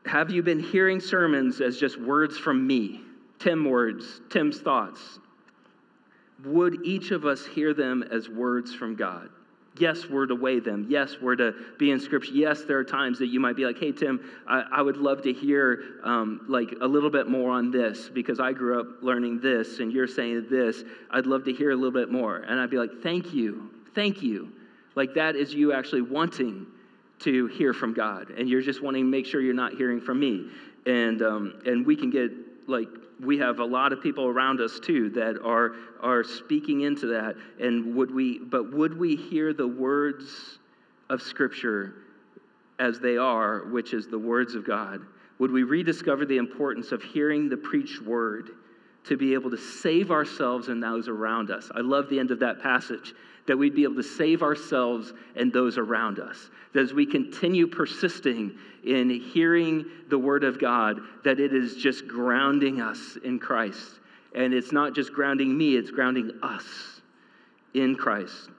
Have 0.04 0.30
you 0.30 0.42
been 0.42 0.58
hearing 0.58 1.00
sermons 1.00 1.60
as 1.60 1.78
just 1.78 2.00
words 2.00 2.36
from 2.36 2.66
me, 2.66 3.02
Tim 3.38 3.64
words, 3.64 4.20
Tim's 4.30 4.60
thoughts? 4.60 5.20
Would 6.44 6.84
each 6.84 7.10
of 7.10 7.24
us 7.24 7.44
hear 7.46 7.74
them 7.74 8.02
as 8.10 8.28
words 8.28 8.74
from 8.74 8.96
God? 8.96 9.28
Yes, 9.78 10.06
we're 10.08 10.26
to 10.26 10.34
weigh 10.34 10.60
them. 10.60 10.86
Yes, 10.88 11.16
we're 11.20 11.36
to 11.36 11.54
be 11.78 11.90
in 11.90 12.00
Scripture. 12.00 12.32
Yes, 12.32 12.62
there 12.62 12.78
are 12.78 12.84
times 12.84 13.18
that 13.18 13.26
you 13.26 13.40
might 13.40 13.56
be 13.56 13.64
like, 13.64 13.78
"Hey, 13.78 13.92
Tim, 13.92 14.20
I, 14.46 14.64
I 14.72 14.82
would 14.82 14.96
love 14.96 15.22
to 15.22 15.32
hear 15.32 15.82
um, 16.04 16.44
like 16.48 16.74
a 16.80 16.86
little 16.86 17.10
bit 17.10 17.28
more 17.28 17.50
on 17.50 17.70
this 17.70 18.08
because 18.08 18.40
I 18.40 18.52
grew 18.52 18.80
up 18.80 19.02
learning 19.02 19.40
this, 19.40 19.80
and 19.80 19.92
you're 19.92 20.06
saying 20.06 20.46
this. 20.50 20.84
I'd 21.10 21.26
love 21.26 21.44
to 21.44 21.52
hear 21.52 21.70
a 21.70 21.76
little 21.76 21.92
bit 21.92 22.10
more." 22.10 22.36
And 22.36 22.60
I'd 22.60 22.70
be 22.70 22.78
like, 22.78 23.02
"Thank 23.02 23.32
you, 23.32 23.70
thank 23.94 24.22
you." 24.22 24.52
Like 24.94 25.14
that 25.14 25.36
is 25.36 25.54
you 25.54 25.72
actually 25.72 26.02
wanting 26.02 26.66
to 27.20 27.46
hear 27.46 27.72
from 27.72 27.94
God, 27.94 28.30
and 28.30 28.48
you're 28.48 28.62
just 28.62 28.82
wanting 28.82 29.04
to 29.04 29.10
make 29.10 29.26
sure 29.26 29.40
you're 29.40 29.54
not 29.54 29.74
hearing 29.74 30.00
from 30.00 30.20
me. 30.20 30.50
And 30.86 31.22
um, 31.22 31.60
and 31.66 31.84
we 31.86 31.96
can 31.96 32.10
get 32.10 32.30
like 32.68 32.88
we 33.20 33.38
have 33.38 33.58
a 33.58 33.64
lot 33.64 33.92
of 33.92 34.02
people 34.02 34.26
around 34.26 34.60
us 34.60 34.78
too 34.78 35.10
that 35.10 35.40
are 35.42 35.74
are 36.00 36.22
speaking 36.22 36.82
into 36.82 37.06
that. 37.06 37.34
And 37.60 37.94
would 37.96 38.10
we 38.10 38.38
but 38.38 38.72
would 38.72 38.96
we 38.96 39.16
hear 39.16 39.52
the 39.52 39.66
words 39.66 40.58
of 41.10 41.22
scripture 41.22 41.94
as 42.78 43.00
they 43.00 43.16
are 43.16 43.64
which 43.66 43.94
is 43.94 44.06
the 44.06 44.18
words 44.18 44.54
of 44.54 44.64
god? 44.66 45.00
Would 45.38 45.50
we 45.50 45.62
rediscover 45.62 46.26
the 46.26 46.36
importance 46.36 46.92
of 46.92 47.02
hearing 47.02 47.48
the 47.48 47.56
preached 47.56 48.02
word 48.02 48.50
to 49.04 49.16
be 49.16 49.34
able 49.34 49.50
to 49.50 49.56
save 49.56 50.10
ourselves 50.10 50.68
and 50.68 50.82
those 50.82 51.08
around 51.08 51.50
us? 51.50 51.70
I 51.74 51.80
love 51.80 52.08
the 52.08 52.18
end 52.18 52.30
of 52.30 52.40
that 52.40 52.60
passage 52.60 53.14
that 53.48 53.56
we'd 53.56 53.74
be 53.74 53.82
able 53.82 53.96
to 53.96 54.02
save 54.02 54.42
ourselves 54.42 55.12
and 55.34 55.52
those 55.52 55.76
around 55.76 56.20
us. 56.20 56.50
That 56.72 56.80
as 56.80 56.94
we 56.94 57.04
continue 57.04 57.66
persisting 57.66 58.56
in 58.84 59.10
hearing 59.10 59.84
the 60.08 60.18
Word 60.18 60.44
of 60.44 60.60
God, 60.60 61.00
that 61.24 61.40
it 61.40 61.52
is 61.52 61.74
just 61.74 62.06
grounding 62.06 62.80
us 62.80 63.18
in 63.24 63.40
Christ. 63.40 63.98
And 64.34 64.54
it's 64.54 64.70
not 64.70 64.94
just 64.94 65.12
grounding 65.12 65.56
me, 65.56 65.76
it's 65.76 65.90
grounding 65.90 66.30
us 66.42 67.00
in 67.74 67.96
Christ. 67.96 68.50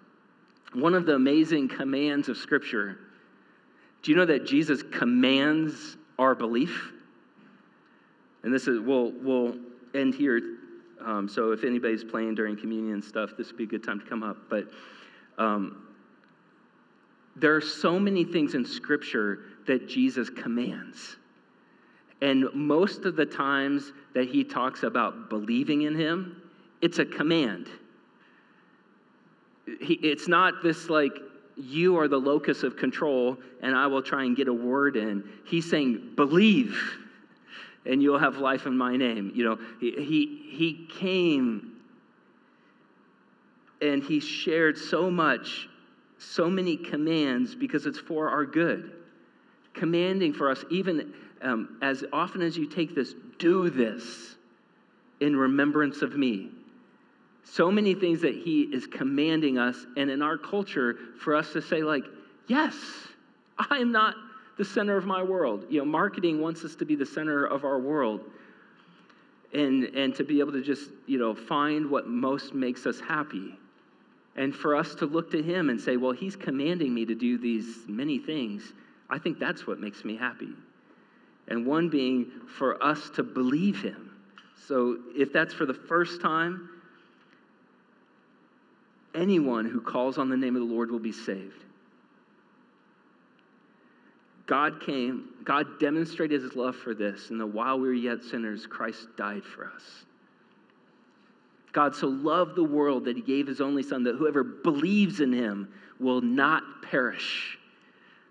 One 0.73 0.93
of 0.93 1.05
the 1.05 1.15
amazing 1.15 1.69
commands 1.69 2.27
of 2.27 2.37
Scripture 2.37 2.97
do 4.01 4.11
you 4.11 4.17
know 4.17 4.25
that 4.25 4.45
Jesus 4.45 4.81
commands 4.81 5.97
our 6.17 6.33
belief? 6.33 6.93
And 8.43 8.53
this 8.53 8.65
is, 8.65 8.79
we'll, 8.79 9.11
we'll 9.11 9.57
end 9.93 10.15
here 10.15 10.39
um, 11.05 11.29
so 11.29 11.51
if 11.51 11.63
anybody's 11.63 12.03
playing 12.03 12.35
during 12.35 12.57
communion 12.57 13.01
stuff, 13.01 13.31
this 13.37 13.47
would 13.47 13.57
be 13.57 13.63
a 13.63 13.67
good 13.67 13.83
time 13.83 13.99
to 13.99 14.05
come 14.05 14.23
up. 14.23 14.37
But 14.49 14.65
um, 15.37 15.87
there 17.35 17.55
are 17.55 17.61
so 17.61 17.99
many 17.99 18.23
things 18.23 18.53
in 18.55 18.65
Scripture 18.65 19.39
that 19.67 19.87
Jesus 19.87 20.29
commands. 20.29 21.17
And 22.21 22.49
most 22.53 23.05
of 23.05 23.15
the 23.15 23.25
times 23.25 23.93
that 24.13 24.27
he 24.27 24.43
talks 24.43 24.83
about 24.83 25.29
believing 25.29 25.83
in 25.83 25.95
him, 25.95 26.41
it's 26.81 26.99
a 26.99 27.05
command. 27.05 27.67
He, 29.81 29.93
it's 29.95 30.27
not 30.27 30.61
this 30.63 30.89
like, 30.89 31.13
you 31.55 31.97
are 31.97 32.07
the 32.07 32.17
locus 32.17 32.63
of 32.63 32.77
control 32.77 33.37
and 33.61 33.75
I 33.75 33.87
will 33.87 34.01
try 34.01 34.23
and 34.23 34.35
get 34.35 34.47
a 34.47 34.53
word 34.53 34.95
in. 34.95 35.23
He's 35.45 35.69
saying, 35.69 36.13
believe 36.15 36.77
and 37.85 38.01
you'll 38.01 38.19
have 38.19 38.37
life 38.37 38.65
in 38.65 38.77
my 38.77 38.95
name. 38.95 39.31
You 39.33 39.45
know, 39.45 39.59
he, 39.79 39.91
he, 39.91 40.41
he 40.51 40.87
came 40.99 41.73
and 43.81 44.03
he 44.03 44.19
shared 44.19 44.77
so 44.77 45.09
much, 45.09 45.69
so 46.17 46.49
many 46.49 46.75
commands 46.77 47.55
because 47.55 47.85
it's 47.85 47.99
for 47.99 48.29
our 48.29 48.45
good. 48.45 48.91
Commanding 49.73 50.33
for 50.33 50.49
us, 50.49 50.63
even 50.69 51.13
um, 51.41 51.77
as 51.81 52.03
often 52.11 52.41
as 52.41 52.57
you 52.57 52.67
take 52.67 52.93
this, 52.93 53.13
do 53.37 53.69
this 53.69 54.35
in 55.21 55.35
remembrance 55.35 56.01
of 56.01 56.15
me. 56.15 56.49
So 57.43 57.71
many 57.71 57.95
things 57.95 58.21
that 58.21 58.35
he 58.35 58.63
is 58.63 58.85
commanding 58.85 59.57
us, 59.57 59.85
and 59.97 60.09
in 60.09 60.21
our 60.21 60.37
culture, 60.37 60.97
for 61.19 61.35
us 61.35 61.53
to 61.53 61.61
say, 61.61 61.81
like, 61.81 62.03
yes, 62.47 62.75
I 63.57 63.77
am 63.77 63.91
not 63.91 64.15
the 64.59 64.65
center 64.65 64.97
of 64.97 65.05
my 65.05 65.23
world. 65.23 65.65
You 65.69 65.79
know, 65.79 65.85
marketing 65.85 66.41
wants 66.41 66.65
us 66.65 66.75
to 66.75 66.85
be 66.85 66.93
the 66.93 67.05
center 67.05 67.45
of 67.45 67.63
our 67.63 67.79
world. 67.79 68.19
And, 69.53 69.85
and 69.95 70.13
to 70.15 70.23
be 70.23 70.41
able 70.41 70.51
to 70.51 70.61
just, 70.61 70.91
you 71.07 71.17
know, 71.17 71.33
find 71.33 71.89
what 71.89 72.07
most 72.07 72.53
makes 72.53 72.85
us 72.85 72.99
happy. 72.99 73.57
And 74.35 74.53
for 74.53 74.75
us 74.75 74.93
to 74.95 75.05
look 75.05 75.31
to 75.31 75.41
him 75.41 75.69
and 75.69 75.79
say, 75.79 75.95
well, 75.95 76.11
he's 76.11 76.35
commanding 76.35 76.93
me 76.93 77.05
to 77.05 77.15
do 77.15 77.37
these 77.37 77.85
many 77.87 78.19
things. 78.19 78.73
I 79.09 79.17
think 79.17 79.39
that's 79.39 79.65
what 79.65 79.79
makes 79.79 80.03
me 80.03 80.17
happy. 80.17 80.53
And 81.47 81.65
one 81.65 81.89
being 81.89 82.29
for 82.57 82.83
us 82.83 83.09
to 83.15 83.23
believe 83.23 83.81
him. 83.81 84.11
So 84.67 84.97
if 85.15 85.31
that's 85.31 85.53
for 85.53 85.65
the 85.65 85.73
first 85.73 86.21
time, 86.21 86.69
anyone 89.15 89.65
who 89.65 89.79
calls 89.79 90.17
on 90.17 90.29
the 90.29 90.37
name 90.37 90.55
of 90.57 90.67
the 90.67 90.71
Lord 90.71 90.91
will 90.91 90.99
be 90.99 91.13
saved. 91.13 91.63
God 94.49 94.81
came, 94.81 95.29
God 95.43 95.79
demonstrated 95.79 96.41
his 96.41 96.55
love 96.55 96.75
for 96.75 96.95
this, 96.95 97.29
and 97.29 97.39
that 97.39 97.45
while 97.45 97.79
we 97.79 97.87
were 97.87 97.93
yet 97.93 98.23
sinners, 98.23 98.65
Christ 98.65 99.07
died 99.15 99.43
for 99.43 99.65
us. 99.65 100.05
God 101.71 101.95
so 101.95 102.07
loved 102.07 102.55
the 102.55 102.63
world 102.63 103.05
that 103.05 103.15
he 103.15 103.21
gave 103.21 103.45
his 103.45 103.61
only 103.61 103.83
son, 103.83 104.03
that 104.05 104.15
whoever 104.15 104.43
believes 104.43 105.19
in 105.19 105.31
him 105.31 105.71
will 105.99 106.21
not 106.21 106.63
perish, 106.81 107.59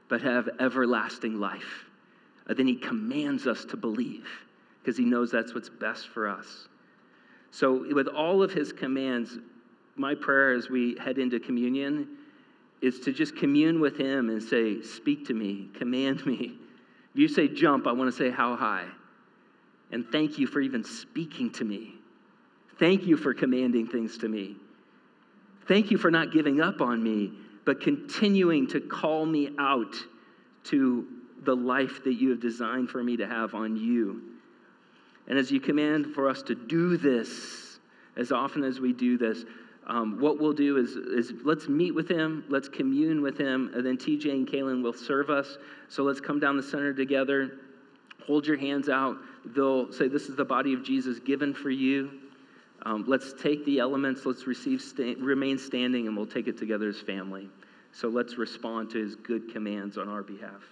but 0.09 0.21
have 0.21 0.49
everlasting 0.59 1.39
life. 1.39 1.85
And 2.49 2.57
then 2.57 2.67
he 2.67 2.75
commands 2.75 3.47
us 3.47 3.65
to 3.67 3.77
believe 3.77 4.27
because 4.83 4.99
he 4.99 5.05
knows 5.05 5.31
that's 5.31 5.55
what's 5.55 5.69
best 5.69 6.09
for 6.09 6.27
us. 6.27 6.67
So, 7.53 7.95
with 7.95 8.09
all 8.09 8.43
of 8.43 8.53
his 8.53 8.73
commands, 8.73 9.39
my 9.95 10.17
prayer 10.17 10.53
as 10.53 10.69
we 10.69 10.97
head 10.99 11.19
into 11.19 11.39
communion 11.39 12.18
is 12.81 13.01
to 13.01 13.13
just 13.13 13.37
commune 13.37 13.81
with 13.81 13.97
Him 13.97 14.31
and 14.31 14.43
say, 14.43 14.83
Speak 14.83 15.27
to 15.27 15.35
me, 15.35 15.69
command 15.75 16.25
me. 16.27 16.59
If 17.15 17.21
you 17.21 17.29
say 17.29 17.49
jump, 17.49 17.87
I 17.87 17.93
want 17.93 18.11
to 18.11 18.17
say 18.17 18.31
how 18.31 18.57
high. 18.57 18.87
And 19.91 20.07
thank 20.13 20.39
you 20.39 20.47
for 20.47 20.61
even 20.61 20.85
speaking 20.85 21.51
to 21.53 21.65
me. 21.65 21.95
Thank 22.79 23.05
you 23.05 23.17
for 23.17 23.35
commanding 23.35 23.87
things 23.87 24.19
to 24.19 24.29
me. 24.29 24.57
Thank 25.67 25.91
you 25.91 25.99
for 25.99 26.11
not 26.11 26.33
giving 26.33 26.61
up 26.61 26.81
on 26.81 27.03
me, 27.03 27.33
but 27.65 27.81
continuing 27.81 28.67
to 28.69 28.81
call 28.81 29.27
me 29.27 29.51
out 29.59 29.95
to 30.65 31.07
the 31.43 31.55
life 31.55 32.05
that 32.05 32.15
you 32.15 32.31
have 32.31 32.41
designed 32.41 32.91
for 32.91 33.03
me 33.03 33.17
to 33.17 33.27
have 33.27 33.55
on 33.55 33.77
you. 33.77 34.23
And 35.27 35.39
as 35.39 35.51
you 35.51 35.61
command 35.61 36.15
for 36.15 36.29
us 36.29 36.43
to 36.45 36.55
do 36.55 36.97
this, 36.97 37.79
as 38.17 38.33
often 38.33 38.65
as 38.65 38.81
we 38.81 38.93
do 38.93 39.19
this, 39.19 39.45
um, 39.89 40.21
what 40.21 40.39
we'll 40.39 40.53
do 40.53 40.77
is, 40.77 40.91
is 40.93 41.33
let's 41.45 41.67
meet 41.67 41.95
with 41.95 42.11
him, 42.11 42.45
let's 42.49 42.69
commune 42.69 43.23
with 43.23 43.39
him, 43.39 43.71
and 43.75 43.85
then 43.85 43.97
TJ 43.97 44.31
and 44.31 44.47
Kaylin 44.47 44.83
will 44.83 44.93
serve 44.93 45.31
us. 45.31 45.57
So 45.89 46.03
let's 46.03 46.21
come 46.21 46.39
down 46.39 46.57
the 46.57 46.63
center 46.63 46.93
together. 46.93 47.53
Hold 48.27 48.47
your 48.47 48.59
hands 48.59 48.91
out. 48.91 49.17
They'll 49.47 49.91
say, 49.91 50.09
This 50.09 50.25
is 50.25 50.37
the 50.37 50.45
body 50.45 50.75
of 50.75 50.85
Jesus 50.85 51.19
given 51.19 51.55
for 51.55 51.71
you. 51.71 52.11
Um, 52.83 53.05
let's 53.09 53.33
take 53.43 53.65
the 53.65 53.81
elements, 53.81 54.25
let's 54.25 54.47
receive, 54.47 54.81
sta- 54.81 55.17
remain 55.19 55.59
standing, 55.59 56.07
and 56.07 56.17
we'll 56.17 56.27
take 56.27 56.47
it 56.47 56.59
together 56.59 56.89
as 56.89 57.01
family. 57.01 57.49
So 57.93 58.09
let's 58.09 58.39
respond 58.39 58.91
to 58.91 58.99
his 58.99 59.17
good 59.17 59.53
commands 59.53 59.99
on 59.99 60.09
our 60.09 60.23
behalf. 60.23 60.63